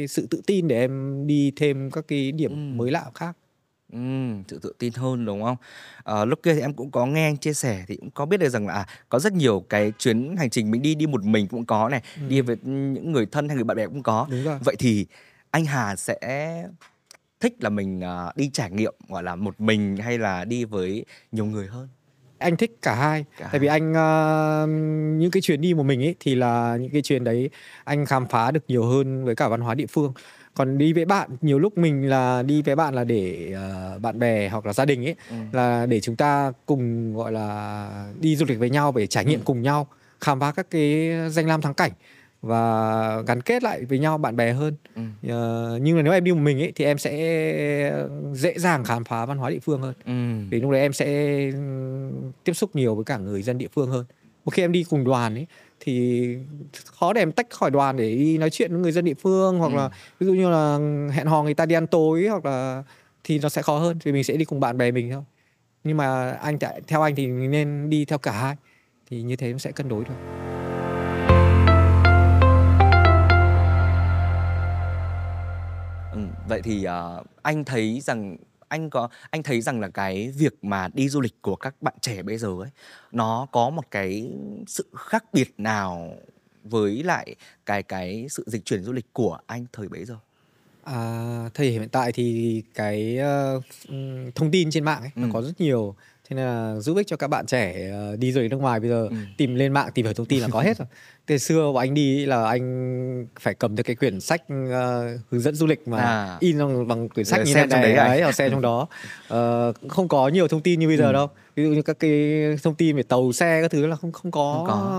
sự 0.09 0.27
tự 0.31 0.41
tin 0.47 0.69
để 0.69 0.79
em 0.81 1.27
đi 1.27 1.53
thêm 1.57 1.91
các 1.91 2.05
cái 2.09 2.33
điểm 2.33 2.51
Ừ. 2.51 2.77
mới 2.77 2.91
lạ 2.91 3.05
khác 3.15 3.37
Ừm, 3.93 4.43
sự 4.49 4.59
tự 4.63 4.73
tin 4.79 4.93
hơn 4.93 5.25
đúng 5.25 5.43
không? 5.43 5.57
Ờ, 6.03 6.25
lúc 6.25 6.39
kia 6.43 6.55
thì 6.55 6.61
em 6.61 6.73
cũng 6.75 6.91
có 6.91 7.07
nghe 7.07 7.27
anh 7.29 7.37
chia 7.37 7.53
sẻ 7.53 7.85
thì 7.89 7.97
cũng 7.97 8.11
có 8.11 8.27
biết 8.27 8.37
được 8.37 8.49
rằng 8.49 8.67
là 8.67 8.75
à, 8.75 8.87
có 9.09 9.19
rất 9.19 9.33
nhiều 9.33 9.65
cái 9.69 9.93
chuyến 9.99 10.37
hành 10.37 10.51
trình 10.51 10.71
mình 10.71 10.83
đi 10.83 10.95
đi 10.95 11.07
một 11.07 11.25
mình 11.25 11.47
cũng 11.49 11.65
có 11.67 11.89
này, 11.89 12.03
Ừ. 12.17 12.23
đi 12.29 12.41
với 12.41 12.57
những 12.65 13.13
người 13.13 13.27
thân 13.27 13.49
hay 13.49 13.55
người 13.57 13.65
bạn 13.65 13.77
bè 13.77 13.87
cũng 13.87 14.03
có. 14.03 14.27
đúng 14.31 14.45
rồi 14.45 14.59
Vậy 14.65 14.77
thì 14.79 15.07
anh 15.51 15.65
Hà 15.65 15.97
sẽ 15.97 16.19
thích 17.41 17.55
là 17.61 17.71
mình 17.71 18.01
à, 18.01 18.33
đi 18.37 18.51
trải 18.53 18.71
nghiệm 18.71 18.95
gọi 19.09 19.23
là 19.23 19.35
một 19.37 19.61
mình 19.61 19.97
hay 19.97 20.19
là 20.19 20.45
đi 20.45 20.65
với 20.65 21.05
nhiều 21.33 21.45
người 21.45 21.67
hơn? 21.67 21.89
anh 22.39 22.57
thích 22.57 22.79
cả 22.83 22.95
hai 22.95 23.25
Cả 23.39 23.49
tại 23.53 23.59
vì 23.61 23.67
anh 23.67 23.95
ờ, 23.95 24.67
những 25.19 25.31
cái 25.31 25.41
chuyến 25.43 25.61
đi 25.61 25.75
một 25.75 25.83
mình 25.83 26.03
ấy 26.03 26.15
thì 26.21 26.35
là 26.35 26.77
những 26.81 26.91
cái 26.93 27.03
chuyến 27.03 27.25
đấy 27.25 27.51
anh 27.85 28.07
khám 28.07 28.27
phá 28.27 28.51
được 28.51 28.65
nhiều 28.69 28.85
hơn 28.85 29.25
với 29.25 29.35
cả 29.35 29.49
văn 29.49 29.61
hóa 29.61 29.75
địa 29.75 29.87
phương 29.87 30.13
còn 30.55 30.79
đi 30.79 30.93
với 30.93 31.05
bạn 31.05 31.31
nhiều 31.41 31.59
lúc 31.59 31.79
mình 31.79 32.09
là 32.09 32.43
đi 32.43 32.63
với 32.63 32.77
bạn 32.77 32.95
là 32.95 33.05
để 33.05 33.53
ờ, 33.55 33.99
bạn 34.03 34.19
bè 34.19 34.49
hoặc 34.49 34.67
là 34.67 34.73
gia 34.73 34.85
đình 34.85 35.05
ấy 35.05 35.15
Ừ. 35.31 35.35
là 35.53 35.87
để 35.87 36.01
chúng 36.01 36.17
ta 36.17 36.53
cùng 36.67 37.15
gọi 37.15 37.33
là 37.33 37.89
đi 38.21 38.37
du 38.37 38.47
lịch 38.49 38.59
với 38.59 38.71
nhau 38.71 38.93
để 38.97 39.07
trải 39.07 39.25
nghiệm 39.25 39.41
Ừ. 39.41 39.45
cùng 39.45 39.63
nhau 39.63 39.87
khám 40.21 40.41
phá 40.41 40.53
các 40.53 40.67
cái 40.71 41.11
danh 41.31 41.47
lam 41.47 41.61
thắng 41.61 41.75
cảnh 41.75 41.93
và 42.43 43.23
gắn 43.27 43.41
kết 43.41 43.63
lại 43.63 43.85
với 43.85 43.99
nhau 43.99 44.19
bạn 44.19 44.37
bè 44.37 44.53
hơn 44.53 44.75
Ừ. 44.97 45.03
Ờ, 45.29 45.79
nhưng 45.83 45.97
mà 45.97 46.03
nếu 46.03 46.13
em 46.13 46.25
đi 46.25 46.33
một 46.33 46.39
mình 46.41 46.61
ấy 46.61 46.73
thì 46.77 46.85
em 46.85 46.99
sẽ 46.99 47.13
dễ 48.33 48.55
dàng 48.59 48.85
khám 48.85 49.05
phá 49.05 49.27
văn 49.27 49.39
hóa 49.39 49.51
địa 49.51 49.59
phương 49.59 49.83
hơn 49.83 49.95
Ừ. 50.07 50.47
vì 50.51 50.61
lúc 50.61 50.71
đấy 50.71 50.81
em 50.81 50.93
sẽ 50.93 51.37
ừm, 51.51 52.33
tiếp 52.45 52.53
xúc 52.53 52.77
nhiều 52.77 52.95
với 52.95 53.05
cả 53.05 53.19
người 53.19 53.43
dân 53.43 53.59
địa 53.59 53.69
phương 53.75 53.91
hơn 53.91 54.05
một 54.45 54.51
khi 54.55 54.63
em 54.63 54.73
đi 54.73 54.85
cùng 54.91 55.05
đoàn 55.05 55.35
ấy 55.35 55.47
thì 55.81 56.37
khó 56.87 57.13
để 57.13 57.23
em 57.23 57.33
tách 57.33 57.47
khỏi 57.51 57.71
đoàn 57.71 57.97
để 57.97 58.15
đi 58.17 58.39
nói 58.39 58.51
chuyện 58.51 58.73
với 58.73 58.81
người 58.81 58.93
dân 58.93 59.05
địa 59.05 59.15
phương 59.15 59.59
hoặc 59.59 59.73
Ừ. 59.73 59.77
là 59.77 59.91
ví 60.21 60.27
dụ 60.27 60.33
như 60.35 60.51
là 60.51 60.79
hẹn 61.13 61.27
hò 61.27 61.43
người 61.43 61.55
ta 61.55 61.67
đi 61.67 61.75
ăn 61.75 61.87
tối 61.87 62.27
hoặc 62.31 62.45
là 62.47 62.83
thì 63.25 63.39
nó 63.39 63.49
sẽ 63.49 63.63
khó 63.63 63.79
hơn 63.79 63.99
vì 64.05 64.13
mình 64.13 64.25
sẽ 64.25 64.37
đi 64.37 64.45
cùng 64.45 64.61
bạn 64.61 64.79
bè 64.79 64.91
mình 64.91 65.11
thôi 65.13 65.23
nhưng 65.85 65.97
mà 65.97 66.31
anh 66.31 66.59
theo 66.87 67.03
anh 67.03 67.15
thì 67.15 67.27
mình 67.27 67.51
nên 67.51 67.91
đi 67.91 68.05
theo 68.05 68.19
cả 68.19 68.33
hai 68.33 68.57
thì 69.11 69.23
như 69.23 69.37
thế 69.37 69.53
nó 69.53 69.59
sẽ 69.59 69.73
cân 69.73 69.89
đối 69.89 70.05
được 70.05 70.15
vậy 76.49 76.63
thì 76.65 76.85
ờ, 76.85 77.23
anh 77.43 77.65
thấy 77.65 78.01
rằng 78.01 78.37
anh 78.69 78.91
có 78.91 79.09
anh 79.31 79.43
thấy 79.43 79.61
rằng 79.61 79.81
là 79.81 79.89
cái 79.89 80.33
việc 80.37 80.65
mà 80.65 80.89
đi 80.95 81.09
du 81.09 81.21
lịch 81.21 81.43
của 81.43 81.57
các 81.57 81.83
bạn 81.83 81.95
trẻ 82.01 82.23
bây 82.23 82.39
giờ 82.39 82.49
ấy 82.61 82.71
nó 83.13 83.47
có 83.53 83.71
một 83.71 83.91
cái 83.91 84.33
sự 84.67 84.87
khác 84.97 85.25
biệt 85.33 85.55
nào 85.59 86.13
với 86.65 87.03
lại 87.03 87.35
cái 87.67 87.83
cái 87.83 88.27
sự 88.31 88.45
dịch 88.47 88.65
chuyển 88.65 88.83
du 88.83 88.93
lịch 88.93 89.13
của 89.13 89.39
anh 89.47 89.67
thời 89.73 89.89
bấy 89.89 90.05
giờ? 90.05 90.15
À, 90.85 91.51
thời 91.55 91.71
hiện 91.71 91.89
tại 91.89 92.13
thì 92.13 92.63
cái 92.75 93.19
ừm, 93.89 94.33
thông 94.35 94.51
tin 94.51 94.71
trên 94.71 94.85
mạng 94.85 95.01
ấy, 95.01 95.11
nó 95.15 95.27
Ừ. 95.27 95.31
có 95.33 95.43
rất 95.43 95.61
nhiều 95.61 95.95
thế 96.29 96.37
nên 96.37 96.45
là 96.47 96.81
giúp 96.81 96.97
ích 96.97 97.07
cho 97.07 97.17
các 97.17 97.29
bạn 97.29 97.47
trẻ 97.47 97.91
ờ, 97.91 98.17
đi 98.17 98.33
du 98.33 98.41
lịch 98.41 98.51
nước 98.51 98.57
ngoài 98.61 98.81
bây 98.81 98.89
giờ 98.89 99.09
Ừ. 99.11 99.17
tìm 99.37 99.55
lên 99.55 99.73
mạng 99.73 99.91
tìm 99.95 100.05
hiểu 100.07 100.15
thông 100.15 100.27
tin 100.27 100.43
là 100.43 100.49
có 100.53 100.61
hết 100.61 100.77
rồi. 100.79 100.89
Từ 101.29 101.39
xưa 101.39 101.73
bọn 101.73 101.77
anh 101.77 101.95
đi 101.95 102.27
là 102.27 102.45
anh 102.49 103.27
phải 103.41 103.55
cầm 103.55 103.77
theo 103.77 103.85
cái 103.85 103.97
quyển 103.97 104.21
sách 104.21 104.43
ờ, 104.71 105.17
hướng 105.31 105.41
dẫn 105.41 105.55
du 105.55 105.67
lịch 105.67 105.89
mà 105.89 105.99
À. 105.99 106.37
in 106.41 106.59
bằng, 106.59 106.89
bằng 106.89 107.09
quyển 107.09 107.27
sách 107.27 107.37
Rồi 107.39 107.47
như 107.47 107.55
xem 107.55 107.69
thế 107.69 107.71
trong 107.73 107.81
này 107.83 107.91
đấy 107.95 107.99
à? 108.07 108.13
ấy, 108.13 108.23
hoặc 108.23 108.33
xem 108.35 108.51
trong 108.51 108.61
đó 108.61 108.87
Ờ, 109.29 109.73
cũng 109.81 109.89
không 109.91 110.09
có 110.09 110.29
nhiều 110.29 110.49
thông 110.49 110.61
tin 110.63 110.81
như 110.81 110.87
bây 110.89 110.97
giờ 110.97 111.07
Ừ. 111.07 111.13
đâu 111.13 111.29
ví 111.57 111.65
dụ 111.65 111.71
như 111.71 111.83
các 111.83 111.99
cái 111.99 112.35
thông 112.63 112.75
tin 112.75 112.97
về 112.97 113.03
tàu 113.03 113.33
xe 113.33 113.63
các 113.63 113.71
thứ 113.71 113.87
là 113.87 113.97
không 113.97 114.13
không 114.13 114.31
có, 114.31 114.53
Không 114.53 114.65
có. 114.67 114.99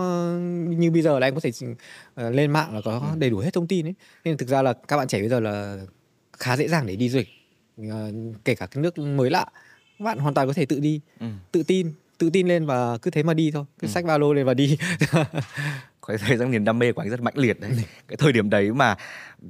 như 0.77 0.91
bây 0.91 1.01
giờ 1.01 1.19
là 1.19 1.27
anh 1.27 1.33
có 1.35 1.39
thể 1.41 1.51
ờ, 2.15 2.29
lên 2.29 2.51
mạng 2.51 2.75
là 2.75 2.81
có 2.81 2.91
Ừ. 2.91 3.19
đầy 3.19 3.29
đủ 3.29 3.37
hết 3.37 3.53
thông 3.53 3.67
tin 3.67 3.87
ấy 3.87 3.93
nên 4.23 4.37
thực 4.37 4.49
ra 4.49 4.61
là 4.61 4.73
các 4.73 4.97
bạn 4.97 5.07
trẻ 5.07 5.19
bây 5.19 5.29
giờ 5.29 5.39
là 5.39 5.77
khá 6.39 6.57
dễ 6.57 6.67
dàng 6.67 6.85
để 6.85 6.95
đi 6.95 7.09
du 7.09 7.17
lịch 7.17 7.29
Ờ, 7.91 8.11
kể 8.45 8.55
cả 8.55 8.65
cái 8.65 8.83
nước 8.83 8.97
mới 8.97 9.29
lạ 9.29 9.45
các 9.99 10.05
bạn 10.05 10.17
hoàn 10.19 10.33
toàn 10.33 10.47
có 10.47 10.53
thể 10.53 10.65
tự 10.65 10.79
đi 10.79 11.01
Ừ. 11.19 11.27
tự 11.51 11.63
tin 11.63 11.91
tự 12.17 12.29
tin 12.29 12.47
lên 12.47 12.65
và 12.65 12.97
cứ 12.97 13.11
thế 13.11 13.23
mà 13.23 13.33
đi 13.33 13.51
thôi 13.51 13.63
cứ 13.79 13.87
Ừ. 13.87 13.91
xách 13.91 14.05
ba 14.05 14.17
lô 14.17 14.33
lên 14.33 14.45
và 14.45 14.53
đi 14.53 14.77
Có 16.01 16.13
thể 16.13 16.17
thấy 16.27 16.37
rằng 16.37 16.51
niềm 16.51 16.63
đam 16.63 16.79
mê 16.79 16.91
của 16.91 17.01
anh 17.01 17.09
rất 17.09 17.21
mãnh 17.21 17.37
liệt 17.37 17.59
đấy. 17.59 17.71
Cái 18.07 18.17
thời 18.17 18.31
điểm 18.31 18.49
đấy 18.49 18.71
mà 18.71 18.95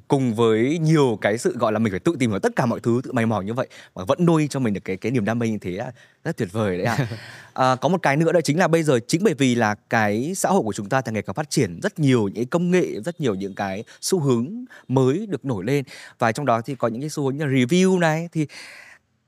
cùng 0.07 0.33
với 0.35 0.77
nhiều 0.81 1.17
cái 1.21 1.37
sự 1.37 1.57
gọi 1.57 1.71
là 1.71 1.79
mình 1.79 1.91
phải 1.93 1.99
tự 1.99 2.15
tìm 2.19 2.29
hiểu 2.29 2.39
tất 2.39 2.55
cả 2.55 2.65
mọi 2.65 2.79
thứ, 2.79 3.01
tự 3.03 3.11
mày 3.11 3.25
mò 3.25 3.41
như 3.41 3.53
vậy 3.53 3.67
mà 3.95 4.03
vẫn 4.05 4.25
nuôi 4.25 4.47
cho 4.49 4.59
mình 4.59 4.73
được 4.73 4.81
cái 4.85 4.97
cái 4.97 5.11
niềm 5.11 5.25
đam 5.25 5.39
mê 5.39 5.49
như 5.49 5.57
thế 5.61 5.79
rất 6.23 6.37
tuyệt 6.37 6.49
vời 6.51 6.77
đấy 6.77 6.85
ạ. 6.85 6.97
À, 7.53 7.75
có 7.75 7.89
một 7.89 8.01
cái 8.01 8.17
nữa 8.17 8.31
đó 8.31 8.41
chính 8.41 8.59
là 8.59 8.67
bây 8.67 8.83
giờ 8.83 8.99
chính 9.07 9.23
bởi 9.23 9.33
vì 9.33 9.55
là 9.55 9.75
cái 9.89 10.33
xã 10.35 10.49
hội 10.49 10.61
của 10.63 10.73
chúng 10.73 10.89
ta 10.89 11.01
càng 11.01 11.13
ngày 11.13 11.23
càng 11.23 11.33
phát 11.33 11.49
triển 11.49 11.79
rất 11.83 11.99
nhiều 11.99 12.23
những 12.23 12.35
cái 12.35 12.45
công 12.45 12.71
nghệ, 12.71 13.01
rất 13.05 13.21
nhiều 13.21 13.35
những 13.35 13.55
cái 13.55 13.83
xu 14.01 14.19
hướng 14.19 14.65
mới 14.87 15.25
được 15.29 15.45
nổi 15.45 15.65
lên 15.65 15.83
và 16.19 16.31
trong 16.31 16.45
đó 16.45 16.61
thì 16.61 16.75
có 16.75 16.87
những 16.87 17.01
cái 17.01 17.09
xu 17.09 17.23
hướng 17.23 17.37
như 17.37 17.45
là 17.45 17.51
review 17.51 17.99
này 17.99 18.29
thì 18.31 18.47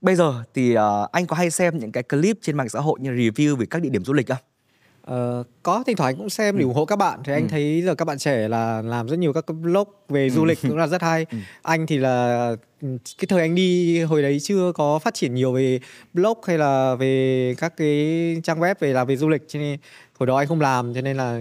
bây 0.01 0.15
giờ 0.15 0.43
thì 0.53 0.73
ờ, 0.73 1.07
anh 1.12 1.27
có 1.27 1.36
hay 1.36 1.51
xem 1.51 1.79
những 1.79 1.91
cái 1.91 2.03
clip 2.03 2.38
trên 2.41 2.57
mạng 2.57 2.69
xã 2.69 2.79
hội 2.79 2.99
như 2.99 3.12
review 3.12 3.55
về 3.55 3.65
các 3.65 3.81
địa 3.81 3.89
điểm 3.89 4.05
du 4.05 4.13
lịch 4.13 4.27
không? 4.27 4.38
Ờ, 5.12 5.43
có 5.63 5.84
thỉnh 5.88 5.95
thoảng 5.95 6.15
cũng 6.17 6.30
xem 6.30 6.58
để 6.58 6.63
ủng 6.63 6.74
hộ 6.74 6.86
các 6.86 6.95
bạn 6.95 7.19
thì 7.24 7.34
anh 7.34 7.43
Ừ. 7.43 7.47
thấy 7.50 7.82
giờ 7.86 7.95
các 7.95 8.06
bạn 8.06 8.17
trẻ 8.17 8.47
là 8.47 8.82
làm 8.82 9.08
rất 9.08 9.19
nhiều 9.19 9.34
các 9.34 9.47
cái 9.47 9.56
blog 9.56 9.88
về 10.10 10.30
du 10.30 10.41
Ừ. 10.41 10.45
lịch 10.45 10.60
cũng 10.62 10.78
là 10.78 10.88
rất 10.88 11.02
hay 11.02 11.26
Ừ. 11.32 11.38
anh 11.62 11.88
thì 11.88 11.97
là 11.97 12.47
ừ, 12.50 12.56
cái 13.17 13.26
thời 13.28 13.41
anh 13.41 13.56
đi 13.56 14.00
hồi 14.02 14.22
đấy 14.22 14.39
chưa 14.39 14.72
có 14.76 15.00
phát 15.00 15.13
triển 15.13 15.34
nhiều 15.36 15.54
về 15.54 15.80
blog 16.13 16.38
hay 16.48 16.58
là 16.58 16.96
về 16.96 17.56
các 17.58 17.74
cái 17.78 17.98
trang 18.44 18.60
web 18.60 18.76
về 18.80 18.94
làm 18.94 19.08
về 19.08 19.15
du 19.15 19.30
lịch 19.30 19.41
cho 19.48 19.60
nên 19.60 19.80
hồi 20.20 20.28
đó 20.28 20.38
anh 20.38 20.48
không 20.48 20.62
làm 20.62 20.94
cho 20.94 21.02
nên 21.02 21.17
là 21.17 21.32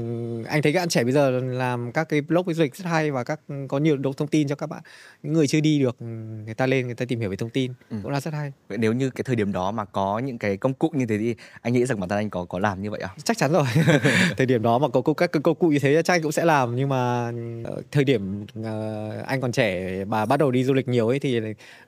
anh 0.48 0.62
thấy 0.62 0.72
các 0.72 0.80
bạn 0.80 0.88
trẻ 0.88 1.04
bây 1.04 1.12
giờ 1.12 1.30
làm 1.40 1.92
các 1.92 2.08
cái 2.08 2.20
blog 2.20 2.46
về 2.46 2.54
du 2.54 2.62
lịch 2.62 2.76
rất 2.76 2.84
hay 2.86 3.10
và 3.10 3.24
các 3.24 3.40
có 3.68 3.78
nhiều 3.78 3.96
độ 3.96 4.12
thông 4.12 4.28
tin 4.28 4.48
cho 4.48 4.54
các 4.54 4.66
bạn 4.66 4.82
những 5.22 5.32
người 5.32 5.46
chưa 5.46 5.60
đi 5.60 5.78
được 5.80 5.96
người 6.44 6.54
ta 6.54 6.66
lên 6.66 6.86
người 6.86 6.94
ta 6.94 7.04
tìm 7.04 7.20
hiểu 7.20 7.30
về 7.30 7.36
thông 7.36 7.50
tin 7.50 7.72
Ừ. 7.90 7.96
cũng 8.02 8.12
là 8.12 8.20
rất 8.20 8.34
hay 8.34 8.52
Vậy 8.68 8.78
nếu 8.78 8.92
như 8.92 9.10
cái 9.10 9.24
thời 9.24 9.36
điểm 9.36 9.52
đó 9.52 9.70
mà 9.70 9.84
có 9.84 10.18
những 10.18 10.38
cái 10.38 10.56
công 10.56 10.74
cụ 10.74 10.90
như 10.94 11.06
thế 11.06 11.18
thì 11.18 11.34
anh 11.62 11.72
nghĩ 11.72 11.86
rằng 11.86 12.00
bản 12.00 12.08
thân 12.08 12.18
anh 12.18 12.30
có 12.30 12.44
có 12.44 12.58
làm 12.58 12.82
như 12.82 12.90
vậy 12.90 13.00
không? 13.02 13.16
chắc 13.24 13.38
chắn 13.38 13.52
rồi 13.52 13.64
thời 14.36 14.46
điểm 14.46 14.62
đó 14.62 14.78
mà 14.78 14.88
có 14.88 15.12
các 15.12 15.30
công 15.42 15.54
cụ 15.54 15.68
như 15.68 15.78
thế 15.78 16.02
chắc 16.04 16.14
anh 16.14 16.22
cũng 16.22 16.32
sẽ 16.32 16.44
làm 16.44 16.76
nhưng 16.76 16.88
mà 16.88 17.32
ờ, 17.64 17.82
thời 17.90 18.04
điểm 18.04 18.46
ờ, 18.64 19.10
anh 19.26 19.40
còn 19.40 19.52
trẻ 19.52 20.04
và 20.04 20.26
bắt 20.26 20.36
đầu 20.36 20.50
đi 20.50 20.64
du 20.64 20.72
lịch 20.74 20.88
nhiều 20.88 21.08
ấy 21.08 21.18
thì 21.18 21.29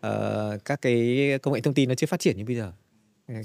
ờ, 0.01 0.59
các 0.65 0.83
cái 0.83 1.29
công 1.43 1.55
nghệ 1.55 1.61
thông 1.61 1.75
tin 1.75 1.89
nó 1.89 1.95
chưa 1.95 2.07
phát 2.07 2.21
triển 2.21 2.37
như 2.37 2.45
bây 2.45 2.57
giờ. 2.57 2.73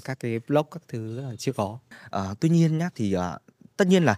Các 0.04 0.20
cái 0.20 0.40
blog 0.48 0.66
các 0.70 0.82
thứ 0.88 1.20
là 1.20 1.36
chưa 1.38 1.52
có. 1.52 1.78
Ờ, 2.10 2.34
tuy 2.40 2.48
nhiên 2.48 2.78
nhá 2.78 2.90
thì 2.94 3.16
uh, 3.16 3.22
tất 3.76 3.88
nhiên 3.88 4.04
là 4.04 4.16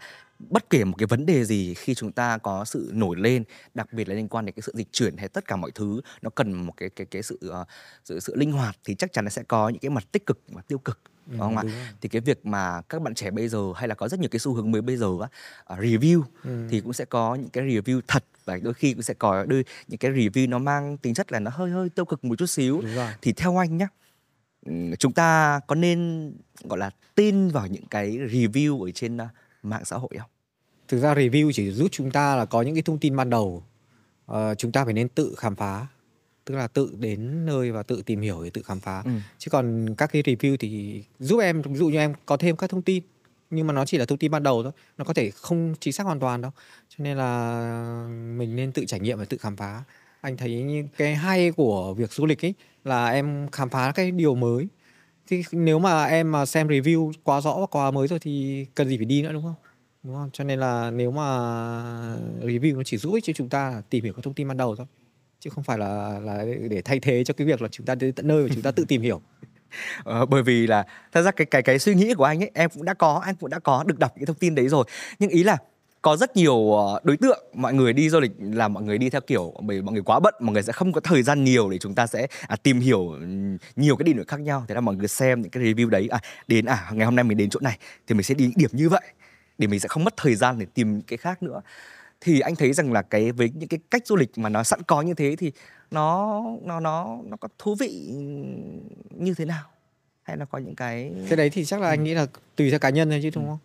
bất 0.48 0.70
kể 0.70 0.85
một 0.85 0.94
cái 0.98 1.07
vấn 1.07 1.26
đề 1.26 1.44
gì 1.44 1.74
khi 1.74 1.94
chúng 1.94 2.12
ta 2.12 2.38
có 2.38 2.64
sự 2.64 2.90
nổi 2.94 3.16
lên 3.16 3.44
đặc 3.74 3.92
biệt 3.92 4.09
là 4.09 4.14
liên 4.14 4.29
quan 4.29 4.46
đến 4.46 4.55
cái 4.55 4.62
sự 4.62 4.72
dịch 4.76 4.88
chuyển 4.92 5.16
hay 5.16 5.29
tất 5.29 5.44
cả 5.46 5.57
mọi 5.57 5.70
thứ 5.70 6.00
nó 6.22 6.31
cần 6.31 6.53
một 6.53 6.72
cái 6.76 6.90
cái 6.90 7.07
cái 7.07 7.22
sự 7.22 7.38
ờ, 7.50 7.64
sự 8.05 8.20
sự 8.20 8.37
linh 8.37 8.53
hoạt 8.53 8.76
thì 8.85 8.94
chắc 8.94 9.12
chắn 9.12 9.24
là 9.24 9.31
sẽ 9.31 9.42
có 9.42 9.68
những 9.68 9.79
cái 9.81 9.90
mặt 9.90 10.05
tích 10.12 10.26
cực 10.26 10.40
và 10.48 10.62
tiêu 10.62 10.79
cực 10.79 11.00
Ừ, 11.26 11.33
đúng 11.33 11.40
không 11.40 11.57
ạ? 11.57 11.64
Thì 12.00 12.09
cái 12.09 12.20
việc 12.20 12.46
mà 12.46 12.83
các 12.88 13.03
bạn 13.03 13.14
trẻ 13.14 13.31
bây 13.31 13.48
giờ 13.48 13.59
hay 13.76 13.88
là 13.88 13.94
có 13.94 14.09
rất 14.09 14.20
nhiều 14.20 14.29
cái 14.31 14.38
xu 14.38 14.55
hướng 14.55 14.70
mới 14.72 14.83
bây 14.83 14.96
giờ 14.96 15.09
á 15.22 15.29
ờ, 15.64 15.76
review 15.76 16.22
Ừ. 16.44 16.66
thì 16.70 16.81
cũng 16.81 16.92
sẽ 16.92 17.05
có 17.05 17.35
những 17.35 17.48
cái 17.50 17.64
review 17.64 18.00
thật 18.09 18.24
và 18.44 18.57
đôi 18.57 18.74
khi 18.74 18.92
cũng 18.94 19.03
sẽ 19.03 19.14
có 19.14 19.44
đôi 19.48 19.64
những 19.88 19.98
cái 19.98 20.11
review 20.11 20.48
nó 20.48 20.59
mang 20.59 20.96
tính 20.98 21.14
chất 21.14 21.33
là 21.33 21.38
nó 21.40 21.50
hơi 21.55 21.70
hơi 21.70 21.88
tiêu 21.88 22.05
cực 22.05 22.24
một 22.24 22.38
chút 22.38 22.46
xíu 22.46 22.83
thì 23.22 23.33
theo 23.33 23.57
anh 23.61 23.76
nhá 23.76 23.88
ừm, 24.66 24.96
chúng 24.96 25.12
ta 25.12 25.61
có 25.66 25.74
nên 25.74 26.33
gọi 26.64 26.79
là 26.79 26.90
tin 27.14 27.48
vào 27.48 27.66
những 27.66 27.87
cái 27.90 28.11
review 28.11 28.83
ở 28.85 28.90
trên 28.90 29.16
à, 29.20 29.29
mạng 29.62 29.85
xã 29.85 29.96
hội 29.96 30.11
không? 30.18 30.31
thực 30.90 30.99
ra 30.99 31.14
review 31.14 31.53
chỉ 31.53 31.70
giúp 31.70 31.88
chúng 31.90 32.11
ta 32.11 32.37
là 32.37 32.44
có 32.44 32.62
những 32.62 32.75
cái 32.75 32.83
thông 32.83 32.99
tin 32.99 33.16
ban 33.16 33.31
đầu. 33.31 33.64
Ờ, 34.27 34.55
chúng 34.55 34.73
ta 34.73 34.85
phải 34.85 34.94
nên 34.94 35.09
tự 35.09 35.35
khám 35.37 35.57
phá. 35.57 35.87
Tức 36.44 36.55
là 36.55 36.68
tự 36.68 36.94
đến 36.99 37.46
nơi 37.46 37.70
và 37.73 37.83
tự 37.83 38.03
tìm 38.07 38.20
hiểu 38.20 38.44
để 38.44 38.51
tự 38.51 38.62
khám 38.62 38.81
phá. 38.81 39.03
Ừ. 39.05 39.11
chứ 39.38 39.51
còn 39.51 39.94
các 39.94 40.12
cái 40.12 40.23
review 40.23 40.57
thì 40.57 41.03
giúp 41.18 41.38
em 41.38 41.62
ví 41.62 41.75
dụ 41.75 41.88
như 41.88 41.99
em 41.99 42.14
có 42.27 42.37
thêm 42.37 42.57
các 42.57 42.70
thông 42.70 42.83
tin 42.83 43.03
nhưng 43.51 43.66
mà 43.66 43.73
nó 43.73 43.85
chỉ 43.87 43.99
là 43.99 44.05
thông 44.05 44.18
tin 44.18 44.31
ban 44.31 44.42
đầu 44.42 44.62
thôi. 44.62 44.73
Nó 44.99 45.05
có 45.05 45.14
thể 45.14 45.31
không 45.31 45.75
chính 45.81 45.92
xác 45.92 46.05
hoàn 46.05 46.20
toàn 46.20 46.40
đâu. 46.40 46.53
Cho 46.88 47.05
nên 47.05 47.16
là 47.16 47.62
mình 48.37 48.57
nên 48.57 48.73
tự 48.73 48.85
trải 48.85 49.01
nghiệm 49.01 49.18
và 49.18 49.25
tự 49.25 49.37
khám 49.37 49.57
phá. 49.57 49.83
Anh 50.20 50.37
thấy 50.37 50.85
cái 50.96 51.14
hay 51.14 51.51
của 51.51 51.94
việc 51.94 52.12
du 52.12 52.27
lịch 52.27 52.44
ấy 52.44 52.55
là 52.85 53.09
em 53.09 53.49
khám 53.53 53.68
phá 53.68 53.92
cái 53.92 54.11
điều 54.11 54.35
mới 54.35 54.68
thì 55.30 55.44
nếu 55.52 55.78
mà 55.78 56.04
em 56.04 56.32
mà 56.32 56.46
xem 56.46 56.68
review 56.68 57.12
quá 57.24 57.40
rõ 57.40 57.56
và 57.60 57.66
quá 57.66 57.90
mới 57.90 58.08
rồi 58.08 58.18
thì 58.18 58.66
cần 58.74 58.88
gì 58.88 58.96
phải 58.96 59.06
đi 59.06 59.22
nữa 59.22 59.32
đúng 59.32 59.42
không? 59.42 59.54
Đúng 60.02 60.14
không? 60.14 60.30
Cho 60.32 60.44
nên 60.44 60.60
là 60.60 60.90
nếu 60.90 61.10
mà 61.10 61.26
review 62.42 62.76
nó 62.76 62.82
chỉ 62.82 62.96
giúp 62.96 63.14
ích 63.14 63.24
cho 63.24 63.32
chúng 63.32 63.48
ta 63.48 63.82
tìm 63.90 64.04
hiểu 64.04 64.12
các 64.12 64.24
thông 64.24 64.34
tin 64.34 64.48
ban 64.48 64.56
đầu 64.56 64.76
thôi. 64.76 64.86
Chứ 65.40 65.50
không 65.50 65.64
phải 65.64 65.78
là 65.78 66.20
là 66.20 66.44
để 66.70 66.82
thay 66.82 67.00
thế 67.00 67.24
cho 67.24 67.34
cái 67.34 67.46
việc 67.46 67.62
là 67.62 67.68
chúng 67.68 67.86
ta 67.86 67.94
đến 67.94 68.12
tận 68.12 68.28
nơi 68.28 68.42
và 68.42 68.48
chúng 68.54 68.62
ta 68.62 68.70
tự 68.70 68.84
tìm 68.88 69.02
hiểu. 69.02 69.20
Ờ, 70.04 70.26
bởi 70.26 70.42
vì 70.42 70.66
là 70.66 70.86
thật 71.12 71.22
ra 71.22 71.30
cái 71.30 71.46
cái 71.46 71.62
cái 71.62 71.78
suy 71.78 71.94
nghĩ 71.94 72.14
của 72.14 72.24
anh 72.24 72.42
ấy 72.42 72.50
em 72.54 72.70
cũng 72.70 72.84
đã 72.84 72.94
có 72.94 73.20
anh 73.24 73.34
cũng 73.34 73.50
đã 73.50 73.58
có 73.58 73.84
được 73.86 73.98
đọc 73.98 74.12
những 74.16 74.26
thông 74.26 74.36
tin 74.36 74.54
đấy 74.54 74.68
rồi. 74.68 74.84
Nhưng 75.18 75.30
ý 75.30 75.42
là 75.42 75.56
có 76.02 76.16
rất 76.16 76.36
nhiều 76.36 76.72
ờ, 76.74 77.00
đối 77.02 77.16
tượng 77.16 77.44
mọi 77.54 77.74
người 77.74 77.92
đi 77.92 78.10
du 78.10 78.20
lịch 78.20 78.32
là 78.38 78.68
mọi 78.68 78.82
người 78.82 78.98
đi 78.98 79.10
theo 79.10 79.20
kiểu 79.20 79.54
bởi 79.62 79.82
mọi 79.82 79.92
người 79.92 80.02
quá 80.02 80.20
bận 80.20 80.34
mọi 80.40 80.52
người 80.52 80.62
sẽ 80.62 80.72
không 80.72 80.92
có 80.92 81.00
thời 81.00 81.22
gian 81.22 81.44
nhiều 81.44 81.70
để 81.70 81.78
chúng 81.78 81.94
ta 81.94 82.06
sẽ 82.06 82.26
à, 82.48 82.56
tìm 82.56 82.80
hiểu 82.80 83.16
nhiều 83.76 83.96
cái 83.96 84.04
địa 84.04 84.12
điểm 84.12 84.24
khác 84.24 84.40
nhau. 84.40 84.64
Thế 84.68 84.74
là 84.74 84.80
mọi 84.80 84.96
người 84.96 85.08
xem 85.08 85.42
những 85.42 85.50
cái 85.50 85.62
review 85.62 85.88
đấy 85.88 86.08
à 86.10 86.20
đến 86.48 86.64
à 86.64 86.90
ngày 86.92 87.04
hôm 87.04 87.16
nay 87.16 87.24
mình 87.24 87.38
đến 87.38 87.50
chỗ 87.50 87.60
này 87.62 87.78
thì 88.06 88.14
mình 88.14 88.22
sẽ 88.22 88.34
đi 88.34 88.52
điểm 88.56 88.70
như 88.72 88.88
vậy 88.88 89.02
để 89.58 89.66
mình 89.66 89.80
sẽ 89.80 89.88
không 89.88 90.04
mất 90.04 90.16
thời 90.16 90.34
gian 90.34 90.58
để 90.58 90.66
tìm 90.74 91.00
cái 91.02 91.16
khác 91.16 91.42
nữa. 91.42 91.60
Thì 92.20 92.40
anh 92.40 92.56
thấy 92.56 92.72
rằng 92.72 92.92
là 92.92 93.02
cái 93.02 93.32
với 93.32 93.50
những 93.54 93.68
cái 93.68 93.80
cách 93.90 94.06
du 94.06 94.16
lịch 94.16 94.38
mà 94.38 94.48
nó 94.48 94.62
sẵn 94.62 94.82
có 94.82 95.02
như 95.02 95.14
thế 95.14 95.36
thì 95.36 95.52
nó 95.90 96.42
nó 96.62 96.80
nó 96.80 97.18
nó 97.24 97.36
có 97.36 97.48
thú 97.58 97.74
vị 97.74 98.14
như 99.10 99.34
thế 99.34 99.44
nào? 99.44 99.64
Hay 100.22 100.36
là 100.36 100.44
có 100.44 100.58
những 100.58 100.74
cái 100.74 101.12
cái 101.28 101.36
đấy 101.36 101.50
thì 101.50 101.64
chắc 101.64 101.80
là 101.80 101.88
anh 101.88 102.04
nghĩ 102.04 102.14
là 102.14 102.26
tùy 102.56 102.70
theo 102.70 102.78
cá 102.78 102.90
nhân 102.90 103.10
thôi 103.10 103.20
chứ 103.22 103.30
đúng 103.34 103.46
không 103.46 103.58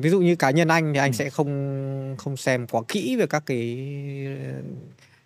ví 0.00 0.10
dụ 0.10 0.20
như 0.20 0.36
cá 0.36 0.50
nhân 0.50 0.68
anh 0.68 0.92
thì 0.92 0.98
anh 1.00 1.10
ừ. 1.10 1.16
sẽ 1.16 1.30
không 1.30 2.14
không 2.18 2.36
xem 2.36 2.66
quá 2.66 2.82
kỹ 2.88 3.16
về 3.16 3.26
các 3.26 3.42
cái 3.46 3.66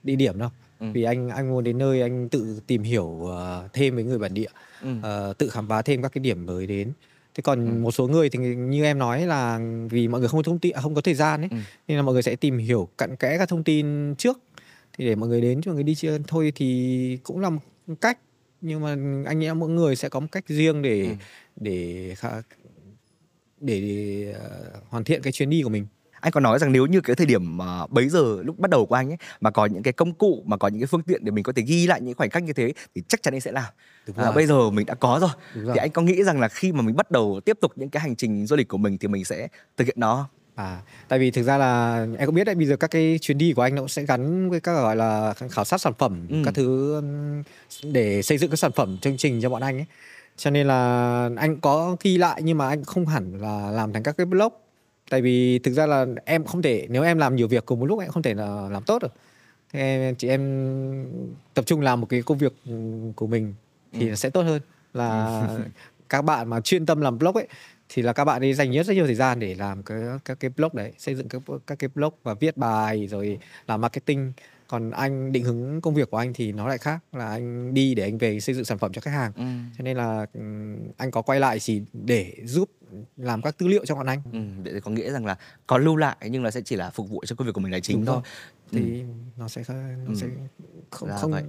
địa 0.03 0.17
điểm 0.17 0.38
đâu 0.38 0.51
ừ. 0.81 0.87
vì 0.95 1.03
anh 1.03 1.29
anh 1.29 1.51
muốn 1.51 1.64
đến 1.64 1.79
nơi 1.79 2.03
anh 2.03 2.29
tự 2.29 2.61
tìm 2.67 2.83
hiểu 2.83 3.05
uh, 3.05 3.31
thêm 3.73 3.95
với 3.95 4.05
người 4.05 4.19
bản 4.19 4.35
địa 4.35 4.49
ừ. 4.83 4.88
uh, 4.99 5.38
tự 5.38 5.49
khám 5.49 5.69
phá 5.69 5.83
thêm 5.83 6.03
các 6.03 6.12
cái 6.12 6.21
điểm 6.21 6.47
mới 6.47 6.67
đến 6.67 6.93
thế 7.35 7.43
còn 7.43 7.67
ừ. 7.67 7.73
một 7.73 7.90
số 7.90 8.09
người 8.09 8.29
thì 8.29 8.38
như 8.57 8.85
em 8.85 8.99
nói 8.99 9.27
là 9.27 9.61
vì 9.90 10.09
mọi 10.09 10.21
người 10.21 10.29
không 10.29 10.38
có 10.38 10.43
thông 10.43 10.59
tin 10.59 10.73
không 10.83 10.95
có 10.95 11.01
thời 11.01 11.14
gian 11.14 11.40
ấy 11.40 11.49
ừ. 11.51 11.57
nên 11.88 11.97
là 11.97 12.03
mọi 12.03 12.12
người 12.12 12.23
sẽ 12.23 12.37
tìm 12.37 12.59
hiểu 12.59 12.88
cặn 12.99 13.17
kẽ 13.17 13.38
các 13.38 13.49
thông 13.49 13.64
tin 13.64 14.14
trước 14.14 14.38
thì 14.99 15.05
để 15.07 15.14
mọi 15.14 15.29
người 15.29 15.40
đến 15.40 15.61
cho 15.62 15.71
mọi 15.71 15.75
người 15.75 15.85
đi 15.85 15.95
chơi 15.95 16.19
thôi 16.29 16.53
thì 16.55 17.19
cũng 17.23 17.40
là 17.40 17.51
một 17.51 17.61
cách 18.01 18.19
nhưng 18.61 18.81
mà 18.81 18.97
anh 19.27 19.38
nghĩ 19.38 19.53
mỗi 19.53 19.69
người 19.69 19.97
sẽ 19.97 20.09
có 20.09 20.21
một 20.21 20.27
cách 20.33 20.45
riêng 20.49 20.83
để 20.83 21.01
ừ. 21.01 21.14
để 21.57 22.14
để 23.66 24.35
uh, 24.37 24.83
hoàn 24.88 25.05
thiện 25.05 25.22
cái 25.22 25.33
chuyến 25.33 25.50
đi 25.50 25.62
của 25.62 25.68
mình. 25.68 25.87
Anh 26.20 26.33
có 26.33 26.40
nói 26.40 26.59
rằng 26.59 26.72
nếu 26.72 26.87
như 26.87 27.00
cái 27.00 27.16
thời 27.16 27.27
điểm 27.27 27.57
mà 27.57 27.87
bấy 27.87 28.09
giờ 28.09 28.42
lúc 28.42 28.59
bắt 28.59 28.70
đầu 28.70 28.87
của 28.87 28.94
anh 28.94 29.11
ấy 29.11 29.16
mà 29.40 29.50
có 29.50 29.66
những 29.66 29.83
cái 29.83 29.92
công 29.92 30.12
cụ 30.12 30.42
mà 30.46 30.57
có 30.57 30.68
những 30.68 30.81
cái 30.81 30.87
phương 30.87 31.03
tiện 31.03 31.24
để 31.24 31.31
mình 31.31 31.44
có 31.44 31.53
thể 31.53 31.62
ghi 31.62 31.87
lại 31.87 32.00
những 32.00 32.14
khoảnh 32.14 32.31
khắc 32.31 32.42
như 32.42 32.53
thế 32.53 32.72
thì 32.94 33.03
chắc 33.09 33.22
chắn 33.22 33.35
anh 33.35 33.40
sẽ 33.40 33.53
làm. 33.53 33.72
Đúng 34.07 34.16
à, 34.16 34.33
bây 34.33 34.46
giờ 34.46 34.70
mình 34.70 34.87
đã 34.87 34.94
có 34.94 35.18
rồi. 35.20 35.31
rồi. 35.55 35.74
Thì 35.74 35.79
anh 35.79 35.90
có 35.90 36.03
nghĩ 36.03 36.24
rằng 36.24 36.40
là 36.40 36.48
khi 36.48 36.72
mà 36.72 36.83
mình 36.83 36.96
bắt 36.96 37.11
đầu 37.11 37.40
tiếp 37.44 37.59
tục 37.61 37.72
những 37.77 37.88
cái 37.88 38.00
hành 38.00 38.16
trình 38.16 38.46
du 38.46 38.57
lịch 38.57 38.68
của 38.68 38.79
mình 38.79 38.98
thì 38.98 39.09
mình 39.09 39.24
sẽ 39.24 39.48
thực 39.77 39.87
hiện 39.87 39.96
nó 39.98 40.29
À, 40.55 40.81
tại 41.09 41.18
vì 41.18 41.31
thực 41.31 41.42
ra 41.42 41.59
là 41.59 42.07
em 42.18 42.27
có 42.27 42.33
biết 42.33 42.44
đấy 42.44 42.55
bây 42.55 42.66
giờ 42.66 42.77
các 42.77 42.90
cái 42.90 43.18
chuyến 43.20 43.38
đi 43.38 43.53
của 43.53 43.62
anh 43.62 43.74
nó 43.74 43.81
cũng 43.81 43.88
sẽ 43.88 44.03
gắn 44.03 44.50
với 44.50 44.61
các 44.61 44.72
gọi 44.72 44.96
là 44.96 45.35
khảo 45.50 45.64
sát 45.64 45.81
sản 45.81 45.92
phẩm 45.98 46.27
ừ. 46.31 46.37
các 46.44 46.55
thứ 46.55 47.00
để 47.83 48.22
xây 48.22 48.38
dựng 48.38 48.50
các 48.50 48.57
sản 48.57 48.72
phẩm 48.72 48.98
chương 49.00 49.16
trình 49.16 49.40
cho 49.42 49.50
bọn 49.50 49.62
anh 49.62 49.77
ấy 49.77 49.87
cho 50.37 50.51
nên 50.51 50.66
là 50.66 51.31
anh 51.37 51.61
có 51.61 51.97
ghi 52.01 52.18
lại 52.18 52.42
nhưng 52.44 52.59
mà 52.59 52.68
anh 52.68 52.85
không 52.85 53.07
hẳn 53.07 53.40
là 53.40 53.70
làm 53.70 53.92
thành 53.92 54.03
các 54.03 54.16
cái 54.16 54.27
blog 54.27 54.53
tại 55.11 55.23
vì 55.23 55.59
thực 55.59 55.73
ra 55.73 55.87
là 55.87 56.07
em 56.25 56.44
không 56.44 56.62
thể 56.62 56.87
nếu 56.90 57.03
em 57.03 57.18
làm 57.18 57.37
nhiều 57.37 57.49
việc 57.49 57.66
cùng 57.66 57.81
một 57.81 57.87
lúc 57.87 58.01
em 58.01 58.11
không 58.11 58.23
thể 58.23 58.35
là 58.35 58.68
làm 58.70 58.83
tốt 58.83 59.03
được 59.03 59.12
thế 59.73 59.81
em 59.81 60.14
chị 60.14 60.29
em 60.29 61.07
tập 61.55 61.66
trung 61.66 61.81
làm 61.81 62.01
một 62.01 62.07
cái 62.07 62.23
công 62.23 62.38
việc 62.38 62.53
của 63.16 63.27
mình 63.27 63.55
thì 63.92 64.09
ừ. 64.09 64.14
sẽ 64.14 64.31
tốt 64.31 64.42
hơn 64.42 64.62
là 64.94 65.40
ừ. 65.49 65.62
các 66.09 66.23
bạn 66.23 66.49
mà 66.49 66.61
chuyên 66.61 66.87
tâm 66.87 67.01
làm 67.01 67.18
blog 67.18 67.35
ấy 67.35 67.49
thì 67.88 68.03
là 68.03 68.12
các 68.12 68.25
bạn 68.25 68.42
ấy 68.42 68.55
dành 68.55 68.73
rất, 68.73 68.87
rất 68.87 68.94
nhiều 68.94 69.07
thời 69.07 69.14
gian 69.14 69.40
để 69.40 69.55
làm 69.55 69.83
cái 69.83 69.99
các 70.25 70.40
cái 70.40 70.51
blog 70.57 70.70
đấy 70.73 70.92
xây 70.99 71.14
dựng 71.14 71.29
các 71.29 71.42
các 71.66 71.79
cái 71.79 71.90
blog 71.94 72.14
và 72.23 72.35
viết 72.35 72.57
bài 72.57 73.07
rồi 73.07 73.38
làm 73.66 73.81
marketing 73.81 74.33
còn 74.68 74.90
anh 74.90 75.33
định 75.33 75.44
hướng 75.44 75.81
công 75.81 75.94
việc 75.94 76.11
của 76.11 76.16
anh 76.16 76.33
thì 76.33 76.53
nó 76.53 76.68
lại 76.68 76.79
khác 76.79 77.00
là 77.12 77.29
anh 77.29 77.74
đi 77.74 77.94
để 77.94 78.03
anh 78.03 78.18
về 78.18 78.40
xây 78.40 78.55
dựng 78.55 78.64
sản 78.64 78.79
phẩm 78.79 78.92
cho 78.92 79.00
khách 79.00 79.11
hàng 79.11 79.33
ừ. 79.37 79.44
cho 79.79 79.85
nên 79.85 79.96
là 79.96 80.27
ừ, 80.33 80.40
anh 80.96 81.11
có 81.11 81.22
quay 81.22 81.40
lại 81.40 81.61
chỉ 81.61 81.83
để 81.92 82.37
giúp 82.44 82.70
làm 83.16 83.42
các 83.42 83.59
tư 83.59 83.68
liệu 83.68 83.85
cho 83.87 83.94
bọn 83.94 84.07
anh 84.07 84.22
ừ, 84.33 84.38
để 84.62 84.81
có 84.81 84.90
nghĩa 84.90 85.11
rằng 85.11 85.27
là 85.27 85.37
có 85.66 85.79
lưu 85.79 85.96
lại 85.96 86.16
nhưng 86.31 86.44
là 86.44 86.50
sẽ 86.50 86.61
chỉ 86.61 86.77
là 86.77 86.90
phục 86.90 87.09
vụ 87.09 87.24
cho 87.27 87.37
công 87.37 87.46
việc 87.46 87.53
của 87.55 87.61
mình 87.61 87.72
là 87.72 87.81
chính 87.81 87.96
Đúng 87.96 88.07
thôi 88.07 88.22
thì 88.72 89.00
ừ. 89.00 89.07
nó 89.37 89.48
sẽ 89.48 89.62
nó 89.68 90.09
ừ. 90.09 90.14
sẽ 90.14 90.27
không 90.90 91.09
là 91.09 91.16
không 91.16 91.31
vậy 91.31 91.42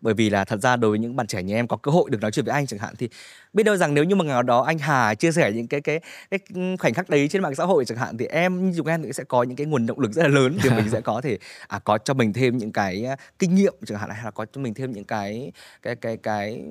bởi 0.00 0.14
vì 0.14 0.30
là 0.30 0.44
thật 0.44 0.60
ra 0.62 0.76
đối 0.76 0.90
với 0.90 0.98
những 0.98 1.16
bạn 1.16 1.26
trẻ 1.26 1.42
như 1.42 1.54
em 1.54 1.68
có 1.68 1.76
cơ 1.76 1.90
hội 1.90 2.10
được 2.10 2.20
nói 2.20 2.30
chuyện 2.30 2.44
với 2.44 2.54
anh 2.54 2.66
chẳng 2.66 2.80
hạn 2.80 2.94
thì 2.98 3.08
biết 3.52 3.62
đâu 3.62 3.76
rằng 3.76 3.94
nếu 3.94 4.04
như 4.04 4.14
mà 4.14 4.24
ngày 4.24 4.42
đó 4.42 4.62
anh 4.62 4.78
Hà 4.78 5.14
chia 5.14 5.32
sẻ 5.32 5.52
những 5.52 5.66
cái 5.66 5.80
cái 5.80 6.00
cái 6.30 6.40
khoảnh 6.78 6.94
khắc 6.94 7.10
đấy 7.10 7.28
trên 7.28 7.42
mạng 7.42 7.54
xã 7.54 7.64
hội 7.64 7.84
chẳng 7.84 7.98
hạn 7.98 8.18
thì 8.18 8.26
em 8.26 8.70
như 8.70 8.76
chúng 8.76 8.86
em 8.86 9.02
thì 9.02 9.12
sẽ 9.12 9.24
có 9.24 9.42
những 9.42 9.56
cái 9.56 9.66
nguồn 9.66 9.86
động 9.86 10.00
lực 10.00 10.12
rất 10.12 10.22
là 10.22 10.28
lớn 10.28 10.58
để 10.64 10.70
mình 10.70 10.88
sẽ 10.92 11.00
có 11.00 11.20
thể 11.20 11.38
à 11.68 11.78
có 11.78 11.98
cho 11.98 12.14
mình 12.14 12.32
thêm 12.32 12.58
những 12.58 12.72
cái 12.72 13.04
à, 13.04 13.16
kinh 13.38 13.54
nghiệm 13.54 13.74
chẳng 13.86 13.98
hạn 13.98 14.10
hay 14.10 14.24
là 14.24 14.30
có 14.30 14.46
cho 14.52 14.60
mình 14.60 14.74
thêm 14.74 14.92
những 14.92 15.04
cái 15.04 15.52
cái 15.82 15.96
cái 15.96 16.16
cái 16.16 16.62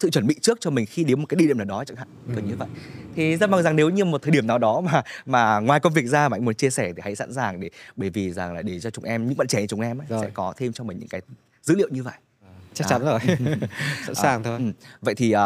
sự 0.00 0.10
chuẩn 0.10 0.26
bị 0.26 0.34
trước 0.40 0.58
cho 0.60 0.70
mình 0.70 0.86
khi 0.86 1.04
đến 1.04 1.20
một 1.20 1.26
cái 1.28 1.36
địa 1.36 1.46
điểm 1.46 1.58
nào 1.58 1.64
đó 1.64 1.84
chẳng 1.84 1.96
hạn 1.96 2.08
kiểu 2.26 2.44
ừ. 2.44 2.48
như 2.48 2.56
vậy. 2.56 2.68
Thì 3.16 3.36
rất 3.36 3.50
mong 3.50 3.62
rằng 3.62 3.76
nếu 3.76 3.90
như 3.90 4.04
một 4.04 4.22
thời 4.22 4.30
điểm 4.30 4.46
nào 4.46 4.58
đó 4.58 4.80
mà 4.80 5.02
mà 5.26 5.60
ngoài 5.60 5.80
công 5.80 5.92
việc 5.92 6.06
ra 6.06 6.28
mà 6.28 6.36
anh 6.36 6.44
muốn 6.44 6.54
chia 6.54 6.70
sẻ 6.70 6.92
thì 6.96 7.02
hãy 7.04 7.16
sẵn 7.16 7.32
sàng 7.32 7.60
để 7.60 7.70
bởi 7.96 8.10
vì 8.10 8.32
rằng 8.32 8.54
là 8.54 8.62
để 8.62 8.80
cho 8.80 8.90
chúng 8.90 9.04
em 9.04 9.26
những 9.26 9.36
bạn 9.36 9.46
trẻ 9.46 9.60
như 9.60 9.66
chúng 9.66 9.80
em 9.80 9.98
ấy, 9.98 10.06
sẽ 10.22 10.30
có 10.34 10.54
thêm 10.56 10.72
cho 10.72 10.84
mình 10.84 10.98
những 10.98 11.08
cái 11.08 11.20
dữ 11.62 11.74
liệu 11.74 11.88
như 11.90 12.02
vậy 12.02 12.14
chắc 12.78 12.86
à. 12.86 12.88
chắn 12.88 13.04
rồi. 13.04 13.20
Sẵn 14.06 14.14
sàng 14.14 14.40
à, 14.40 14.44
thôi. 14.44 14.58
Ừ. 14.58 14.72
vậy 15.00 15.14
thì 15.14 15.34
uh, 15.34 15.40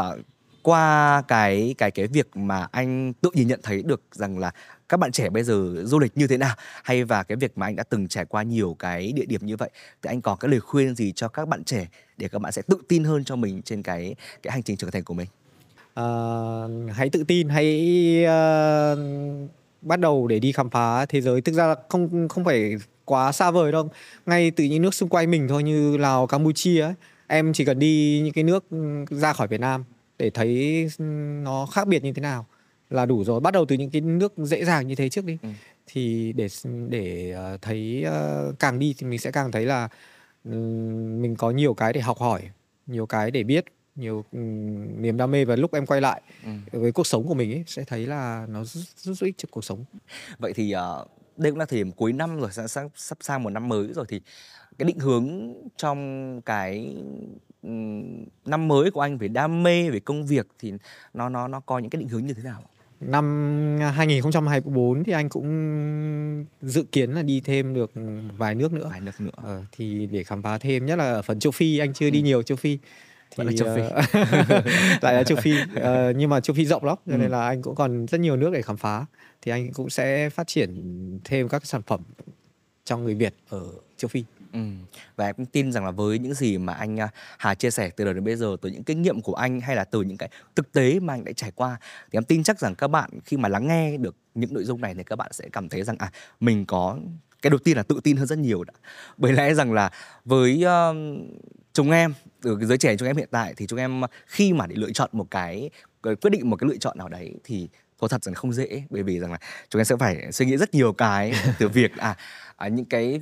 qua 0.63 1.23
cái 1.29 1.75
cái 1.79 1.91
cái 1.91 2.07
việc 2.07 2.37
mà 2.37 2.67
anh 2.73 3.13
tự 3.13 3.31
nhìn 3.35 3.49
nhận 3.49 3.61
thấy 3.63 3.83
được 3.83 4.03
rằng 4.13 4.39
là 4.39 4.53
các 4.89 4.97
bạn 4.97 5.13
trẻ 5.13 5.31
bây 5.31 5.43
giờ 5.43 5.75
du 5.85 5.99
lịch 5.99 6.17
như 6.17 6.27
thế 6.27 6.37
nào 6.37 6.55
hay 6.85 7.05
và 7.05 7.23
cái 7.23 7.37
việc 7.37 7.59
mà 7.59 7.67
anh 7.67 7.77
đã 7.77 7.83
từng 7.83 8.09
trải 8.09 8.25
qua 8.25 8.43
nhiều 8.43 8.77
cái 8.79 9.13
địa 9.13 9.25
điểm 9.27 9.47
như 9.47 9.57
vậy 9.57 9.71
thì 10.03 10.09
anh 10.09 10.21
có 10.21 10.37
cái 10.37 10.51
lời 10.51 10.61
khuyên 10.61 10.95
gì 10.95 11.13
cho 11.13 11.29
các 11.29 11.49
bạn 11.49 11.65
trẻ 11.65 11.87
để 12.17 12.29
các 12.29 12.39
bạn 12.39 12.53
sẽ 12.53 12.63
tự 12.63 12.79
tin 12.89 13.05
hơn 13.05 13.25
cho 13.25 13.37
mình 13.37 13.63
trên 13.63 13.83
cái 13.83 14.15
cái 14.43 14.53
hành 14.53 14.63
trình 14.63 14.77
trưởng 14.77 14.91
thành 14.91 15.05
của 15.05 15.15
mình? 15.15 15.29
Uh, 16.01 16.95
hãy 16.97 17.11
tự 17.11 17.25
tin 17.29 17.49
hãy 17.49 17.67
uh, 18.25 18.99
bắt 19.83 20.01
đầu 20.01 20.27
để 20.27 20.39
đi 20.39 20.53
khám 20.53 20.71
phá 20.71 21.07
thế 21.07 21.21
giới. 21.21 21.41
Thực 21.41 21.53
ra 21.53 21.67
là 21.67 21.75
không 21.89 22.29
không 22.29 22.45
phải 22.45 22.75
quá 23.05 23.33
xa 23.33 23.51
vời 23.51 23.73
đâu. 23.73 23.91
Ngay 24.27 24.51
từ 24.51 24.65
những 24.65 24.83
nước 24.83 24.95
xung 24.95 25.09
quanh 25.09 25.31
mình 25.31 25.49
thôi 25.49 25.63
như 25.63 25.97
lào 25.97 26.27
campuchia 26.27 26.81
ấy 26.81 26.95
em 27.27 27.53
chỉ 27.53 27.65
cần 27.65 27.79
đi 27.79 28.21
những 28.25 28.33
cái 28.33 28.45
nước 28.45 28.65
ừ, 28.71 29.05
ra 29.11 29.33
khỏi 29.33 29.49
Việt 29.49 29.61
Nam 29.61 29.85
để 30.19 30.31
thấy 30.31 30.83
ừ, 30.99 31.05
nó 31.45 31.67
khác 31.67 31.89
biệt 31.89 32.05
như 32.05 32.13
thế 32.13 32.23
nào 32.23 32.47
là 32.91 33.07
đủ 33.07 33.25
rồi 33.25 33.41
bắt 33.41 33.55
đầu 33.55 33.65
từ 33.65 33.77
những 33.77 33.91
cái 33.91 34.01
nước 34.01 34.33
dễ 34.37 34.65
dàng 34.65 34.87
như 34.87 34.95
thế 34.95 35.09
trước 35.09 35.25
đi 35.25 35.39
ừ. 35.43 35.49
thì 35.87 36.33
để 36.33 36.49
để 36.89 37.31
ờ, 37.31 37.59
thấy 37.63 38.03
ờ, 38.03 38.53
càng 38.59 38.79
đi 38.79 38.95
thì 38.99 39.07
mình 39.07 39.19
sẽ 39.19 39.31
càng 39.31 39.53
thấy 39.53 39.67
là 39.67 39.89
mình 41.21 41.35
có 41.39 41.51
nhiều 41.51 41.75
cái 41.75 41.93
để 41.93 42.01
học 42.01 42.19
hỏi 42.19 42.43
nhiều 42.87 43.07
cái 43.07 43.31
để 43.31 43.43
biết 43.43 43.65
nhiều 43.97 44.25
niềm 44.97 45.17
đam 45.17 45.31
mê 45.31 45.45
và 45.45 45.57
lúc 45.57 45.73
em 45.73 45.87
quay 45.87 46.01
lại 46.01 46.23
ừ. 46.45 46.81
với 46.81 46.93
cuộc 46.93 47.07
sống 47.07 47.29
của 47.29 47.35
mình 47.35 47.53
ấy 47.53 47.65
sẽ 47.67 47.85
thấy 47.85 48.07
là 48.07 48.47
nó 48.49 48.65
rất, 48.65 48.81
rất, 48.97 49.15
rất 49.15 49.27
ích 49.27 49.35
cho 49.39 49.49
cuộc 49.51 49.65
sống 49.65 49.85
vậy 50.39 50.53
thì 50.53 50.75
uh, 50.75 51.09
đây 51.37 51.53
cũng 51.53 51.59
là 51.59 51.67
thời 51.67 51.79
điểm 51.79 51.93
cuối 51.93 52.13
năm 52.13 52.41
rồi 52.41 52.51
sắp 52.53 52.91
sắp 52.97 53.19
sang 53.21 53.43
một 53.43 53.51
năm 53.51 53.69
mới 53.69 53.87
rồi 53.93 54.05
thì 54.09 54.21
cái 54.79 54.87
định 54.87 54.99
hướng 54.99 55.55
trong 55.77 56.41
cái 56.43 56.97
năm 58.47 58.69
mới 58.69 58.91
của 58.91 59.01
anh 59.01 59.19
về 59.19 59.29
đam 59.29 59.63
mê 59.63 59.91
về 59.91 60.01
công 60.01 60.27
việc 60.27 60.47
thì 60.59 60.73
nó 61.15 61.29
nó 61.29 61.49
nó 61.49 61.61
có 61.61 61.79
những 61.79 61.91
cái 61.91 62.01
định 62.01 62.09
hướng 62.09 62.25
như 62.25 62.35
thế 62.35 62.43
nào? 62.43 62.63
Năm 63.01 63.79
2024 63.95 65.05
thì 65.05 65.13
anh 65.13 65.29
cũng 65.29 66.45
dự 66.63 66.85
kiến 66.93 67.11
là 67.11 67.23
đi 67.23 67.41
thêm 67.41 67.75
được 67.75 67.93
vài 68.37 68.55
nước 68.55 68.73
nữa. 68.73 68.89
Vài 68.91 69.01
nước 69.01 69.21
nữa. 69.21 69.31
Ờ, 69.37 69.63
thì 69.73 70.07
để 70.07 70.25
khám 70.25 70.43
phá 70.43 70.59
thêm 70.59 70.87
nhất 70.87 70.97
là 70.97 71.05
ở 71.05 71.23
phần 71.23 71.39
châu 71.39 71.51
Phi 71.51 71.79
anh 71.79 71.93
chưa 71.93 72.11
đi 72.11 72.21
ừ. 72.21 72.25
nhiều 72.25 72.43
châu 72.43 72.57
Phi 72.57 72.79
thì 73.37 73.45
là 73.45 73.53
châu 73.57 73.77
Phi. 73.77 73.83
Uh, 73.83 75.03
lại 75.03 75.15
là 75.15 75.23
châu 75.23 75.39
Phi 75.43 75.53
uh, 75.53 76.17
nhưng 76.17 76.31
mà 76.31 76.41
châu 76.41 76.55
Phi 76.55 76.65
rộng 76.65 76.85
lắm 76.85 76.97
cho 77.07 77.13
ừ. 77.13 77.19
nên 77.19 77.31
là 77.31 77.47
anh 77.47 77.63
cũng 77.63 77.75
còn 77.75 78.07
rất 78.07 78.21
nhiều 78.21 78.37
nước 78.37 78.51
để 78.53 78.63
khám 78.63 78.77
phá 78.77 79.07
thì 79.43 79.53
anh 79.53 79.73
cũng 79.73 79.91
sẽ 79.91 80.31
phát 80.31 80.47
triển 80.47 80.71
thêm 81.25 81.49
các 81.49 81.67
sản 81.67 81.83
phẩm 81.83 82.01
cho 82.85 82.97
người 82.97 83.15
Việt 83.15 83.35
ở 83.49 83.67
châu 83.97 84.09
Phi. 84.09 84.25
Ừ. 84.53 84.61
Và 85.17 85.27
em 85.27 85.35
cũng 85.35 85.47
tin 85.47 85.73
rằng 85.73 85.85
là 85.85 85.91
với 85.91 86.19
những 86.19 86.35
gì 86.35 86.59
mà 86.59 86.73
anh 86.73 87.01
à, 87.01 87.09
Hà 87.39 87.55
chia 87.55 87.71
sẻ 87.71 87.91
từ 87.91 88.05
đầu 88.05 88.15
đến 88.15 88.25
bây 88.25 88.37
giờ 88.37 88.57
từ 88.63 88.71
những 88.71 88.85
kinh 88.85 89.03
nghiệm 89.03 89.21
của 89.21 89.35
anh 89.35 89.61
hay 89.61 89.77
là 89.77 89.85
từ 89.85 90.03
những 90.03 90.17
cái 90.17 90.29
thực 90.57 90.73
tế 90.73 91.01
mà 91.01 91.15
anh 91.15 91.25
đã 91.25 91.33
trải 91.33 91.51
qua 91.51 91.79
thì 92.13 92.17
em 92.17 92.25
tin 92.25 92.43
chắc 92.43 92.61
rằng 92.61 92.75
các 92.75 92.89
bạn 92.89 93.11
khi 93.25 93.37
mà 93.37 93.49
lắng 93.49 93.69
nghe 93.69 93.97
được 93.97 94.17
những 94.35 94.55
nội 94.55 94.65
dung 94.65 94.81
này 94.81 94.95
thì 94.95 95.03
các 95.05 95.17
bạn 95.17 95.33
sẽ 95.33 95.49
cảm 95.53 95.69
thấy 95.69 95.83
rằng 95.83 95.97
à 95.99 96.13
mình 96.41 96.67
có 96.67 96.99
cái 97.43 97.51
đầu 97.51 97.59
tiên 97.59 97.77
là 97.77 97.83
tự 97.83 98.01
tin 98.05 98.17
hơn 98.17 98.27
rất 98.27 98.39
nhiều 98.39 98.65
đã. 98.65 98.73
Bởi 99.17 99.33
lẽ 99.33 99.55
rằng 99.55 99.73
là 99.73 99.91
với 100.25 100.65
uh, 100.65 100.97
chúng 101.73 101.91
em 101.91 102.15
từ 102.43 102.57
cái 102.57 102.67
giới 102.67 102.79
trẻ 102.79 102.97
chúng 102.97 103.09
em 103.09 103.17
hiện 103.17 103.29
tại 103.31 103.55
thì 103.57 103.67
chúng 103.67 103.79
em 103.79 104.03
khi 104.27 104.53
mà 104.53 104.67
để 104.67 104.77
lựa 104.77 104.93
chọn 104.93 105.11
một 105.13 105.31
cái 105.31 105.71
ờ, 106.03 106.15
quyết 106.15 106.31
định 106.31 106.51
một 106.51 106.57
cái 106.57 106.69
lựa 106.71 106.77
chọn 106.77 106.99
nào 106.99 107.09
đấy 107.09 107.35
thì 107.45 107.69
có 108.03 108.09
thật 108.09 108.25
rằng 108.25 108.35
không 108.35 108.53
dễ 108.53 108.83
bởi 108.91 109.03
vì 109.03 109.19
rằng 109.19 109.33
là 109.33 109.39
chúng 109.71 109.81
em 109.81 109.85
sẽ 109.85 109.97
phải 109.97 110.33
suy 110.33 110.47
nghĩ 110.47 110.57
rất 110.57 110.75
nhiều 110.75 110.93
cái 110.93 111.33
từ 111.59 111.69
việc 111.69 111.97
à, 111.97 112.17
à 112.57 112.69
những 112.69 112.85
cái 112.85 113.21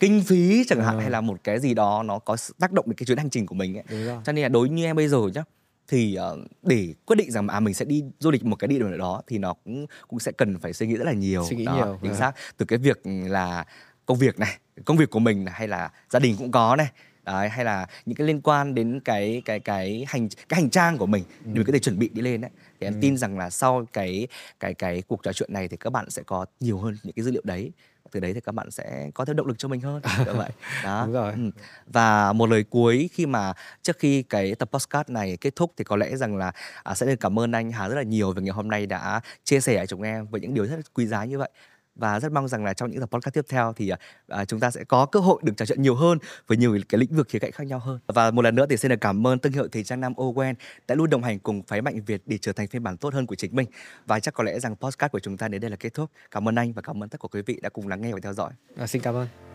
kinh 0.00 0.22
phí 0.26 0.64
chẳng 0.68 0.84
hạn 0.84 0.96
ừ. 0.96 1.00
hay 1.00 1.10
là 1.10 1.20
một 1.20 1.40
cái 1.44 1.60
gì 1.60 1.74
đó 1.74 2.02
nó 2.02 2.18
có 2.18 2.36
tác 2.58 2.72
động 2.72 2.84
đến 2.88 2.94
cái 2.94 3.06
chuyến 3.06 3.18
hành 3.18 3.30
trình 3.30 3.46
của 3.46 3.54
mình 3.54 3.78
ấy. 3.78 3.84
cho 4.24 4.32
nên 4.32 4.42
là 4.42 4.48
đối 4.48 4.68
như 4.68 4.84
em 4.84 4.96
bây 4.96 5.08
giờ 5.08 5.18
nhá 5.34 5.42
thì 5.88 6.18
uh, 6.32 6.38
để 6.62 6.94
quyết 7.06 7.16
định 7.16 7.30
rằng 7.30 7.48
à 7.48 7.60
mình 7.60 7.74
sẽ 7.74 7.84
đi 7.84 8.04
du 8.18 8.30
lịch 8.30 8.44
một 8.44 8.56
cái 8.56 8.68
địa 8.68 8.78
điểm 8.78 8.88
nào 8.90 8.98
đó 8.98 9.22
thì 9.26 9.38
nó 9.38 9.54
cũng 9.64 9.86
cũng 10.08 10.20
sẽ 10.20 10.32
cần 10.32 10.58
phải 10.58 10.72
suy 10.72 10.86
nghĩ 10.86 10.96
rất 10.96 11.04
là 11.04 11.12
nhiều 11.12 11.44
suy 11.48 11.56
nghĩ 11.56 11.64
đó, 11.64 11.74
nhiều 11.74 11.98
chính 12.02 12.12
à. 12.12 12.14
xác 12.14 12.32
từ 12.56 12.66
cái 12.66 12.78
việc 12.78 13.00
là 13.04 13.64
công 14.06 14.18
việc 14.18 14.38
này 14.38 14.58
công 14.84 14.96
việc 14.96 15.10
của 15.10 15.18
mình 15.18 15.44
này, 15.44 15.54
hay 15.56 15.68
là 15.68 15.90
gia 16.10 16.18
đình 16.18 16.36
cũng 16.38 16.50
có 16.50 16.76
này 16.76 16.88
đấy 17.24 17.48
hay 17.48 17.64
là 17.64 17.86
những 18.06 18.16
cái 18.16 18.26
liên 18.26 18.40
quan 18.40 18.74
đến 18.74 19.00
cái 19.00 19.42
cái 19.44 19.60
cái 19.60 20.04
hành 20.08 20.28
cái 20.48 20.60
hành 20.60 20.70
trang 20.70 20.98
của 20.98 21.06
mình 21.06 21.24
ừ. 21.44 21.44
để 21.44 21.54
mình 21.54 21.64
có 21.64 21.72
thể 21.72 21.78
chuẩn 21.78 21.98
bị 21.98 22.08
đi 22.12 22.22
lên 22.22 22.40
đấy 22.40 22.50
thì 22.80 22.86
em 22.86 22.94
ừ. 22.94 22.98
tin 23.02 23.16
rằng 23.16 23.38
là 23.38 23.50
sau 23.50 23.86
cái 23.92 24.28
cái 24.60 24.74
cái 24.74 25.02
cuộc 25.08 25.22
trò 25.22 25.32
chuyện 25.32 25.52
này 25.52 25.68
thì 25.68 25.76
các 25.76 25.90
bạn 25.90 26.10
sẽ 26.10 26.22
có 26.22 26.46
nhiều 26.60 26.78
hơn 26.78 26.96
những 27.02 27.12
cái 27.12 27.24
dữ 27.24 27.30
liệu 27.30 27.42
đấy 27.44 27.72
từ 28.12 28.20
đấy 28.20 28.34
thì 28.34 28.40
các 28.40 28.54
bạn 28.54 28.70
sẽ 28.70 29.10
có 29.14 29.24
thêm 29.24 29.36
động 29.36 29.46
lực 29.46 29.58
cho 29.58 29.68
mình 29.68 29.80
hơn 29.80 30.02
như 30.26 30.32
vậy 30.32 30.50
đó 30.84 31.02
Đúng 31.04 31.14
rồi. 31.14 31.32
Ừ. 31.32 31.50
và 31.86 32.32
một 32.32 32.50
lời 32.50 32.64
cuối 32.64 33.10
khi 33.12 33.26
mà 33.26 33.52
trước 33.82 33.98
khi 33.98 34.22
cái 34.22 34.54
tập 34.54 34.68
podcast 34.72 35.08
này 35.08 35.36
kết 35.40 35.56
thúc 35.56 35.72
thì 35.76 35.84
có 35.84 35.96
lẽ 35.96 36.16
rằng 36.16 36.36
là 36.36 36.52
à, 36.82 36.94
sẽ 36.94 37.06
được 37.06 37.20
cảm 37.20 37.38
ơn 37.38 37.52
anh 37.52 37.72
Hà 37.72 37.88
rất 37.88 37.94
là 37.94 38.02
nhiều 38.02 38.32
về 38.32 38.42
ngày 38.42 38.52
hôm 38.52 38.68
nay 38.68 38.86
đã 38.86 39.20
chia 39.44 39.60
sẻ 39.60 39.76
với 39.76 39.86
chúng 39.86 40.02
em 40.02 40.26
với 40.26 40.40
những 40.40 40.54
điều 40.54 40.66
rất 40.66 40.94
quý 40.94 41.06
giá 41.06 41.24
như 41.24 41.38
vậy 41.38 41.50
và 41.98 42.20
rất 42.20 42.32
mong 42.32 42.48
rằng 42.48 42.64
là 42.64 42.74
trong 42.74 42.90
những 42.90 43.00
tập 43.00 43.10
podcast 43.10 43.34
tiếp 43.34 43.44
theo 43.48 43.72
thì 43.76 43.88
à, 43.88 43.98
à, 44.28 44.44
chúng 44.44 44.60
ta 44.60 44.70
sẽ 44.70 44.84
có 44.84 45.06
cơ 45.06 45.20
hội 45.20 45.40
được 45.44 45.52
trò 45.56 45.66
chuyện 45.66 45.82
nhiều 45.82 45.94
hơn 45.94 46.18
với 46.46 46.58
nhiều 46.58 46.78
cái 46.88 46.98
lĩnh 46.98 47.16
vực 47.16 47.28
khía 47.28 47.38
cạnh 47.38 47.52
khác 47.52 47.66
nhau 47.66 47.78
hơn. 47.78 47.98
Và 48.06 48.30
một 48.30 48.42
lần 48.42 48.54
nữa 48.54 48.66
thì 48.70 48.76
xin 48.76 48.88
được 48.88 49.00
cảm 49.00 49.26
ơn 49.26 49.38
thương 49.38 49.52
hiệu 49.52 49.68
thời 49.72 49.84
trang 49.84 50.00
nam 50.00 50.12
Owen 50.14 50.54
đã 50.88 50.94
luôn 50.94 51.10
đồng 51.10 51.22
hành 51.22 51.38
cùng 51.38 51.62
phái 51.62 51.82
mạnh 51.82 52.00
Việt 52.06 52.22
để 52.26 52.38
trở 52.38 52.52
thành 52.52 52.66
phiên 52.66 52.82
bản 52.82 52.96
tốt 52.96 53.14
hơn 53.14 53.26
của 53.26 53.34
chính 53.34 53.56
mình. 53.56 53.66
Và 54.06 54.20
chắc 54.20 54.34
có 54.34 54.44
lẽ 54.44 54.60
rằng 54.60 54.76
podcast 54.76 55.12
của 55.12 55.20
chúng 55.20 55.36
ta 55.36 55.48
đến 55.48 55.60
đây 55.60 55.70
là 55.70 55.76
kết 55.76 55.94
thúc. 55.94 56.10
Cảm 56.30 56.48
ơn 56.48 56.54
anh 56.54 56.72
và 56.72 56.82
cảm 56.82 57.02
ơn 57.02 57.08
tất 57.08 57.20
cả 57.22 57.28
quý 57.30 57.42
vị 57.46 57.58
đã 57.62 57.68
cùng 57.68 57.88
lắng 57.88 58.00
nghe 58.00 58.12
và 58.12 58.18
theo 58.22 58.32
dõi. 58.32 58.52
À, 58.76 58.86
xin 58.86 59.02
cảm 59.02 59.14
ơn. 59.14 59.47